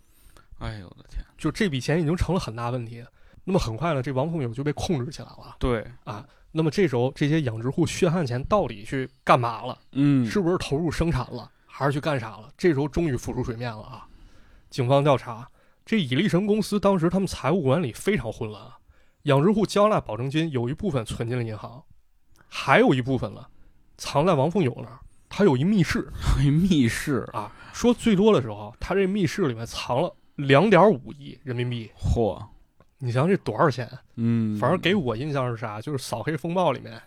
[0.59, 1.23] 哎呦我的天！
[1.37, 3.05] 就这笔钱已经成了很大问题。
[3.45, 5.57] 那么很快呢，这王凤友就被控制起来了。
[5.59, 6.27] 对，啊。
[6.51, 9.79] 那么这时候，这些养殖户血汗钱到底去干嘛了？
[9.93, 12.51] 嗯，是不是投入生产了，还是去干啥了？
[12.57, 14.09] 这时候终于浮出水面了啊！
[14.71, 15.47] 警方调查，
[15.87, 18.77] 这以利神公司当时他们财务管理非常混乱啊，
[19.23, 21.83] 养殖户交纳保证金有一部分存进了银行，
[22.49, 23.49] 还有一部分了
[23.97, 24.99] 藏在王凤友那儿。
[25.29, 26.09] 他有一密室
[26.39, 31.91] 密室，啊，说最多的时候，他这密室里面藏了两点五亿人民币。
[31.99, 32.41] 嚯，
[32.99, 33.91] 你想想这多少钱？
[34.15, 35.81] 嗯，反正给我印象是啥？
[35.81, 37.01] 就是《扫黑风暴》里面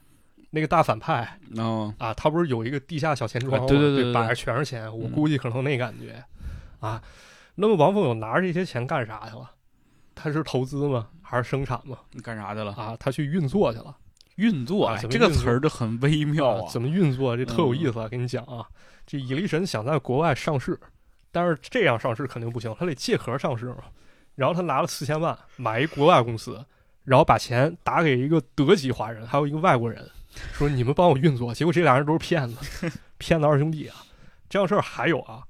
[0.51, 3.65] 那个大反派，哦，啊，他不是有一个地下小钱庄吗？
[3.65, 6.23] 啊对对对对摆着全是钱，我嗯估计可能那感觉，
[6.81, 7.01] 啊，
[7.61, 9.51] 那么王凤友拿着这些钱干啥去了？
[10.15, 11.09] 他是投资吗？
[11.21, 11.97] 还是生产吗？
[12.11, 12.71] 你干啥去了？
[12.73, 13.97] 啊，他去运作去了。
[14.35, 16.69] 运作，这个词儿就很微妙啊。
[16.71, 17.35] 怎么运作？
[17.35, 18.07] 这特有意思啊！
[18.07, 18.65] 跟你讲啊，
[19.05, 20.79] 这蚁力神想在国外上市，
[21.33, 23.83] 但是这样上市肯定不行，他得借壳上市嘛。
[24.35, 26.63] 然后他拿了四千万买一国外公司，
[27.03, 30.09] 然后把钱打给一个德籍华人，还有一个外国人，
[30.53, 31.53] 说你们帮我运作。
[31.53, 32.89] 结果这俩人都是骗子，
[33.19, 33.97] 骗子二兄弟啊！
[34.47, 35.43] 这样事儿还有啊，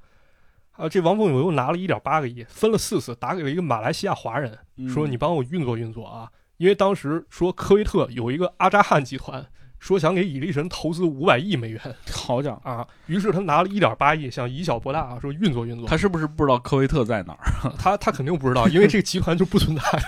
[0.80, 9.46] 啊，这王凤友又拿了一点八个亿，分了四次打给了一个马来西亚华人，嗯说你帮我运作运作啊，因为当时说科威特有一个阿扎汉集团，
[9.78, 15.86] 说想给蚁力神投资五百亿美元 好家伙，啊，于是他拿了一点八亿，想以小博大啊，说运作运作。
[15.86, 17.72] 他是不是不知道科威特在哪儿？
[17.78, 19.84] 他他肯定不知道，因为这个集团就不存在，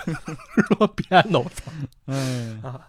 [0.56, 0.88] 是吧？
[0.96, 1.70] 编的，我操
[2.06, 2.80] 哎，啊！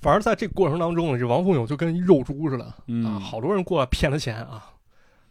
[0.00, 4.64] 反正在这个过程当中呢，这王凤友就跟一肉猪似的啊，嗯，好多人过来骗他钱啊。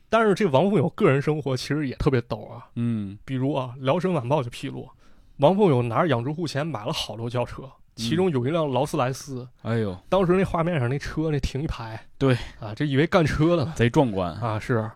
[0.10, 4.90] 但是这王凤友个人生活其实也特别逗啊，嗯，比如啊，《辽沈晚报》就披露，
[5.38, 7.64] 王凤友拿着养猪户钱买了好多轿车，
[7.96, 9.48] 其中有一辆劳斯莱斯。
[9.64, 14.32] 哎呦，当时那画面上那车那停一排，对啊，这以为干车了呢贼壮观。
[14.36, 14.60] 啊。
[14.60, 14.90] 是，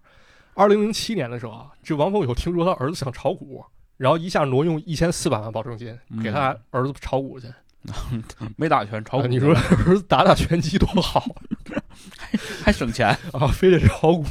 [0.53, 3.64] 二零零七年的时候啊，这王凤友听说他儿子想炒股，
[3.97, 7.47] 然后一下挪用一千四百万保证金嗯给他儿子炒股去。
[8.57, 11.24] 没打拳炒股，啊你说儿子打打拳击多好
[12.18, 13.07] 还 还省钱？
[13.32, 14.26] 啊，非得炒股。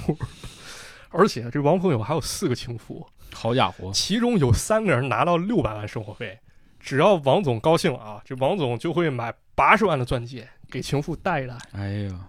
[1.11, 6.39] 而且这王朋友还有四个情妇，好家伙，其中有三个人拿到六百万生活费，
[6.79, 12.29] 只要王总高兴啊，这王总就会买八十万的钻戒给情妇戴一戴，哎呀，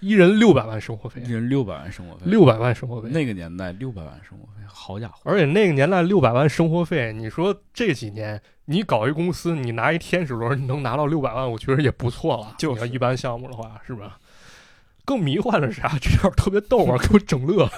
[0.00, 3.08] 一人六百万生活费一，人六百万生活费，六百万生活费。
[3.10, 12.54] 那个年代六百万生活费，好家伙，而且那个年代六百万生活费，你说这几年你搞一公司，你拿一天使轮，你能拿到六百万，我觉得也不错了。
[12.58, 14.18] 就是你要一般项目的话，是吧？
[15.08, 15.88] 更迷幻的是啥？
[15.98, 17.72] 这点特别逗啊，给我整乐了。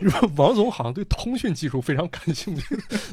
[0.00, 2.64] 你 说王总好像对通讯技术非常感兴趣，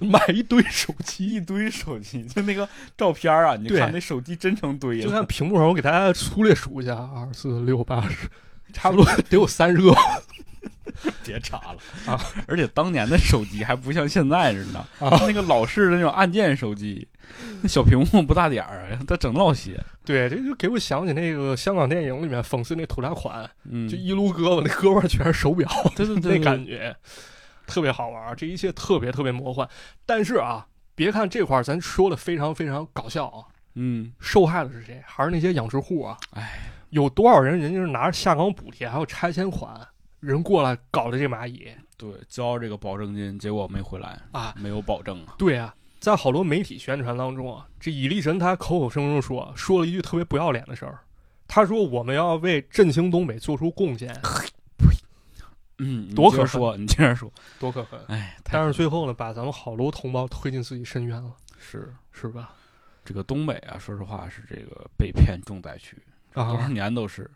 [0.05, 8.29] 买一堆手机，一堆手机，就那个照片啊，你看那手机真成堆了，就看屏幕上，我给大家粗略数一下：二四六八十，
[8.71, 9.91] 差不多得有三十个。
[11.23, 11.77] 别查了
[12.11, 12.19] 啊！
[12.45, 17.07] 而且当年的手机还不像现在似的，啊那个老式的那种按键手机，
[17.61, 25.69] 那 小屏幕不大点儿啊，它整老些，对，这就给我想起那个香港电影里面讽刺那土大款，嗯，就一撸胳膊，那胳膊全是手表。
[25.95, 26.95] 对对对，那感觉
[27.67, 29.67] 特别好玩儿，这一切特别特别魔幻。
[30.05, 30.65] 但是啊，
[30.95, 35.01] 别看这块儿咱说的非常非常搞笑啊，嗯，受害的是谁？
[35.05, 36.17] 还是那些养殖户啊？
[36.31, 36.59] 哎，
[36.89, 39.79] 有多少人人家是拿着下岗补贴还有拆迁款，
[40.19, 41.67] 人过来搞的这蚂蚁
[41.97, 44.55] 对，交这个保证金，结果没回来，啊？
[44.57, 45.35] 没有保证啊。
[45.37, 45.73] 对啊，
[46.09, 50.99] 在好多媒体宣传当中啊，这以力神他口口声声说说了一句特别不要脸的事儿，
[51.47, 54.15] 他说我们要为振兴东北做出贡献，
[55.77, 57.31] 嗯，多可说，你接着说。
[57.59, 57.99] 多可恨！
[58.07, 62.53] 哎，但是最后呢，把咱们好多同胞推进自己深渊了，是是吧？
[63.05, 65.95] 这个东北啊，说实话是这个被骗重灾区，
[66.33, 67.29] 多少啊，年都是。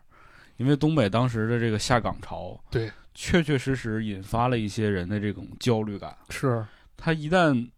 [0.56, 6.16] 因为东北当时的这个下岗潮，对，确确实实引发了一些人的这种焦虑感。
[6.30, 6.64] 是
[6.96, 7.68] 他一旦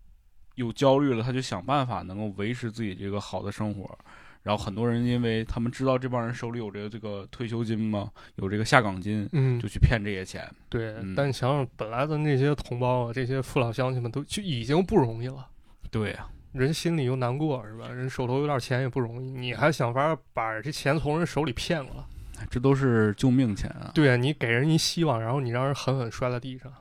[0.57, 3.99] 有焦虑了，他就想办法能够维持自己这个好的生活。
[4.43, 10.49] 然后很多人因为他们知道这帮人手里有这个这个退休金嘛，有这个下岗金，嗯就，去骗这些钱。
[10.69, 10.95] 对。
[11.01, 15.49] 嗯但想想本来咱那些同胞啊，这些父老乡亲们都就已经不容易了。
[15.91, 17.89] 对呀、人心里又难过是吧？
[17.89, 22.47] 人手头有点钱也不容易，你还想法把这钱从人手里骗过来？
[22.49, 23.91] 这都是救命钱啊！
[23.95, 26.73] 对啊，你给人一希望，然后你让人狠狠摔在地上，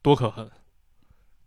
[0.00, 0.48] 多可恨！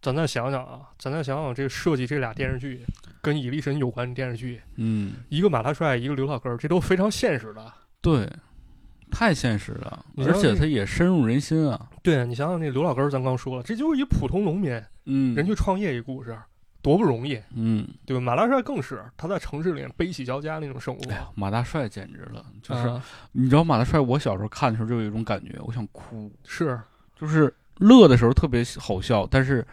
[0.01, 2.83] 咱再想想啊，咱再想想这设计这俩电视剧
[3.21, 7.71] 跟蚁力神有关的电视剧，嗯，一个马大帅，一个刘老根儿，这都非常现实的。
[8.01, 8.27] 对，
[9.11, 11.87] 太现实了，而且它也深入人心啊。
[12.01, 16.35] 对啊，你想想那刘老根儿，咱刚说了，这就是一普通农民嗯，人去创业一故事，
[16.81, 18.21] 多不容易，嗯，对吧？
[18.21, 21.15] 马大帅更是他在城市里面悲喜交加那种生活哎。
[21.17, 26.79] 呀，马大帅简直了，就是、啊你知道马大帅，我小时候看的时候就有一种感觉，我想哭，是
[27.15, 29.65] 就是乐的时候特别好笑，但是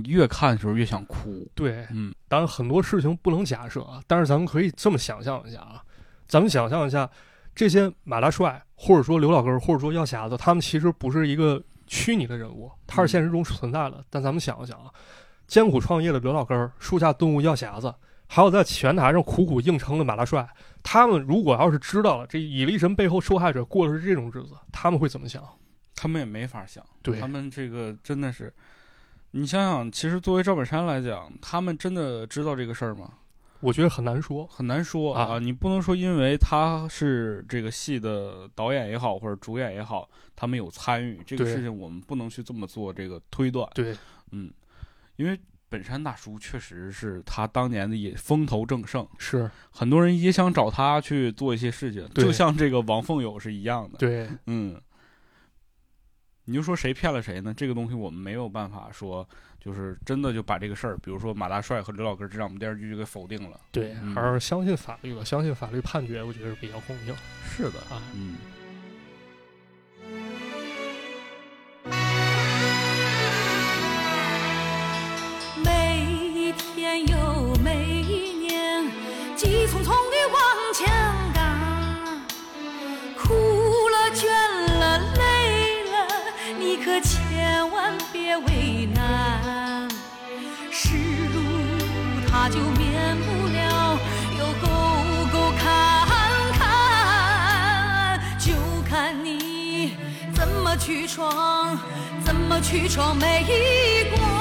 [0.00, 1.48] 你越看的时候越想哭。
[1.54, 5.82] 对，嗯当然很多事情不能假设啊，但是咱们可以这么想象一下啊，
[6.26, 7.08] 咱们想象一下，
[7.54, 14.04] 这些马大帅或者说刘老根儿或者说药匣子，他们其实不是一个虚拟的人物，他是现实中存在的。
[14.10, 14.90] 但咱们想一想啊，
[15.46, 17.94] 艰苦创业的刘老根儿、树下顿悟药匣子，
[18.26, 20.48] 还有在拳台上苦苦硬撑的马大帅，
[20.82, 25.40] 他们如果要是知道了这以力神背后受害者过的是这种日子，他们会怎么想？
[25.94, 28.52] 他们也没法想，对他们这个真的是，
[29.36, 33.10] 你想想，其实作为赵本山来讲，他们真的知道这个事儿吗？
[33.58, 34.46] 我觉得很难说。
[34.46, 43.68] 很难说啊你不能说因为他是这个戏的导演也好，或者主演也好，他们有参与这个事情，我们不能去这么做这个推断。
[43.74, 43.96] 对，
[44.30, 44.52] 嗯，
[45.16, 45.36] 因为
[45.68, 53.98] 本山大叔确实是他当年的也风头正盛，是很多人也想找他去做一些事情，就像这个王凤友是一样的。
[53.98, 54.80] 对，嗯，
[56.46, 57.54] 你就说谁骗了谁呢？
[57.56, 59.26] 这个东西我们没有办法说，
[59.58, 63.58] 就是真的就把这个事儿，比如说马大帅和刘老根这档我们电视剧就给否定了。
[63.72, 67.16] 对，嗯还是相信法律吧，相信法律判决，我觉得是比较公平
[67.48, 68.02] 是的，啊。
[68.14, 68.36] 嗯。
[75.64, 78.84] 每一天又每一年，
[79.34, 80.86] 急匆匆地往前
[81.32, 82.20] 赶，
[83.16, 83.32] 哭
[83.88, 84.53] 了、倦了，
[86.76, 89.88] 你可千万别为难。
[90.72, 90.96] 是
[91.32, 91.40] 路
[92.28, 93.96] 它就免不了
[94.36, 94.66] 有沟
[95.32, 95.62] 沟坎
[96.58, 98.50] 坎，就
[98.90, 99.96] 看你
[100.34, 101.78] 怎么去闯，
[102.24, 104.33] 怎么去闯每一关。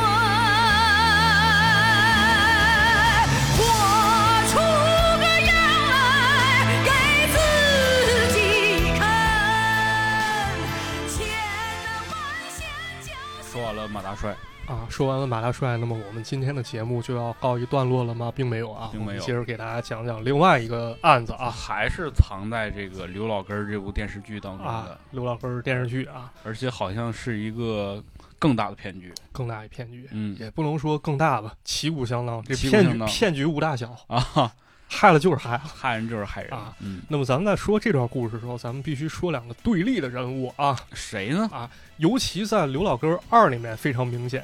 [14.23, 14.33] 帅，
[14.67, 18.31] 啊，说完了马大帅，那么我们今天的节目就要告一段落了吗？
[18.33, 28.01] 并没有啊，并没有接着给大家讲讲另外一个案子啊还是藏在这个刘老根儿这部电视剧当中啊的，，刘老根儿电视剧啊，而且好像是一个
[28.39, 29.13] 更大的骗局。
[29.33, 34.49] 更大一骗局，嗯也不能说更大吧，旗鼓相当，这骗局骗局无大小，啊，
[34.93, 35.61] 害了就是害了。
[35.75, 36.73] 害人就是害人啊。
[36.79, 41.49] 嗯，那么咱们在说这段故事的时候，咱们必须说两个对立的人物啊，谁呢？
[41.51, 44.43] 啊尤其在《刘老根二》里面非常明显。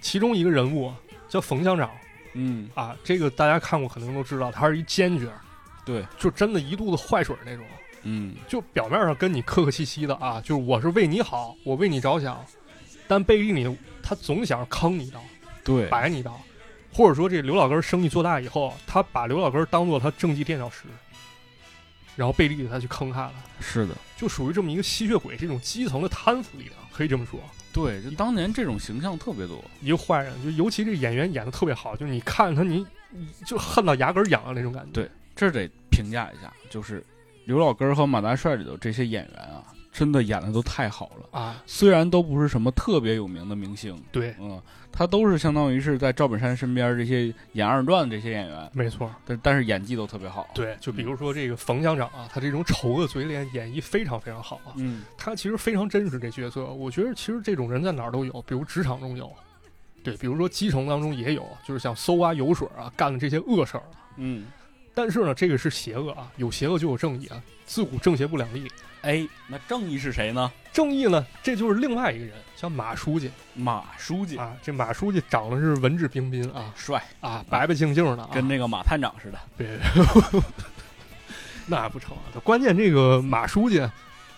[0.00, 0.92] 其中一个人物
[1.28, 1.90] 叫冯乡长
[2.34, 5.26] 嗯，啊，这个大家看过可能都知道，他是一奸角，
[5.84, 7.64] 对，就真的一肚子坏水那种。
[8.02, 12.44] 嗯，就表面上跟你客客气气的啊，就是我是为你好，我为你着想，
[13.08, 15.22] 但背地里他总想坑你一刀，
[15.64, 16.38] 对，摆你一刀，
[16.94, 20.84] 或者说这刘老根儿生意做大以后，他把刘老根儿当做他政绩垫脚石，
[22.14, 27.40] 然后背地里他去坑害了，是的，就属于这么一个吸血鬼，这种基层的贪腐力量，可以这么说。
[27.72, 29.62] 对，就当年这种形象特别多。
[29.80, 34.92] 一个坏人，就尤其这演员演的特别好，就是你看他你你就恨到牙根儿痒的那种感觉。
[34.92, 37.04] 对这得评价一下，就是
[37.46, 41.38] 刘老根儿和马大帅里头这些演员啊，真的演的都太好了。
[41.40, 49.08] 啊，虽然都不是什么特别有名的明星，对，嗯，他都是相当于是在赵本山身边这些演二传的这些演员，没错。
[49.24, 56.66] 但但是演技都特别好。，对，就比如说这个冯乡长啊，他这种丑恶嘴脸演绎非常非常好啊，嗯，他其实非常真实这角色。
[56.66, 59.32] 我觉得其实这种人在哪儿都有，比如职场中有，
[60.02, 64.02] 对，比如说基层当中也有，就是像搜刮油水啊，干的这些恶事儿啊。
[64.16, 64.46] 嗯，
[64.92, 68.70] 但是呢，这个是邪恶啊，有邪恶就有正义啊，自古正邪不两立。
[69.02, 70.50] 哎，那正义是谁呢？
[70.72, 74.56] 正义呢，这就是另外一个人，叫马书记马书记，啊。
[74.62, 79.38] 这马书记长得是文质彬彬啊帅，啊，白白净净的啊，跟那个马探长似的。
[79.58, 79.78] 别，
[81.66, 82.40] 那不成啊。
[82.42, 83.86] 关键这个马书记，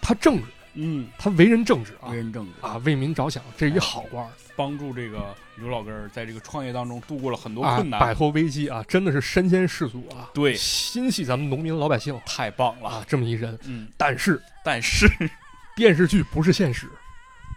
[0.00, 12.88] 他正直，嗯，他为人正直啊为人正直，啊，为民着想，这是一好官儿帮助这个刘老根儿在这个创业当中度过了很多啊困，难，摆脱危机啊，真的是身先士卒啊，对心系咱们农民老百姓太棒了。
[12.88, 13.58] 啊，这么一人。
[13.64, 15.06] 嗯，但是但是
[15.74, 16.86] 电视剧不是现实，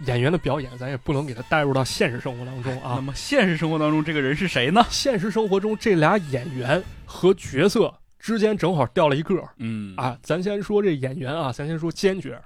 [0.06, 3.02] 演员的表演咱也不能给他带入到现实生活当中啊那啊。
[3.02, 4.86] 么现实生活当中这个人是谁呢？
[4.90, 10.18] 现实生活中这俩演员和角色之间正好掉了一个嗯，啊。
[10.22, 12.44] 咱先说这演员啊，咱先说奸角儿，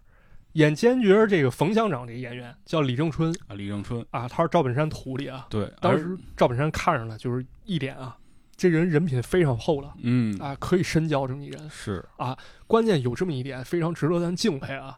[0.53, 5.47] 演奸角这个冯乡长这个演员叫李正春啊，李正春，啊，他是赵本山徒弟啊。
[5.49, 8.17] 对，当时赵本山看上了就是一点啊，
[8.55, 11.69] 这人人品非常厚了嗯啊，可以深交这么一人。
[11.69, 12.37] 是啊
[12.67, 14.97] 关键有这么一点非常值得咱敬佩啊。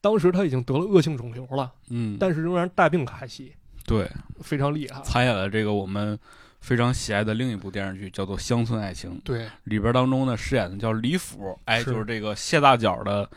[0.00, 3.52] 当时他已经得了恶性肿瘤了，嗯，但是仍然带病开戏，
[3.84, 4.08] 对
[4.40, 5.00] 非常厉害。
[5.02, 6.16] 参演了这个我们
[6.60, 13.28] 非常喜爱的另一部电视剧，叫做《乡村爱情》，对，里边当中呢饰演的叫李府，哎，就是这个谢大脚的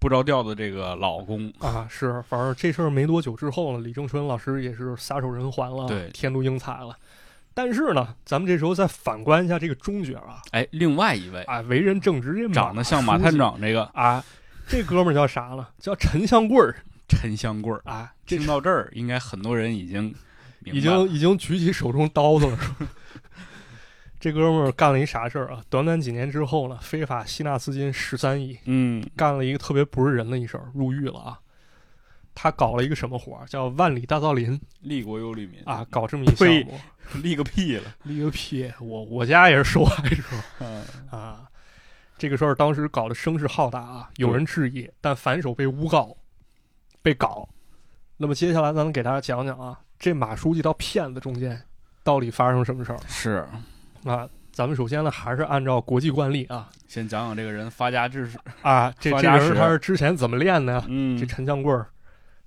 [0.00, 1.52] 不着调的这个老公。
[1.60, 6.96] 啊，是，反正这事儿没多久之后呢，李正春老师也是撒手人寰了，对天妒英才了。
[7.52, 14.24] 但是呢，咱们这时候再反观一下这个中角啊，哎，另外一位啊，为人正直，长得像马探长这个啊，
[14.66, 15.66] 这哥们儿叫啥呢？
[15.78, 16.74] 叫陈香贵儿
[17.08, 20.14] 陈香贵儿，啊，这听到这儿，应该很多人已经
[20.64, 22.58] 已经已经举起手中刀子了。
[24.20, 25.64] 这哥们儿干了一啥事儿啊？
[25.70, 31.40] 短短几年之后呢，非法吸纳资金十三亿，嗯干了一个特别不是人的一事儿，入狱了啊。
[32.32, 33.46] 他搞了一个什么活儿？
[33.46, 36.78] 叫万里大造林利国有利民啊，，搞这么一项呸目，
[37.22, 37.96] 立个屁了。
[38.04, 38.70] 立个屁！
[38.78, 40.22] 我我家也是受害者
[40.60, 41.48] 嗯啊。
[42.16, 46.14] 这个事儿当时搞得声势浩大啊，有人质疑，但反手被诬告，
[47.00, 47.48] 被搞。
[48.18, 51.60] 那么接下来咱们给大家讲讲啊，这马书记到骗子中间
[52.04, 53.46] 到底发生什么事儿是，
[54.04, 54.28] 啊？
[54.52, 58.36] 咱们首先呢，还是按照国际惯例啊先讲讲这个人发家致史。
[58.62, 60.84] 啊，这这人发家史他是之前怎么练的呀？
[60.88, 61.86] 嗯这陈江贵儿，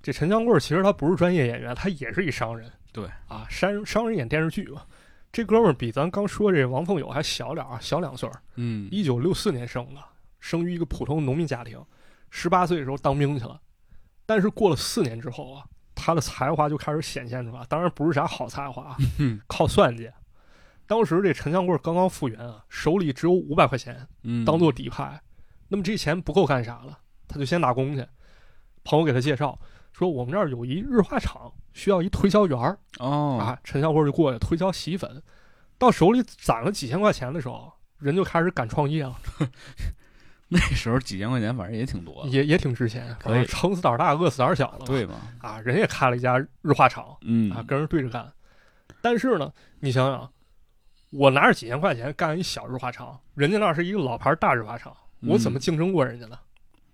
[0.02, 2.70] 这陈江贵儿其实他不是专业演员，他也是一商人。
[2.92, 4.82] 对啊，商商人演电视剧嘛。
[5.32, 8.40] 这哥们儿比咱刚说这王凤友还小点儿啊，小两岁儿。
[8.56, 10.00] 嗯一九六四年生的，
[10.38, 11.82] 生于一个普通农民家庭，
[12.30, 13.58] 十八岁的时候当兵去了。
[14.26, 18.94] 但是过了四年之后啊，他的才华就开始显现出来，当然不是啥好才华
[19.48, 20.08] 靠算计。
[20.86, 25.20] 当时这陈香贵刚刚复员啊，手里只有五百块钱嗯，当做底牌，
[25.68, 28.06] 那么这钱不够干啥了，他就先打工去。
[28.84, 29.58] 朋友给他介绍
[29.92, 33.58] 说，我们这儿有一日化厂，需要一推销员儿哦啊。
[33.64, 35.22] 陈香贵就过去推销洗衣粉，
[35.78, 39.16] 到手里攒了几千块钱的时候，人就开始敢创业了。
[40.48, 44.84] 那时候几千块钱，反正也挺多，也也挺值钱，可以撑死胆儿大，饿死胆儿小了。
[44.84, 45.14] 对吧？
[45.40, 48.30] 啊，人也开了一家日化厂嗯啊，跟人对着干。
[49.00, 50.30] 但是呢，你想想，
[51.14, 56.36] 我拿着几千块钱干一小日化厂，人家那是一个老牌大日化厂，我怎么嗯竞争过人家呢？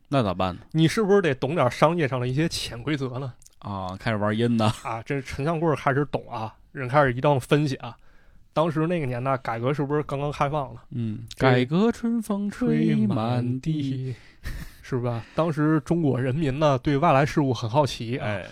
[0.08, 0.60] 那咋办呢？
[0.72, 3.32] 你是不是得懂点商业上的一些潜规则呢？
[3.60, 7.96] 啊，开始玩阴的，啊，这陈向贵儿开始懂啊，人开始一顿分析啊。
[8.52, 10.82] 当时那个年代，改革是不是刚刚开放了？
[10.90, 14.16] 嗯，改革春风吹满地，地，
[14.82, 15.24] 是吧？
[15.34, 18.46] 当时中国人民呢对外来事物很好奇，啊，哎，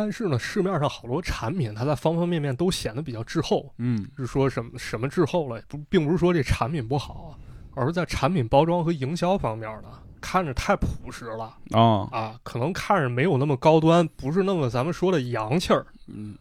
[0.00, 3.70] 但是呢，市面上好多产品，它在方方面面都显得比较滞后。
[3.76, 5.60] 嗯是说什么什么滞后了？
[5.68, 7.36] 不，并不是说这产品不好啊，
[7.74, 15.84] 而是在产品包装和营销方面呢，看着太朴实了啊，啊，可能看着没有那么高端，不是那么咱们说的洋气儿。
[16.06, 16.34] 嗯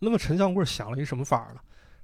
[0.00, 1.60] 那么陈向贵想了一什么法儿呢？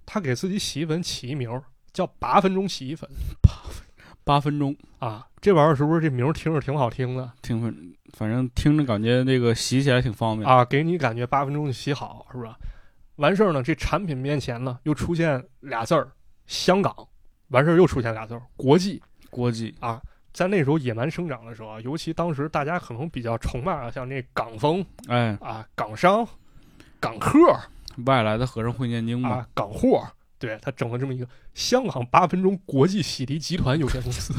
[0.07, 1.61] 他给自己洗衣粉起一名儿
[1.93, 3.11] 叫“八分钟洗衣粉
[3.43, 3.85] 八分
[4.23, 7.75] 八分钟，”啊，这玩意儿是不是这名儿听着挺好听的听反
[8.19, 10.65] 反正听着感觉那个洗起来挺方便啊？
[10.65, 12.59] 给你感觉八分钟就洗好，是吧？
[13.15, 16.11] 完事儿呢，这产品面前呢又出现俩字儿
[16.49, 16.93] “香港”，
[17.51, 19.01] 完事儿又出现俩字儿“国际
[19.31, 20.03] 国际”啊。
[20.33, 26.27] 在那时候野蛮生长的时候啊，尤其当时大家可能比较崇拜啊，像那港风哎，啊、港商、
[26.99, 27.39] 港客
[28.05, 30.05] 外来的和尚会念经嘛，啊、港货，
[30.41, 34.35] 对他整了这么一个香港八分钟国际洗涤集团有限公司。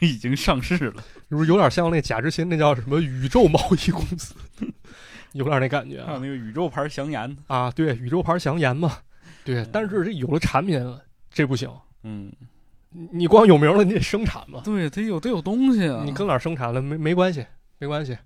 [0.00, 1.02] 已经上市了。
[1.28, 4.34] 是不是有点像那贾志新那叫什么宇宙贸易公司？
[5.32, 7.70] 有点那感觉啊那个宇宙牌祥颜，啊！
[7.70, 8.98] 对，宇宙牌祥颜嘛，
[9.44, 9.64] 对。
[9.70, 10.82] 但是这有了产品，
[11.30, 11.70] 这不行。
[12.02, 12.32] 嗯，
[12.88, 14.62] 你你光有名了，你得生产嘛。
[14.64, 16.02] 对，得有得有东西啊。
[16.04, 17.46] 你搁哪儿生产了没没关系，
[17.78, 18.16] 没关系。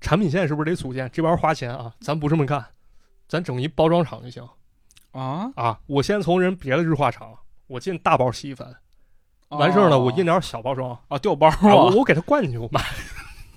[0.00, 1.08] 产品线是不是得组建？
[1.12, 2.64] 这玩意儿花钱啊，咱不这么干，
[3.28, 4.42] 咱整一包装厂就行
[5.12, 5.78] 啊，啊。
[5.86, 7.32] 我先从人别的日化厂，
[7.68, 8.74] 我进大包洗衣粉，
[9.50, 12.80] 完事儿了，我印点小包装，啊掉包啊，我啊，我给它灌进去， 我卖，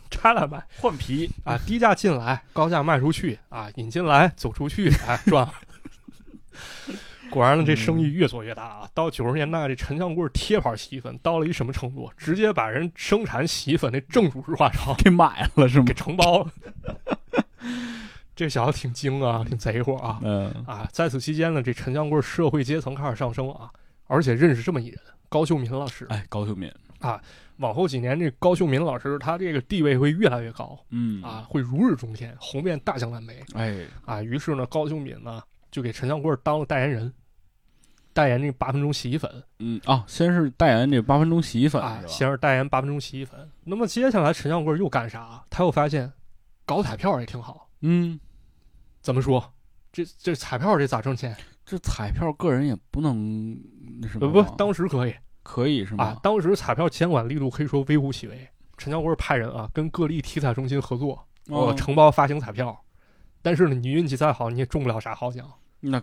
[0.10, 5.54] 拆了卖 换皮，啊，低价进来，高价卖出去啊，引进来，走出去，哎，赚了。
[7.30, 8.88] 果然呢，这生意越做越大啊！
[8.94, 12.08] 到九十年代，这陈香贵贴牌洗衣粉到了一什么程度？
[12.16, 15.96] 直接把人生产洗衣粉那正主日化厂给买了是吗给？
[15.96, 16.52] 承包了。
[18.36, 20.20] 这小子挺精啊，挺贼乎啊！
[20.22, 23.72] 嗯啊，在此期间呢，这陈香贵社会阶层开始上升啊，
[24.06, 25.00] 而且认识这么一人，
[25.34, 26.06] 高秀敏老师。
[26.12, 27.20] 哎，高秀敏啊，
[27.58, 34.22] 往后几年，这高秀敏老师他这个地位会越来越高嗯啊，，会如日中天，红遍大江南北哎，啊。
[34.22, 37.12] 于是呢，高秀敏呢就给陈小贵当了代言人，
[38.14, 42.10] 代言这八分钟洗衣粉嗯啊，先是代言这八分钟洗衣粉啊，是？
[42.10, 43.50] 先是代言八分钟洗衣粉。
[43.64, 45.44] 那么接下来陈向贵又干啥？
[45.50, 46.14] 他又发现
[46.64, 47.68] 搞彩票也挺好。
[47.82, 48.20] 嗯，
[49.02, 49.52] 怎么说？
[49.92, 51.36] 这这彩票这咋挣钱？
[51.66, 53.58] 这彩票个人也不能
[54.00, 56.20] 那什么呃不，当时可以可以是啊吗，？
[56.24, 58.50] 当时彩票监管力度可以说微乎其微。
[58.78, 62.78] 陈江贵派人啊，跟各地体彩中心合作，哦呃，承包发行彩票。
[63.42, 65.48] 但是呢，你运气再好，你也中不了啥好奖，
[65.80, 66.02] 那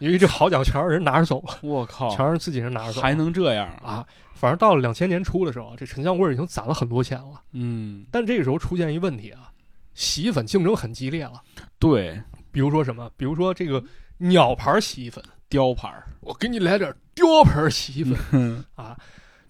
[0.00, 3.00] 因为这好奖全让人拿着走了，我靠，全让自己人拿着走。
[3.00, 3.66] 还能这样？
[3.82, 4.06] 啊？
[4.34, 7.40] 反正到了两千年初的时候，这陈江贵已经攒了很多钱了。
[7.52, 9.50] 嗯，但这个时候出现一问题啊，
[9.94, 11.40] 洗衣粉竞争很激烈了。
[11.78, 12.20] 对，
[12.50, 13.10] 比如说什么？
[13.16, 13.82] 比如说这个
[14.18, 18.98] 鸟牌洗衣粉，雕牌，我给你来点雕牌洗衣粉嗯，啊！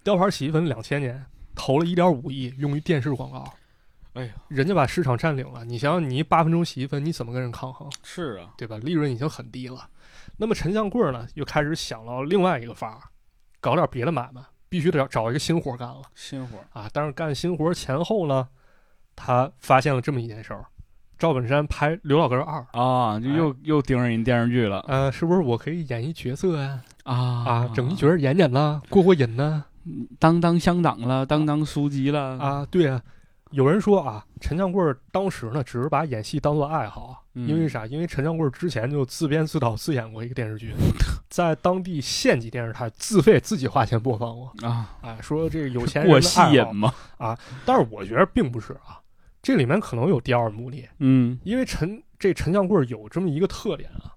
[0.03, 3.53] 雕牌洗衣粉两千年投了一点五亿用于电视广告，
[4.13, 5.65] 哎呀，人家把市场占领了。
[5.65, 7.89] 你想想，你八分钟洗衣粉，你怎么跟人抗衡？
[8.03, 8.77] 是啊，对吧？
[8.77, 9.89] 利润已经很低了。
[10.37, 12.99] 那么陈向贵呢，又开始想到另外一个法儿，
[13.59, 16.89] 搞点别的买卖，必须得要找一个新活干了新活，啊！
[16.93, 18.47] 但是干新活前后呢，
[19.15, 20.65] 他发现了这么一件事儿：
[21.17, 24.83] 赵本山拍《刘老根二》，啊，就又又盯上人电视剧了。
[24.87, 26.81] 呃，是不是我可以演一角色呀？
[27.03, 27.15] 啊。
[27.15, 29.63] 啊，整一角儿演演呐，过过瘾呐！
[30.19, 33.01] 当当乡长了，当当书记了，啊，对啊，
[33.51, 37.47] 有人说啊，陈将贵儿当时呢，只是把演戏当做爱好，嗯。
[37.47, 37.85] 因为啥？
[37.85, 40.73] 因为陈将贵儿之前就自编自导自演过一个电视剧，
[41.29, 44.51] 在当地县级电视台自费自己花钱播放过。
[44.67, 46.91] 啊，哎，说这个有钱人过戏瘾嘛，
[47.63, 48.99] 但是我觉得并不是啊，
[49.45, 54.09] 这里面可能有第二目的，嗯因为陈这陈香贵儿有这么一个特点啊，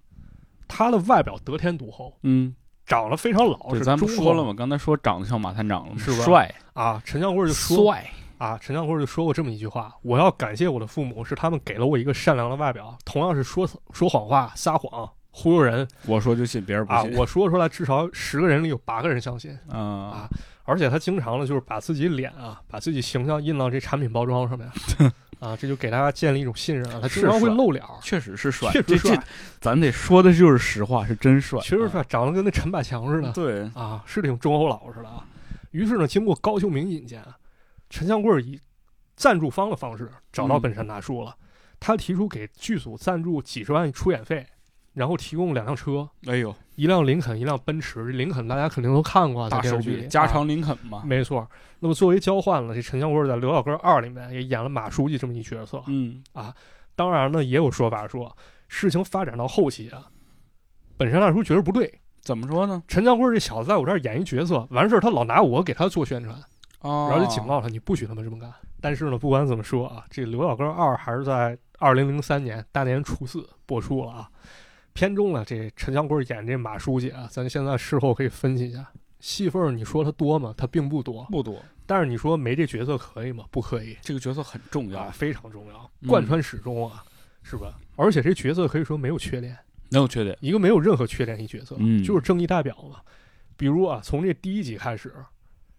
[0.67, 4.55] 他的外表得天独厚，嗯，长得非常老对，实，咱们说了吗？
[4.57, 5.99] 刚才说长得像马探长了吗？
[5.99, 6.99] 是吧帅，啊。
[7.05, 8.09] 陈香贵儿就说帅，
[8.39, 12.97] 啊，陈香贵就说过这么一句话：“我要感谢我的父母，是他们给了我一个善良的外表。
[13.05, 17.13] 同样是说说谎话、撒谎、忽悠人我说就信，别人不啊，信。
[17.15, 19.55] 我说出来至少十个人里有八个人相信。
[19.69, 20.27] 啊，
[20.69, 24.69] 而且他经常呢，就是把自己脸啊，把自己形象印到这产品包装上面
[25.39, 26.99] 啊，这就给大家建立一种信任啊。
[27.01, 29.23] 他经常会露脸儿，确实是帅，确实帅
[29.59, 33.31] 咱得说的就是实话，是真帅，确实帅，长得跟那陈百强似的啊。
[33.33, 35.25] 对，啊，是挺忠厚老实的啊。
[35.71, 37.23] 于是呢，经过高秀明引荐，
[37.89, 38.59] 陈香贵儿以
[39.15, 41.35] 赞助方的方式找到嗯本山大叔了。
[41.79, 44.45] 他提出给剧组赞助几十万出演费，
[44.99, 48.03] 然后提供两辆车，哎呦，一辆林肯，一辆奔驰。
[48.07, 51.03] 林肯大家肯定都看过啊，大手笔，加啊长林肯嘛。
[51.05, 51.49] 没错。
[51.79, 55.81] 那么作为交换了，这陈香贵在《刘老根二》里面也演了马书记这么一角色。
[55.87, 56.53] 嗯啊，
[56.97, 58.35] 当然呢，也有说法说，
[58.67, 60.07] 事情发展到后期啊，
[60.97, 62.83] 本山大叔觉得不对，怎么说呢？
[62.85, 66.35] 陈香贵这小子在我这儿演一角色，完事儿他老拿我给他做宣传。
[66.81, 68.51] 哦，然后就警告他，你不许他们这么干。
[68.81, 74.29] 但是呢，不管怎么说啊，这《刘老根二》还是在二零零三年大年初四播出了啊。
[74.93, 80.53] 片中了，这陈祥贵演这马书记啊，咱现在事后可以分析一下，戏份儿你说他多吗？
[80.57, 81.25] 他并不多。
[81.31, 83.45] 不多，但是你说没这角色可以吗？
[83.51, 87.03] 不可以这个角色很重啊，要，非常重要，嗯贯穿始终啊，
[87.43, 87.79] 是吧？
[87.95, 89.57] 而且这角色可以说没有缺点，
[89.89, 90.37] 没有缺点。
[90.41, 92.99] 一个没有任何缺点的角色，嗯就是正义代表嘛。
[93.57, 95.13] 比如啊，从这第一集开始，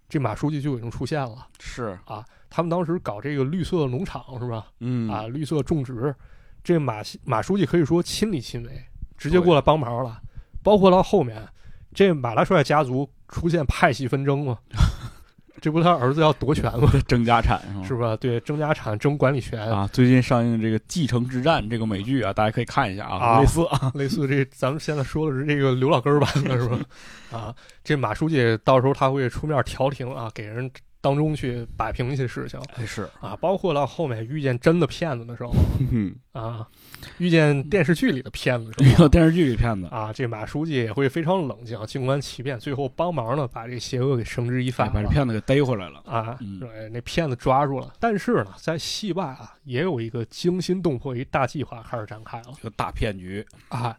[0.09, 1.47] 这马书记就已经出现了。
[1.59, 4.67] 是啊，他们当时搞这个绿色农场是吧？
[4.81, 6.15] 嗯啊，绿色种植，
[6.63, 8.85] 这马马书记可以说亲力亲为，
[9.21, 10.19] 直接过来帮忙了。
[10.63, 11.37] 包括到后面，
[11.95, 14.59] 这马大帅家族出现派系纷争嘛，
[15.61, 16.91] 这不他儿子要夺权吗？
[17.07, 17.61] 争家产？
[17.85, 18.17] 是吧？
[18.17, 26.79] 对，争家产、争管理权啊，最近上映这个《继承之战》这个美剧啊，大家可以看一下啊，啊类似啊，类似这，咱们现在说的是这个刘老根儿版的是吧？
[27.31, 27.55] 啊，
[27.85, 30.71] 这马书记到时候他会出面调停啊，给人
[31.01, 32.61] 当中去摆平一些事情。
[32.77, 35.55] 哎是，啊，包括到后面遇见真的骗子的时候。
[35.91, 36.67] 嗯，啊，
[37.19, 44.85] 遇见电视剧里的骗子遇到 电视剧里骗子，啊，这马书记也会非常冷静，静观其变，最后帮忙呢把这邪恶给绳之以法。
[44.85, 46.61] 哎，把这骗子给逮回来了，啊，嗯。
[46.61, 47.93] 对，那骗子抓住了。
[47.99, 52.47] 但是呢，在戏外啊，也有一个惊心动魄一大计划开始展开了。
[52.59, 53.97] 一个大骗局，啊。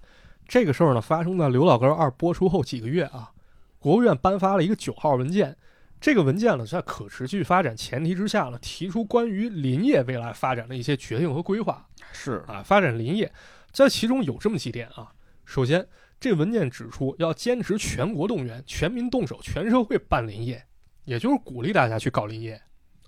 [0.47, 3.31] 这个事儿呢，发生在《刘老根二》播出后几个月啊，
[3.79, 5.55] 国务院颁发了一个九号文件。
[6.01, 11.87] 这个文件呢，在可持续发展前提之下呢，提出关于林业未来发展的一些决定和规划。
[12.11, 13.31] 是啊，发展林业，
[13.71, 15.13] 在其中有这么几点啊。
[15.45, 15.87] 首先，
[16.19, 20.65] 这文件指出要坚持全国动员、全民动手、全社会办林业，
[21.05, 22.59] 也就是鼓励大家去搞林业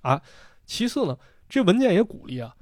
[0.04, 0.22] 啊。
[0.68, 1.18] 其次呢，
[1.50, 2.56] 这文件也鼓励啊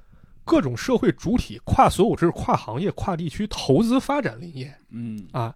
[0.44, 5.54] 各种社会主体跨所有制、跨行业、跨地区投资发展林业嗯，啊。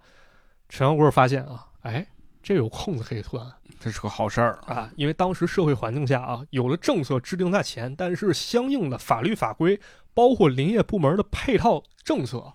[0.68, 2.06] 陈小贵发现啊，哎，
[2.42, 3.42] 这有空子可以钻
[3.78, 9.78] 这是个好事儿，啊，因为当时社会环境下啊，有了政策制定在前，但是相应的法律法规，
[10.14, 12.52] 包括林业部门的配套政策，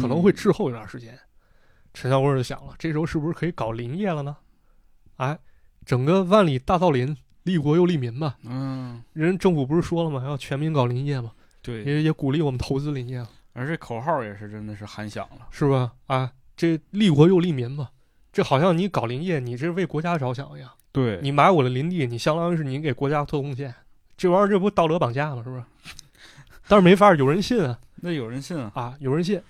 [0.00, 1.18] 可能会滞后一段时间。
[1.94, 4.36] 陈小贵就想了，这时候是不是可以搞林业了呢？
[5.16, 5.38] 哎，
[5.86, 8.34] 整个万里大造林，利国又利民嘛。
[8.44, 10.22] 嗯，人政府不是说了吗？
[10.24, 15.94] 要全民搞林业嘛，对，也也鼓励我们投资林业，而这口号也是真的是喊响了，是吧？
[16.06, 17.88] 啊，这利国又利民嘛，
[18.36, 20.70] 这好像你搞林业，你这是为国家着想一样。
[20.92, 23.74] 对，你买我的林地，你相当于是你给国家做贡献，
[24.14, 25.42] 这玩意儿这不道德绑架吗？
[25.42, 25.64] 是不是？
[26.68, 29.40] 但是没法儿，有人信啊 那有人信啊，啊，有人信。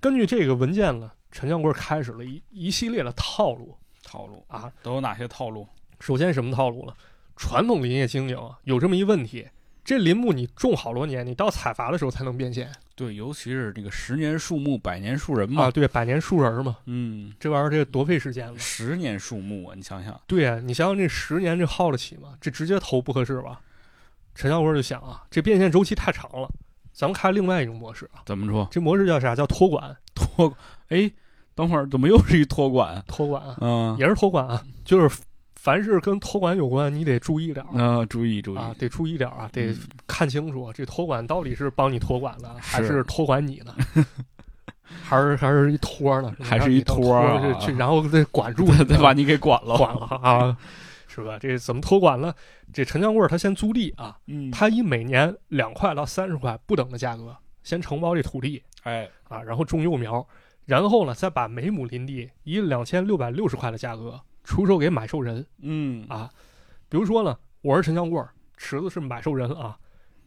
[0.00, 4.70] 根据这个文件呢，陈向贵开始了一一系列的套路套路啊。
[4.82, 5.66] 都有哪些套路？
[5.98, 6.94] 首先什么套路了？
[7.36, 9.48] 传统林业经营啊，有这么一问题，
[9.84, 15.70] 这林木你种好多年，你到采伐的时候才能变现对，尤其是这个十年树木，百年树人嘛，啊。
[15.70, 18.58] 对，百年树人嘛，嗯，这玩意儿这多费时间了。
[18.58, 22.30] 十年树木啊，你想想，对呀、你想想这十年这耗得起吗？
[22.40, 23.60] 这直接投不合适吧？
[24.34, 26.48] 陈小波就想啊，这变现周期太长了，
[26.92, 28.22] 咱们开另外一种模式啊。
[28.24, 28.66] 怎么说？
[28.70, 29.34] 这模式叫啥？
[29.34, 29.94] 叫托管。
[30.14, 30.56] 托，
[30.88, 31.10] 哎，
[31.54, 33.04] 等会儿怎么又是一托管？
[33.08, 35.18] 托管啊，嗯，也是托管啊，就是
[35.64, 43.74] 凡是跟托管有关，你得注意点儿啊，注意注意啊，得注意点儿啊，得嗯看清楚这托管到底是帮你托管呢，还是是托管你呢？
[45.02, 46.30] 还是还是一托呢？
[46.38, 50.54] 还是一托去，然后再管住再把你给管了，管了啊，
[51.08, 51.38] 是吧？
[51.40, 52.34] 这怎么托管呢？
[52.70, 60.26] 这陈江贵他先租地啊，嗯，他以每年两块到三十块不等的价格先承包这土地哎，啊，然后种幼苗，
[60.66, 66.30] 然后呢再把每亩林地以两千六百六十块的价格出售给买受人嗯，啊。
[66.88, 68.22] 比如说呢，我是陈将贵，
[68.56, 69.76] 池子是买受人啊，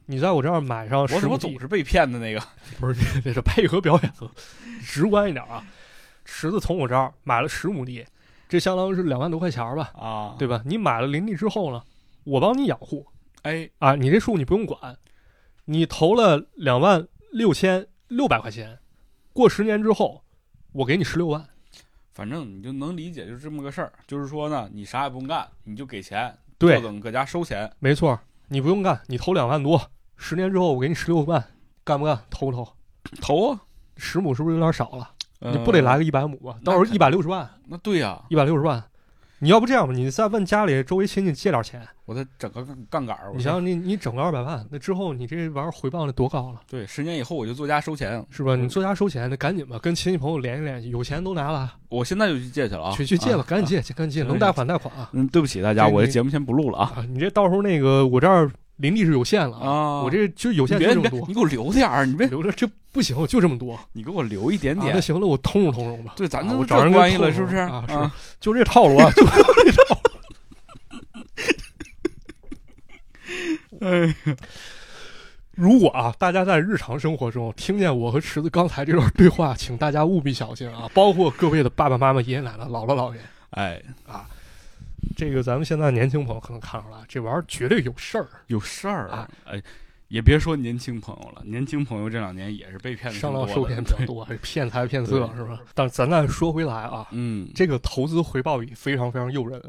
[0.06, 2.42] 你在我这儿买上我怎么十亩总是被骗的那个？
[2.80, 4.14] 不是这这是配合表演，
[4.82, 5.64] 直观一点啊。
[6.26, 8.06] 池子从我这儿买了十亩地，
[8.50, 10.62] 这相当于是两万多块钱儿吧，啊，对吧？
[10.66, 11.82] 你买了林地之后呢，
[12.26, 13.08] 我帮你养护
[13.44, 14.98] 哎，啊，你这树你不用管，
[15.64, 18.78] 你投了两万六千六百块钱，
[19.32, 20.22] 过十年之后，
[20.74, 21.48] 我给你十六万。
[22.18, 23.94] 反正你就能理解，就是这么个事儿。
[24.08, 27.72] 就是说呢，你啥也不用干，你就给钱，对坐，等搁家收钱。
[27.78, 29.80] 没错，你不用干，你投两万多，
[30.16, 31.46] 十年之后我给你十六万，
[31.84, 32.20] 干不干？
[32.32, 32.68] 投不投？
[33.22, 33.62] 投啊，
[33.98, 35.12] 十亩是不是有点少了？
[35.42, 36.58] 呃你不得来个一百亩啊？
[36.66, 38.84] 到时候一百六十万，那对呀、一百六十万，
[39.40, 43.32] 你要不这样吧，你再问家里周围亲戚借点钱，我再整个杠杠杆儿。
[43.36, 48.26] 你想想你你整个二百万，那之后你这玩意儿回报得多高了，对，十年以后我就作家收钱。
[48.32, 48.56] 是吧？
[48.56, 55.10] 你作家收钱，那赶紧吧，跟亲戚朋友联系联系，有钱都拿了，我现在就去借去了啊，去去借吧，啊赶紧借，赶紧借，能贷款贷款啊！
[55.14, 56.94] 嗯，对不起大家，我这节目先不录了啊。
[56.96, 63.80] 啊，你这到时候那个我这儿林地是有限了啊我这就有限别这么多你，给我留点儿，你别，留着这不行，就这么多。
[63.92, 65.02] 你给我留一点点啊那。
[65.02, 66.14] 行了，我通融通融吧。
[66.16, 67.58] 对，咱啊都我找人关系了，是不是？
[67.58, 70.02] 啊，是， 就这套路啊，就这套路。
[73.86, 74.16] 哎，
[75.52, 80.90] 如果啊，大家在日常生活中听见我和池子刚才这段对话，请大家务必小心啊！
[80.94, 83.20] 包括各位的爸爸妈妈、爷爷奶奶、姥姥姥爷，
[83.52, 83.82] 哎，
[85.18, 88.28] 这个咱们现在年轻朋友可能看出来，这玩意儿绝对有事儿。
[88.46, 89.28] 有事儿啊！
[89.46, 89.60] 哎，
[90.10, 95.60] 也别说年轻朋友了，年轻朋友这两年也是被骗的上当受骗比较多，这 骗财骗色是吧？
[95.74, 99.60] 但咱再说回来啊，嗯，这个投资回报比非常非常诱人，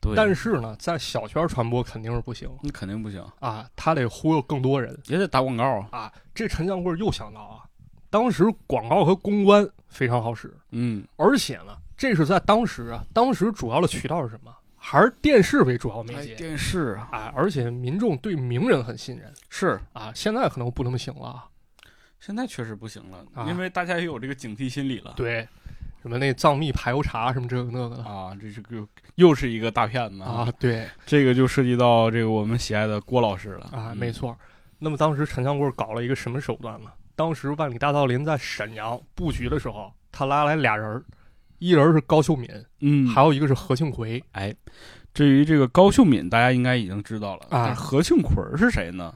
[0.00, 5.88] 对，但是呢，在小圈传播肯定是不行那肯定不行，啊，他得忽悠更多人也得打广告啊。
[5.90, 6.12] 啊。
[6.32, 7.64] 这陈将贵又想到啊，
[8.08, 14.54] 当时广告和公关非常好使，嗯，而且呢，这是在当时啊，当时主要的渠道是什么？
[14.88, 16.34] 还是电视为主要媒哎，介。
[16.36, 21.44] 电视啊，啊，而且民众对名人很信任是啊，现在可能不那么行了啊。
[22.20, 25.12] 现在确实不行了，啊因为大家也有这个警惕心理了。
[25.16, 25.46] 对，
[26.02, 28.86] 什么那藏秘排油茶什么这个那个的啊，这是个
[29.16, 30.48] 又是一个大骗子啊，！
[30.56, 34.38] 对这个就涉及到这个我们喜爱的郭老师了啊，嗯没错。
[34.78, 36.90] 那么当时陈香贵搞了一个什么手段呢？
[37.16, 41.02] 当时万里大道林在沈阳布局的时候，他拉来俩人儿，
[41.58, 42.48] 一人是高秀敏，
[42.80, 44.22] 嗯，还有一个是何庆魁。
[44.32, 44.54] 哎，
[45.14, 47.46] 至于这个高秀敏，大家应该已经知道了。
[47.50, 49.14] 啊何庆魁是谁呢？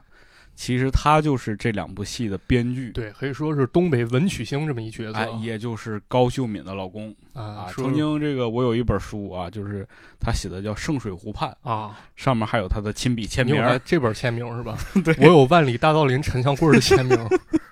[0.57, 7.67] 其实他就是这两部戏的编剧，对，可以说是东北文曲星这么一角色哎，也就是高秀敏的老公啊啊。
[7.71, 9.89] 曾经这个我有一本书啊，就是
[10.19, 13.57] 他写的叫《圣水湖畔》，啊，上面还有他的亲笔签名
[13.87, 14.77] 这本签名是吧？
[15.03, 17.19] 对，我有万里大道林陈香贵的签名，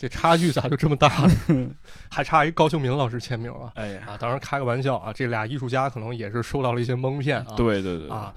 [0.00, 1.08] 这差距咋就这么大
[1.46, 1.70] 呢？
[2.10, 3.70] 还差一高秀敏老师签名啊！
[3.74, 7.52] 哎呀，啊，当然开个玩笑啊，这俩艺术家可能也是受到了一些蒙骗啊。
[7.54, 8.34] 对对对啊，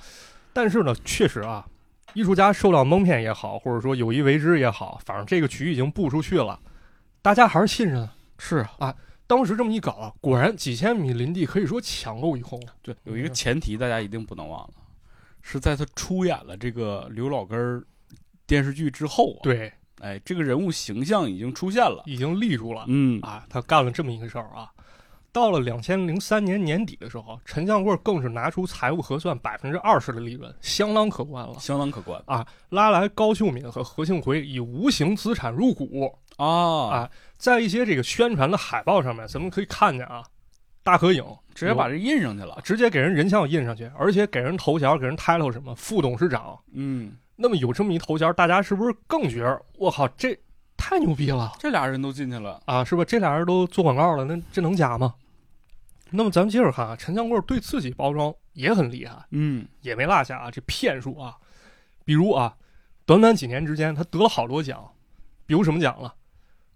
[0.51, 1.65] 但是呢，确实啊，
[2.15, 6.59] 艺术家受到蒙骗也好，或者说有意为之也好，反正这个局已经布出去了，
[7.21, 8.09] 大家还是信任。
[8.37, 8.93] 是啊，
[9.25, 12.61] 当时这么一搞啊，果然几千米林地可以说抢购一空。
[12.81, 14.73] 对，有一个前提大家一定不能忘了，
[15.41, 17.81] 是在他出演了这个刘老根儿
[18.45, 22.85] 电视剧之后啊，，对，哎，这个人物形象已经出现了，已经立住了。
[22.87, 24.69] 嗯啊，他干了这么一个事儿啊。
[25.31, 32.45] 到了两千零三年年底的时候，陈向贵更是拿出财务核算百分之二十的利润，相当可观了相当可观啊！
[32.69, 40.23] 拉来高秀敏和何庆魁以无形资产入股啊啊，在一些这个宣传的海报上面，咱们可以看见啊，
[40.83, 41.25] 大合影，
[41.55, 46.55] 直接把这印上去了，直接给人人像印上去，而且给人头衔，给人 title 什么副董事长。
[46.73, 50.37] 嗯，那么有这么一头衔，大家是不是更觉得我靠，这
[50.77, 51.51] 太牛逼了？
[51.59, 53.03] 这俩人都进去了，啊，是吧？
[53.03, 55.15] 这俩人都做广告了，那这能假吗？
[56.11, 61.35] 那么咱们接着看啊，陈江贵对自己包装也很厉害，嗯，也没落下啊，这骗术啊，
[62.05, 62.55] 比如啊，
[63.05, 64.87] 短短几年之间，他得了好多奖，
[65.47, 66.13] 比如什么奖了？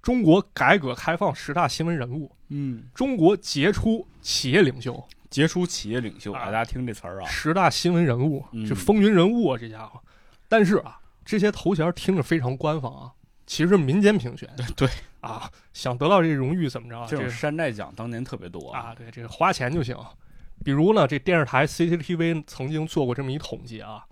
[0.02, 10.02] 中国改革开放十大新闻人物，嗯，中国杰出企业领袖，杰出企业领袖，啊大家听这词儿啊，十大新闻人物，嗯这风云人物啊，这家伙。
[10.48, 13.11] 但是啊，这些头衔听着非常官方啊，
[13.45, 14.49] 其实民间评选。
[14.76, 14.88] 对，
[15.22, 17.06] 啊，想得到这荣誉怎么着啊？
[17.10, 19.95] 这种山寨奖当年特别多啊，，对，这个花钱就行。
[20.64, 24.06] 比如呢，这电视台 CCTV 曾经做过这么一统计啊，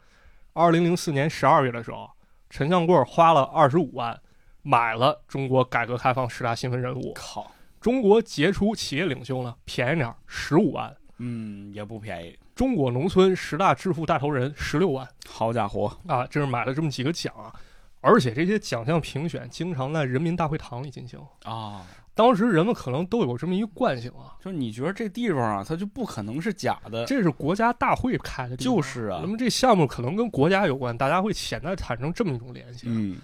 [0.54, 2.10] 二零零四年十二月的时候，
[2.50, 4.20] 陈向贵花了二十五万
[4.62, 7.52] 买了中国改革开放十大新闻人物，靠，
[7.82, 17.54] 中国杰出企业领袖呢便宜点十五万，嗯，也不便宜，中国农村十大致富大头人十六万好家伙，啊，这是买了这么几个奖啊。
[18.00, 32.86] 而且这些奖项评选经常在人民大会堂里进行，啊，当时人们可能都有这么一个惯性啊，就是你觉得这地方啊，它就不可能是假的，这是国家大会开的地方，就是啊那么这项目可能跟国家有关，大家会潜在产生这么一种联系。
[32.88, 33.18] 嗯，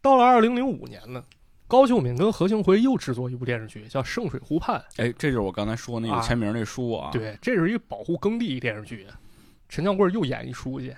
[0.00, 1.22] 到了二零零五年呢，
[1.68, 9.06] 高秀敏跟何庆魁又制作一部电视剧，叫《圣水湖畔哎，这就是我刚才说那个啊签名那书啊，》。，对，这是一个保护耕地电视剧。
[9.68, 10.94] 陈江贵又演一书记，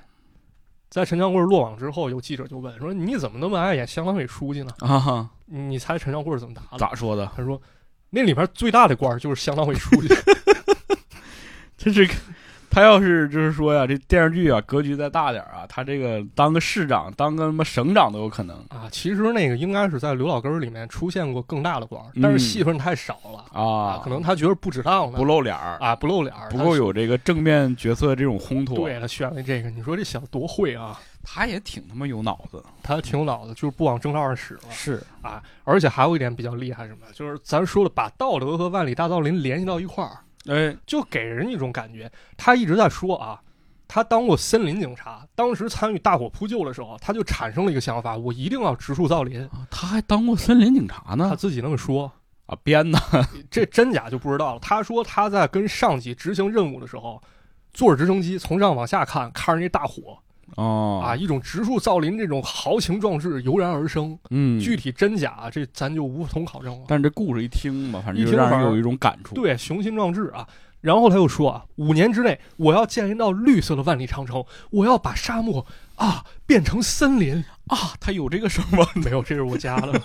[0.89, 6.79] 在陈江贵落网之后，有记者就问说：“你怎么那么爱演乡党委书记呢啊哈，？”你猜陈江贵怎么答的？
[6.79, 7.29] 咋说的？
[7.37, 7.61] 他说
[8.11, 10.09] ：“那里面最大的官就是乡党委书记。
[11.77, 12.15] 这是个，
[12.71, 23.61] 他要是就是说呀，这电视剧啊格局再大点儿啊，他这个当个市长、当个什么省长都有可能”啊，其实那个应该是在刘老根儿里面出现过更大的官儿，但是嗯戏份太少了。
[23.61, 28.77] 啊，可能他觉得不值当呢，不露脸儿，啊，不露脸儿，不够有这个正面角色这种烘托。
[28.77, 30.99] 对，他选了这个，你说这小子多会啊！
[31.23, 35.43] 他也挺他妈有脑子，他挺有脑子，就是不往正道上使了是啊！
[35.65, 37.01] 而且还有一点比较厉害，什么？
[37.13, 42.11] 就是咱说了，把道德和万里大道林联系到一块儿，哎，就给人一种感觉。
[42.37, 43.41] 他一直在说啊，
[43.87, 49.43] 他当过森林警察，当时参与大火扑救的时候，他就产生了一个想法：我一定要植树造林。
[49.49, 52.11] 啊他还当过森林警察呢他呢自己那么说，
[52.47, 52.99] 啊，编的
[53.51, 54.61] 这真假就不知道了。
[54.61, 57.23] 他说他在跟上级执行任务的时候，
[57.73, 60.19] 坐着直升机从上往下看，看着那大火。
[60.57, 64.19] 哦啊，，一种植树造林这种豪情壮志油然而生。
[64.31, 66.85] 嗯，具体真假，这咱就无从考证了。
[66.89, 70.47] 但是这故事一听吧，反正一听就让人有一种感触。，对，雄心壮志啊。
[70.81, 78.87] 然后他又说啊，五年之内我要建一道绿色的万里长城，我要把沙漠啊变成森林啊，他有这个声吗？
[79.05, 80.01] 没有，这是我加的。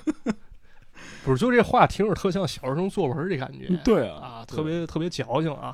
[1.24, 3.68] 不是，就这话听着特像小学生作文这感觉。
[3.86, 5.74] 对啊，对特别特别矫情啊。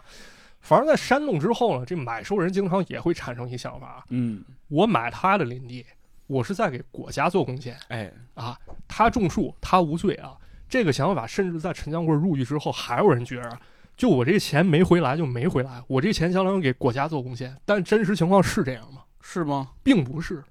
[0.61, 5.85] 反正，在煽动之后呢，这买受人经常也会产生一想法：嗯，我买他的林地，
[6.27, 7.77] 我是在给国家做贡献。
[7.89, 8.57] 哎，啊，
[8.87, 10.37] 他种树，他无罪啊。
[10.69, 13.59] 这个想法甚至在陈江贵入狱之后，还有人觉着，
[13.97, 17.53] 就我这钱没回来就没回来，我这钱相当于给国家做贡献。
[17.65, 19.01] 但真实情况是这样吗？
[19.19, 19.71] 是吗？
[19.83, 20.41] 并不是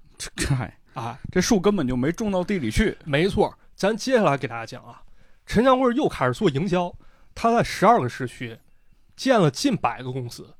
[0.47, 2.95] 嗨， 啊，这树根本就没种到地里去。
[3.03, 3.57] 没错。
[3.75, 5.01] 咱接下来给大家讲啊，
[5.47, 6.93] 陈江贵又开始做营销，
[7.33, 8.59] 他在十二个市区
[9.15, 10.53] 建了近百个公司，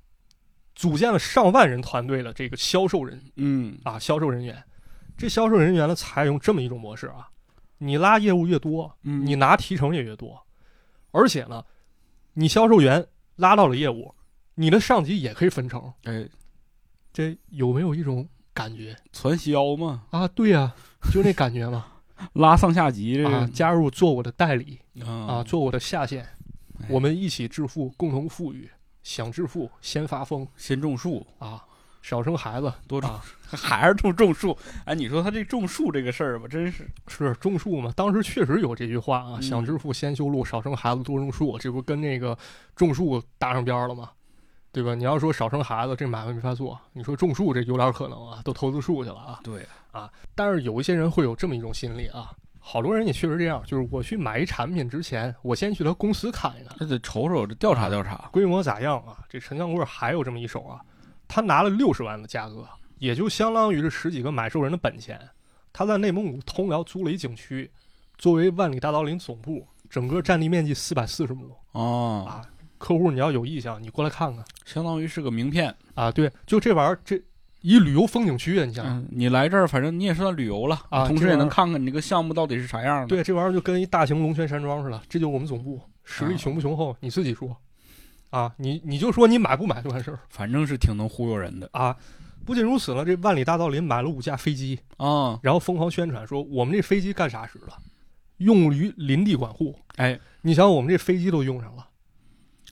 [0.82, 4.64] 组建了上万人团队的这个销售人嗯啊销售人员。
[5.16, 7.30] 这销售人员呢，采用这么一种模式啊，
[7.78, 10.44] 你拉业务越多，嗯你拿提成也越多，
[11.12, 11.64] 而且呢，
[12.34, 13.06] 你销售员
[13.36, 14.16] 拉到了业务，
[14.56, 15.94] 你的上级也可以分成。
[16.06, 16.28] 哎，
[17.14, 20.28] 这有没有一种感觉传销嘛，啊？
[20.30, 20.74] 对呀、
[21.14, 21.86] 就那感觉嘛
[22.34, 23.42] 拉上下级这啊！
[23.42, 26.24] 个加入做我的代理啊，啊做我的下线，
[26.80, 28.68] 哎我们一起致富，共同富裕。
[29.04, 31.64] 想致富，先发疯先种树，啊！
[32.02, 34.58] 少生孩子，多种啊，还是种种树。
[34.86, 37.94] 哎，你说他这种树这个事儿吧，真是是种树嘛？
[37.96, 42.36] 当时确实有这句话啊，嗯想致富先修路，少生孩子多种树，这不跟那个
[42.76, 44.10] 种树搭上边儿了吗？
[44.72, 44.96] 对吧？
[44.96, 49.40] 你要说少生孩子，这买卖没法做；你说种树，这有点可能啊，都投资树去了啊。
[49.44, 52.32] 对啊，但是有一些人会有这么一种心理啊，
[52.64, 58.30] 好多人也确实这样，就是我去买一产品之前，我先去他公司看一看，这得瞅瞅，这调查调查。
[58.32, 59.18] 规模咋样啊？
[59.28, 60.80] 这陈江贵还有这么一手啊，
[61.28, 62.66] 他拿了六十万的价格，
[63.00, 65.20] 也就相当于这十几个买受人的本钱。
[65.74, 67.70] 他在内蒙古通辽租了一景区，
[68.18, 72.46] 作为万里大道林总部，整个占地面积四百四十亩哦，啊。
[72.78, 75.76] 客户你要有意向，你过来看看相当于是个名片。
[75.96, 76.12] 啊。
[76.12, 77.22] 对，就这玩意儿，这
[77.62, 87.56] 一旅游风景区啊，你想你来这儿，反正你也算旅游了啊同时也能看看你这个项目到底是啥样的。，对，这玩意儿就跟一大型龙泉山庄似的，这就是我们总部，实力啊雄不雄厚，你自己说
[88.32, 91.96] 啊，你你就说你买不买就完事儿反正是挺能忽悠人的啊。
[92.44, 95.40] 不仅如此了，这万里大道林买了五架飞机，啊。
[95.44, 97.78] 然后疯狂宣传说我们这飞机干啥使了，
[98.38, 99.78] 用于林地管护。
[99.98, 101.88] 哎，你想我们这飞机都用上了，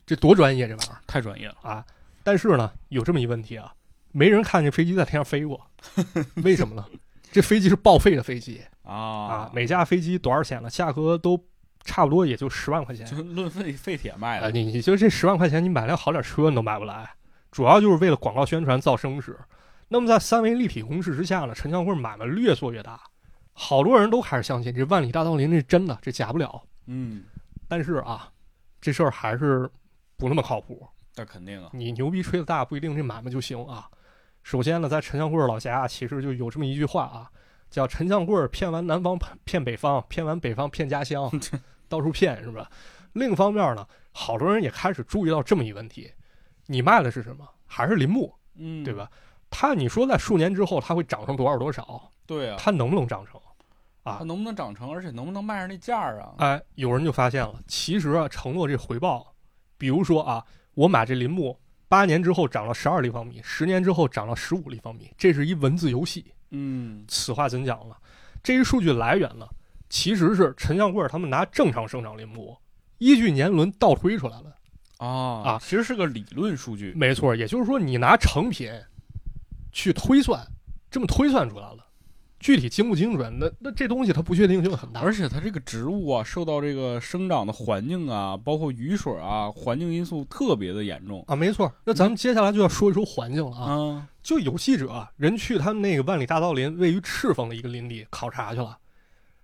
[0.07, 1.55] 这多专业这玩意儿太专业了。
[1.61, 1.85] 啊！
[2.23, 3.71] 但是呢，有这么一问题啊，
[4.11, 5.59] 没人看见飞机在天上飞过，
[6.43, 6.85] 为什么呢？
[7.31, 10.69] 这飞机是报废的飞机啊啊，每架飞机多少钱呢？
[10.69, 11.39] 价格都
[11.83, 14.41] 差不多也就十万块钱就论废废铁卖啊！
[14.41, 14.51] 的。
[14.51, 17.07] 你你就这十万块钱，你买辆好点车你都买不来，
[17.51, 19.37] 主要就是为了广告宣传造声势。
[19.89, 22.99] 那么在三维立体公式之下呢，陈香贵买卖越做越大，
[23.53, 26.61] 好多人都开始相信这万里大道林这真的，这假不了。
[26.87, 27.23] 嗯，
[27.67, 28.27] 但是啊，
[28.81, 29.69] 这事儿还是
[30.17, 30.87] 不那么靠谱。
[31.15, 31.69] 那肯定啊。
[31.73, 33.87] 你牛逼吹的大，不一定这买卖就行啊。
[34.43, 37.29] 首先呢，在陈香贵老家其实就有这么一句话啊，
[37.69, 41.29] 叫陈香贵骗完南方骗北方，骗完北方骗家乡，
[41.87, 42.69] 到处骗是吧？
[43.13, 46.11] 另一方面呢，好多人也开始注意到这么一问题：
[46.67, 47.47] 你卖的是什么？
[47.65, 48.93] 还是林木，嗯，对？
[48.93, 49.09] 吧？
[49.49, 52.11] 它你说在数年之后它会涨成多少多少？
[52.25, 52.55] 对啊。
[52.59, 53.39] 它能不能涨成？
[54.03, 56.33] 啊它能不能长成，而且能不能卖上那价儿啊？
[56.37, 59.33] 哎，有人就发现了，其实啊，承诺这回报，
[59.77, 61.59] 比如说啊，我买这林木，
[61.89, 66.23] 八年之后涨了十二立方米，十年之后涨了十五立方米，这是一文字游戏。
[66.51, 67.95] 嗯，此话怎讲呢？
[68.41, 69.45] 这一数据来源呢，
[69.89, 72.55] 其实是陈向贵他们拿正常生长林木，
[72.99, 74.55] 依据年轮倒推出来了。
[74.97, 75.07] 啊
[75.43, 76.93] 啊其实是个理论数据。
[76.95, 78.71] 没错，也就是说，你拿成品
[79.71, 80.45] 去推算，
[80.91, 81.85] 这么推算出来了。
[82.39, 85.01] 具体精不精准，那那这东西它不确定性很大。
[85.01, 91.23] 而且它这个植物啊，受到这个生长的环境啊，包括雨水啊，环境因素特别的严重。
[91.27, 91.71] 啊，没错。
[91.83, 93.65] 那咱们接下来就要说一说环境了啊。
[93.69, 98.77] 嗯，就有记者啊人去他们那个万里大道林位于赤峰的一个林地考察去了，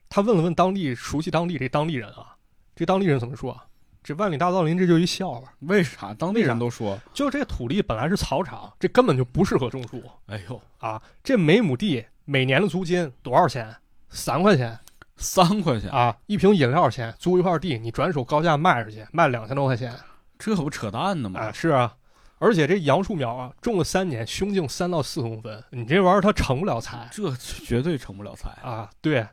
[0.08, 2.36] 他问了问当地熟悉当地这当地人啊，
[2.76, 3.66] 这当地人怎么说啊？
[4.02, 6.14] 这万里大道林这就一笑话，为啥？
[6.14, 11.02] 当地人都说，就这土地本来是草场，这根本就不适合种树哎呦，啊！
[11.24, 13.76] 这每亩地每年的租金多少钱？
[14.10, 14.80] 三块钱
[15.18, 16.16] 三块钱，啊！
[16.26, 19.94] 一瓶饮料钱，租一块地，你转手高价卖出去，卖两千多块钱
[20.38, 21.52] 这可不扯淡呢吗啊！
[21.52, 21.96] 是啊，
[22.38, 27.08] 而且这杨树苗啊，种了三年，胸径三到四公分，你这玩意儿它成不了材。
[27.12, 28.50] 这绝对成不了材。
[28.62, 29.26] 啊，对，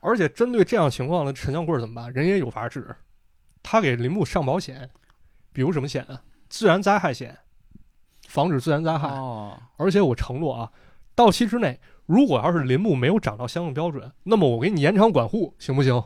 [0.00, 2.12] 而且针对这样情况的陈江贵怎么办？
[2.12, 2.94] 人也有法治，
[3.62, 4.88] 他给林木上保险，
[5.52, 6.22] 比如什么险啊？
[6.48, 7.36] 自然灾害险，
[8.28, 9.08] 防止自然灾害。
[9.08, 10.72] 哦，而且我承诺啊，
[11.14, 16.02] 到期之内，如果要是林木没有涨到相应标准，那么我给你延长管护，行不行？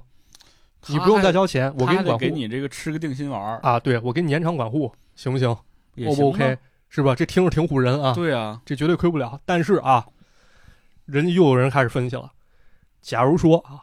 [0.88, 6.52] 你不用再交钱，我给你管护给你这个吃个定心丸儿，啊，对我给你延长管护，行不行？O 不 OK？
[6.54, 6.58] 啊
[6.92, 7.14] 是吧？
[7.14, 8.12] 这听着挺唬人啊。
[8.14, 9.40] 对啊，这绝对亏不了。
[9.44, 10.04] 但是啊，
[11.04, 12.32] 人家又有人开始分析了，
[13.00, 13.82] 假如说啊，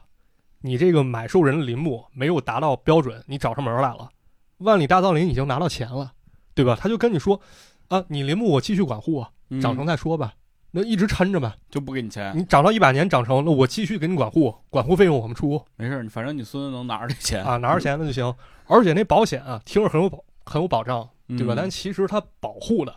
[0.60, 4.10] 你这个买受人的林木没有达到标准，你找上门来了，
[4.58, 6.12] 万里大造林已经拿到钱了，
[6.54, 6.76] 对吧？
[6.78, 7.40] 他就跟你说，
[7.88, 10.34] 啊，你林木我继续管护啊，嗯长成再说吧，
[10.80, 11.52] 那一直抻着呗。
[11.70, 18.34] 就不给你钱，你长到一百年长成，那我继续给你管护，管护费用我们出没事儿，反正你孙子能拿着这钱啊，拿着钱那就行。
[18.66, 21.54] 而且那保险啊，听着很有保很有保障，对吧？
[21.54, 22.94] 嗯但其实它保护的，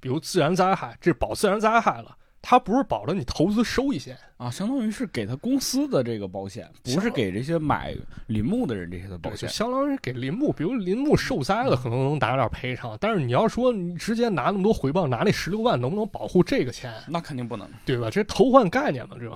[0.00, 2.16] 比如自然灾害，这保自然灾害了，
[2.48, 7.92] 它不是保了你投资收益险，啊，相当于是给他公司的这个保险，不是给这些买
[8.28, 9.48] 林木的人这些的保险。
[9.48, 17.68] 相当于给林木，比如林木受灾了，可能能拿点赔偿，但是你要说你直接拿那么多回报，拿那十六万，能不能保护这个钱，那肯定不能。
[17.84, 18.08] 对吧？
[18.08, 19.28] 这偷换概念嘛，这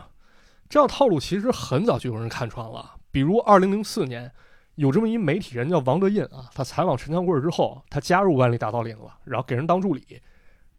[0.69, 2.95] 这样套路其实很早就有人看穿了。
[3.11, 4.31] 比如二零零四年，
[4.77, 10.21] 有这么一媒体人叫王德印啊，他采访陈强贵之后，他加入万里大道林了，然后给人当助理。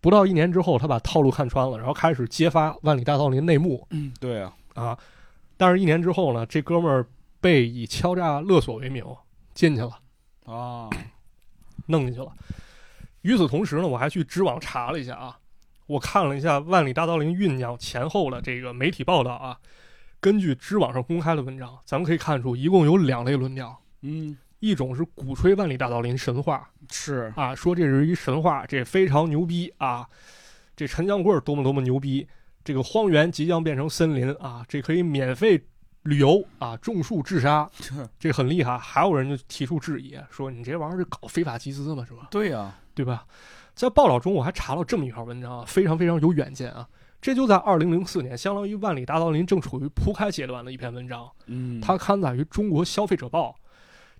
[0.01, 4.99] 不到一年之后，他把套路看穿了，然后开始揭发万里大道林内幕嗯，对啊，啊。
[5.55, 7.07] 但是，一年之后呢，这哥们儿
[7.39, 9.05] 被以敲诈勒索为名
[9.53, 9.99] 进去了。
[10.45, 10.89] 啊，
[11.85, 12.33] 弄进去了。
[13.21, 15.37] 与此同时呢，我还去知网查了一下啊，
[15.85, 19.59] 我看了一下万里大道林酝酿前后的这个媒体报道啊。
[20.19, 30.07] 根据知网上公开的文章，咱们可以看出，一共有两类论调，嗯，一种是鼓吹万里大道林神话是啊，说这是一神话，这非常牛逼啊，
[30.75, 32.27] 这陈江贵多么多么牛逼，
[32.63, 35.59] 这个荒原即将变成森林啊，这可以免费
[36.03, 37.67] 旅游啊，种树治沙，
[38.19, 38.77] 这很厉害。
[38.77, 42.05] 还有人就提出质疑，说你这玩意儿是搞非法集资吗？
[42.07, 42.27] 是吧？
[42.29, 43.25] 对呀、对吧？
[43.73, 46.87] 在报道中，我还查到这么一篇文章啊，非常非常有远见啊。
[47.19, 53.55] 这就在二零零四年，相当于万里大道林正处于铺开阶段的一篇文章，嗯，它刊载于《中国消费者报》。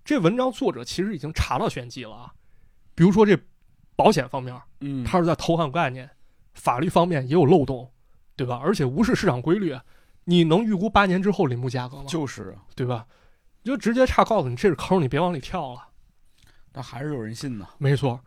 [0.04, 2.34] 这文章作者其实已经查到玄机了啊，
[2.96, 3.38] 比如说这
[3.96, 6.10] 保险方面，嗯，它是在偷换概念，
[6.54, 7.92] 法律方面也有漏洞，
[8.36, 8.60] 对吧？
[8.64, 9.78] 而且无视市场规律，
[10.24, 12.06] 你能预估八年之后林木价格吗？
[12.08, 13.06] 就是啊，对吧？
[13.64, 15.88] 就直接差告诉你这是坑，你别往里跳了。
[16.72, 17.68] 但还是有人信呢。
[17.78, 18.20] 没错，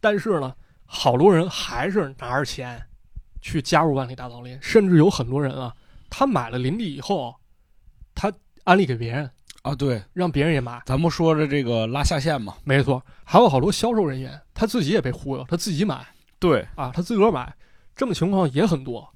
[0.00, 2.84] 但是呢，好多人还是拿着钱
[3.40, 5.72] 去加入万里大造林，甚至有很多人啊，
[6.10, 7.36] 他买了林地以后，
[8.14, 8.32] 他
[8.64, 9.30] 安利给别人，
[9.62, 10.82] 啊，对，让别人也买。
[10.84, 16.06] 咱不说着这个拉下线嘛，没错，还有好多销售人员，他自己也被忽悠，他自己买
[16.38, 17.54] 对，啊，他自个儿买，
[17.94, 19.08] 这么情况也很多。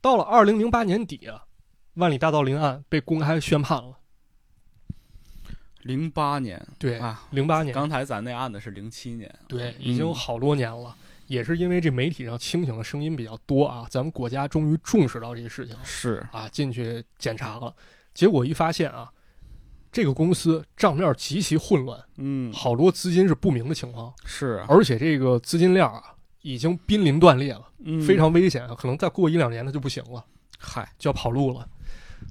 [0.00, 1.44] 到了二零零八年底啊，
[1.94, 3.98] 万里大道林案被公开宣判了。
[5.82, 10.96] 零八年对，啊，零八年，刚才咱那案子是零七年，对，已经嗯好多年了。
[11.26, 17.74] 也是因为这媒体上清醒的声音比较多啊，咱们国家终于重视到这个事情了是啊，进去检查了，
[18.12, 19.10] 结果一发现啊，
[19.94, 26.02] 这个公司账面极其混乱，嗯，好多资金是不明的情况，是啊，而且这个资金链啊
[26.42, 30.24] 已经濒临断裂了，嗯非常危险啊，可能再过一两年它就不行了，
[30.58, 31.64] 嗨，就要跑路了。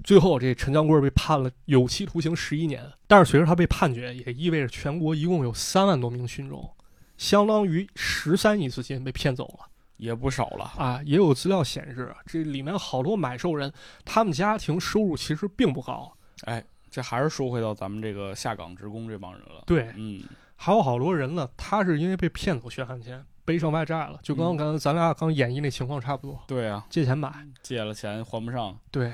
[0.04, 6.70] 最后，这陈江贵被判了有期徒刑十一年，但是随着他被判决，也意味着全国一共有三万多名群众，
[7.18, 9.70] 相当于十三亿资金被骗走了。
[9.98, 10.66] 也不少了。
[10.76, 13.72] 啊，也有资料显示，这里面好多买受人，
[14.04, 16.12] 他们家庭收入其实并不高。
[16.46, 16.62] 哎，
[16.94, 19.64] 这还是说回到咱们这个下岗职工这帮人了。
[19.66, 20.22] 对，嗯，
[20.56, 27.34] 还有好多人呢，他是因为被骗走血汗钱，背上外债了，就跟嗯刚咱俩刚演绎那情况差不多，对啊，借钱买。
[27.64, 29.12] 借了钱还不上，对，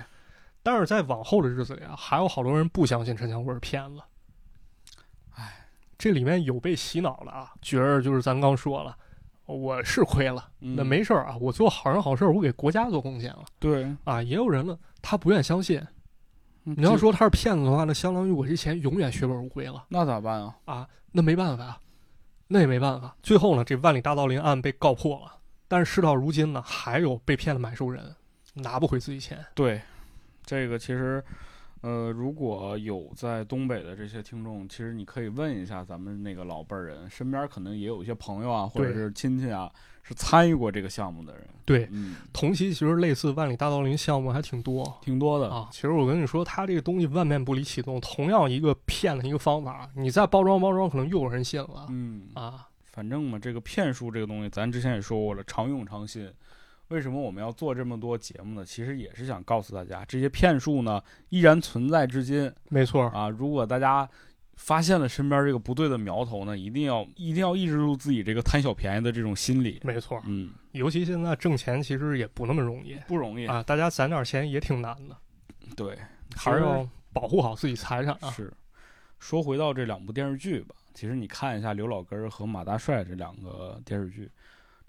[0.62, 4.02] 但是在往后的日子里啊，还有好多人不相信陈强贵是骗子。
[5.36, 5.66] 哎，
[5.98, 8.94] 这里面有被洗脑了啊，觉着就是咱刚说了，
[9.46, 14.22] 我是亏了，嗯那没事儿啊，我做好人好事儿，我给国家做贡献了对，啊。
[14.22, 15.82] 也有人呢，他不愿相信。
[16.76, 20.56] 你你要说他是骗子的话，那相当于我这钱永远血本无归了那咋办啊？
[20.66, 20.90] 啊！
[21.12, 21.80] 那没办法啊，
[22.48, 23.16] 那也没办法。
[23.24, 25.36] 最后呢，这万里大道林案被告破了，
[25.68, 28.16] 但是事到如今呢，还有被骗的买受人
[28.54, 29.44] 拿不回自己钱。
[29.56, 29.82] 对，
[30.44, 31.24] 这个其实，
[31.82, 39.72] 呃，如果有在东北的这些听众，其实你可以问一下咱们那个老辈儿人，身边可能也有一些朋友啊，或者是亲戚啊，
[40.10, 41.48] 是参与过这个项目的人。
[41.64, 45.48] 对，嗯，同期其实类似万里大道林项目还挺多挺多的。
[45.54, 45.70] 啊。
[45.72, 52.68] 其实我跟你说，他这个东西万变不离其宗，同样一个骗的一个方法，你再包装包装，可能又有人信了嗯，啊。
[52.92, 56.28] 反正嘛，这个骗术这个东西，咱之前也说过了，常用常新。
[56.88, 58.66] 为什么我们要做这么多节目呢？
[58.66, 61.00] 其实也是想告诉大家，这些骗术呢
[61.30, 63.30] 依然存在至今没错，啊。
[63.30, 64.10] 如果大家
[64.62, 69.80] 发现了身边这个不对的苗头呢，一定要一定要抑制住自己这个贪小便宜的这种心理。
[69.84, 70.22] 没错。
[70.26, 73.48] 嗯，尤其现在挣钱其实也不那么容易不容易。
[73.48, 75.18] 啊，大家攒点钱也挺难的，
[75.76, 75.98] 对，
[76.36, 78.30] 还是要保护好自己财产啊。
[78.32, 78.54] 是。
[79.18, 84.30] 说回到这两部电视剧吧，其实你看一下刘老根儿和马大帅这两个电视剧，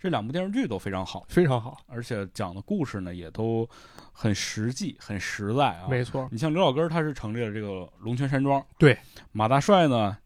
[0.01, 1.27] 这两部电视剧都非常好。
[1.29, 3.69] 非常好，而且讲的故事呢也都
[4.13, 5.87] 很实际、很实在啊。
[5.91, 8.65] 没错，你像刘老根儿，他是成立了这个龙泉山庄。
[8.79, 8.99] 对。
[9.33, 10.17] 马大帅呢，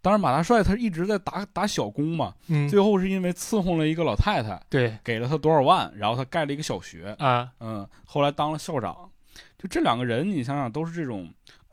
[0.00, 9.10] 当然马大帅他一直在打打小工嘛，嗯，最后是因为伺候了一个老太太，对给了他多少万，然后他盖了一个小学，啊，嗯，后来当了校长。
[9.58, 11.28] 就这两个人，你想想都是这种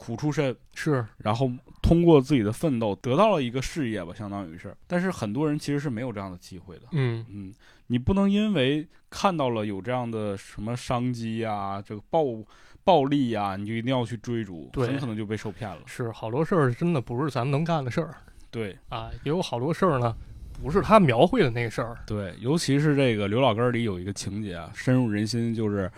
[0.05, 1.49] 苦出身，是然后
[1.81, 4.75] 通过自己的奋斗得到了一个事业吧，相当于是。
[4.85, 6.83] 但是很多人其实是没有这样的机会的。
[6.91, 7.53] 嗯嗯，
[7.87, 12.43] 你不能因为看到了有这样的什么商机呀、这个暴
[12.83, 15.81] 暴利呀、你就一定要去追逐，很可能就被受骗了。
[15.85, 18.13] 是，好多事儿真的不是咱们能干的事儿
[18.51, 20.15] 对啊，也有好多事儿呢，
[20.61, 21.97] 不是他描绘的那个事儿。
[22.05, 25.89] 对，尤其是这个刘老根儿里有一个情节啊，深入人心，就是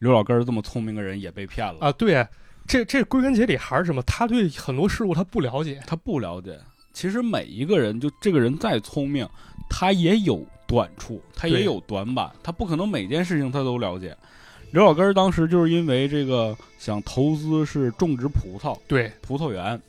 [0.00, 1.78] 刘老根儿这么聪明的人也被骗了。
[1.80, 2.26] 啊，对，
[2.66, 4.02] 这这归根结底还是什么？
[4.02, 5.80] 他对很多事物他不了解。
[5.86, 6.58] 他不了解，
[6.92, 9.28] 其实每一个人，就这个人再聪明，
[9.68, 14.16] 他也有短处，他也有短板，他不可能每件事情他都了解。
[14.72, 19.80] 刘老根儿当时就是因为这个想投资是种植葡萄，对，葡萄园，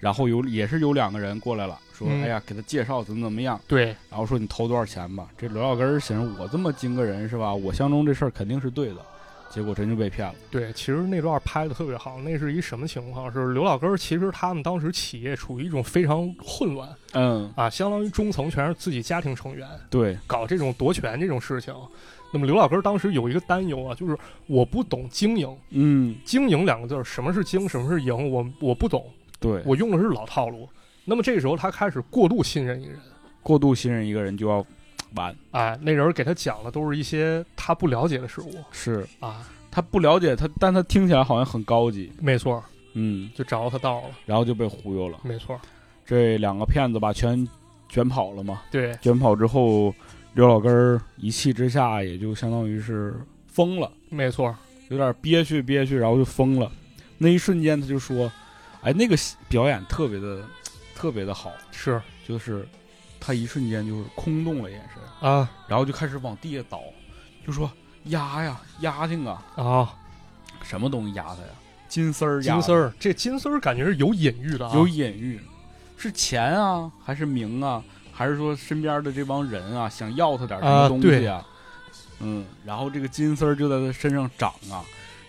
[0.00, 5.28] 然后有也是有两个人过来了，说、嗯哎呀给他介绍怎么怎么样，对，然后说你投多少钱吧。
[5.38, 7.54] 这刘老根儿寻思我这么精个人是吧？
[7.54, 8.96] 我相中这事儿肯定是对的，
[9.50, 10.34] 结果真就被骗了。
[10.50, 12.18] 对，其实那段拍的特别好。
[12.20, 13.32] 那是一什么情况？
[13.32, 21.74] 是刘老根儿，其实他们当时企业处于一种非常混乱嗯，啊，相当于中层全是自己家庭成员，对，搞这种夺权这种事情。
[22.30, 24.16] 那么刘老根儿当时有一个担忧啊，就是
[24.46, 29.10] 我不懂经营，嗯，经营两个字儿，什么是经，什么是营，我我不懂，
[29.40, 30.68] 对，我用的是老套路。
[31.06, 33.00] 那么这时候他开始过度信任一个人，
[33.42, 34.64] 过度信任一个人就要
[35.14, 38.52] 完，哎，那人给他讲的都是一些他不了解的事物。
[38.70, 42.62] 是啊，他不了解他，但他听起来好像很高级，没错，
[42.94, 45.18] 嗯，就找到他道了，然后就被忽悠了。
[45.22, 45.60] 没错，
[46.04, 47.46] 这两个骗子把，全
[47.88, 48.62] 卷跑了嘛。
[48.70, 49.94] 对，卷跑之后，
[50.34, 53.14] 刘老根儿一气之下，也就相当于是
[53.46, 54.54] 疯了，没错，
[54.88, 56.70] 有点憋屈憋屈，然后就疯了。
[57.16, 58.30] 那一瞬间，他就说
[58.82, 59.16] ：“哎，那个
[59.48, 60.42] 表演特别的，
[60.94, 62.00] 特别的好，是。
[62.26, 62.68] 就是
[63.20, 65.48] 他一瞬间就是空洞了眼神，啊。
[65.66, 66.80] 然后就开始往地下倒，
[67.46, 67.70] 就说
[68.04, 69.94] 压呀压挺啊，啊，
[70.62, 71.48] 什么东西压他呀？
[71.88, 75.40] 金丝儿金丝儿，这金丝儿感觉是有隐喻的啊，有隐喻，
[75.96, 77.82] 是钱啊，还是名啊，
[78.12, 81.46] 还是说身边的这帮人啊想要他点什么啊东西啊？
[82.20, 84.84] 嗯，然后这个金丝儿就在他身上长啊，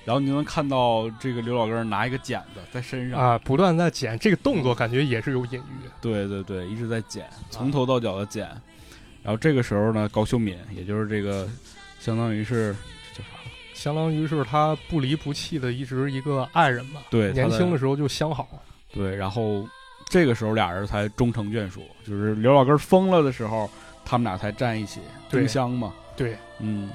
[0.06, 8.48] 然后你就能看到这个刘老根儿拿一个剪子在身上，啊，不断在剪，这个动作感觉也是有隐喻，对对对，一直在剪，啊从头到脚的剪。
[9.22, 11.48] 然后这个时候呢，高秀敏，也就是这个，
[12.00, 12.76] 相当于是
[13.14, 13.36] 这叫啥？
[13.74, 17.02] 相当于是他不离不弃的一直一个爱人吧。
[17.10, 18.48] 对，年轻的时候就相好，
[18.94, 19.68] 对，然后
[20.08, 23.70] 这个时候俩人才终成眷属，就是刘老根儿疯了的时候，
[24.06, 26.90] 他们俩才站一起，对丁香嘛，对，嗯，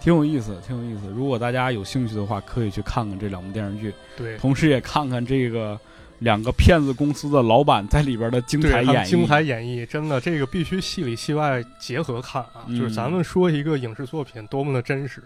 [0.00, 1.08] 挺有意思，挺有意思。
[1.08, 5.78] 如果大家有兴趣的话，可以去看看这两部电视剧，对，同时也看看这个
[6.20, 9.08] 两个骗子公司的老板在里边的精彩演绎。
[9.08, 12.64] 精彩演绎，真的这个必须戏里戏外结合看啊！
[12.66, 15.22] 嗯就是咱们说一个影视作品多么的真实，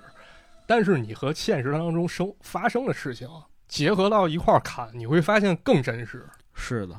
[0.67, 3.29] 但是你和现实当中生发生的事情
[3.69, 6.95] 结合到一块儿看，你会发现更真实，是的，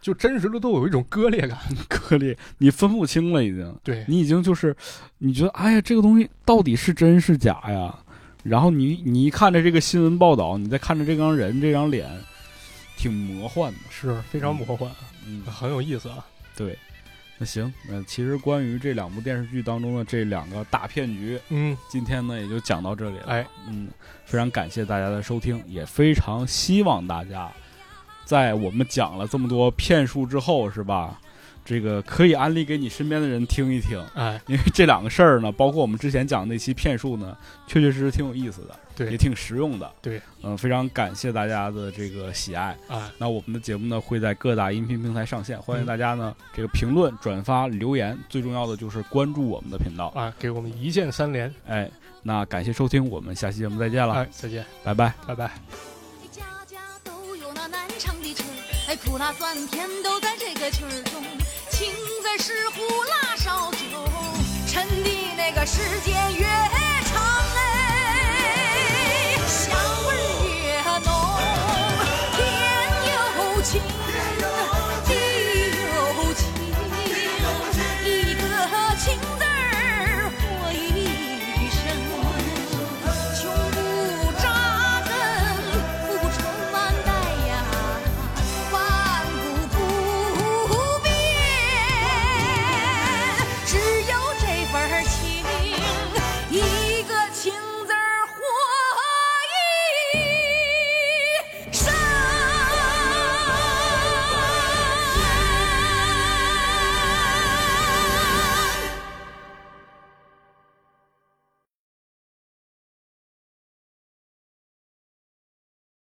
[0.00, 1.58] 就真实的都有一种割裂感。
[1.88, 3.76] 割裂，你分不清了，已经。
[3.82, 4.74] 对，你已经就是，
[5.18, 7.96] 你觉得哎呀，这个东西到底是真是假呀？
[8.42, 12.08] 然后你你一看着这个新闻报道，你再看着这张人这张脸，
[12.96, 13.78] 挺魔幻的。
[13.90, 14.90] 是非常魔幻，
[15.26, 16.24] 嗯，很有意思啊。
[16.56, 16.78] 对。
[17.42, 23.24] 那行，那其实关于这两部电视剧当中的这两个大骗局，嗯，今天呢也就讲到这里了。
[23.28, 23.88] 哎，嗯，
[24.26, 27.50] 非常感谢大家的收听，也非常希望大家
[28.30, 31.18] 在我们讲了这么多骗术之后，是吧？
[31.64, 37.36] 这个可以安利给你身边的人听一听，哎，因为这两个事儿呢，包括我们之前讲的那期骗术呢，
[37.66, 39.92] 确确实实挺有意思的，对也挺实用的。
[40.00, 42.76] 对，嗯、非常感谢大家的这个喜爱。
[42.88, 50.06] 哎，那我们的节目呢会在各大音频平台上线，欢迎嗯大家呢这个评论、转发、留言，最重要的就是关注我们的频道。
[50.14, 51.90] 啊，给我们一键三连，哎，
[52.22, 55.12] 那感谢收听，我们下期节目再见了，哎，再见，拜拜。
[55.26, 55.99] 拜拜。
[58.90, 61.22] 哎，苦辣酸甜都在这个曲儿中，
[61.70, 61.92] 情
[62.24, 63.78] 在是胡辣烧酒，
[64.66, 66.44] 趁的那个时间越
[67.04, 67.22] 长，
[67.54, 69.70] 哎，香
[70.08, 70.10] 味
[70.64, 71.08] 越浓，
[72.34, 72.42] 天
[73.06, 73.80] 有情。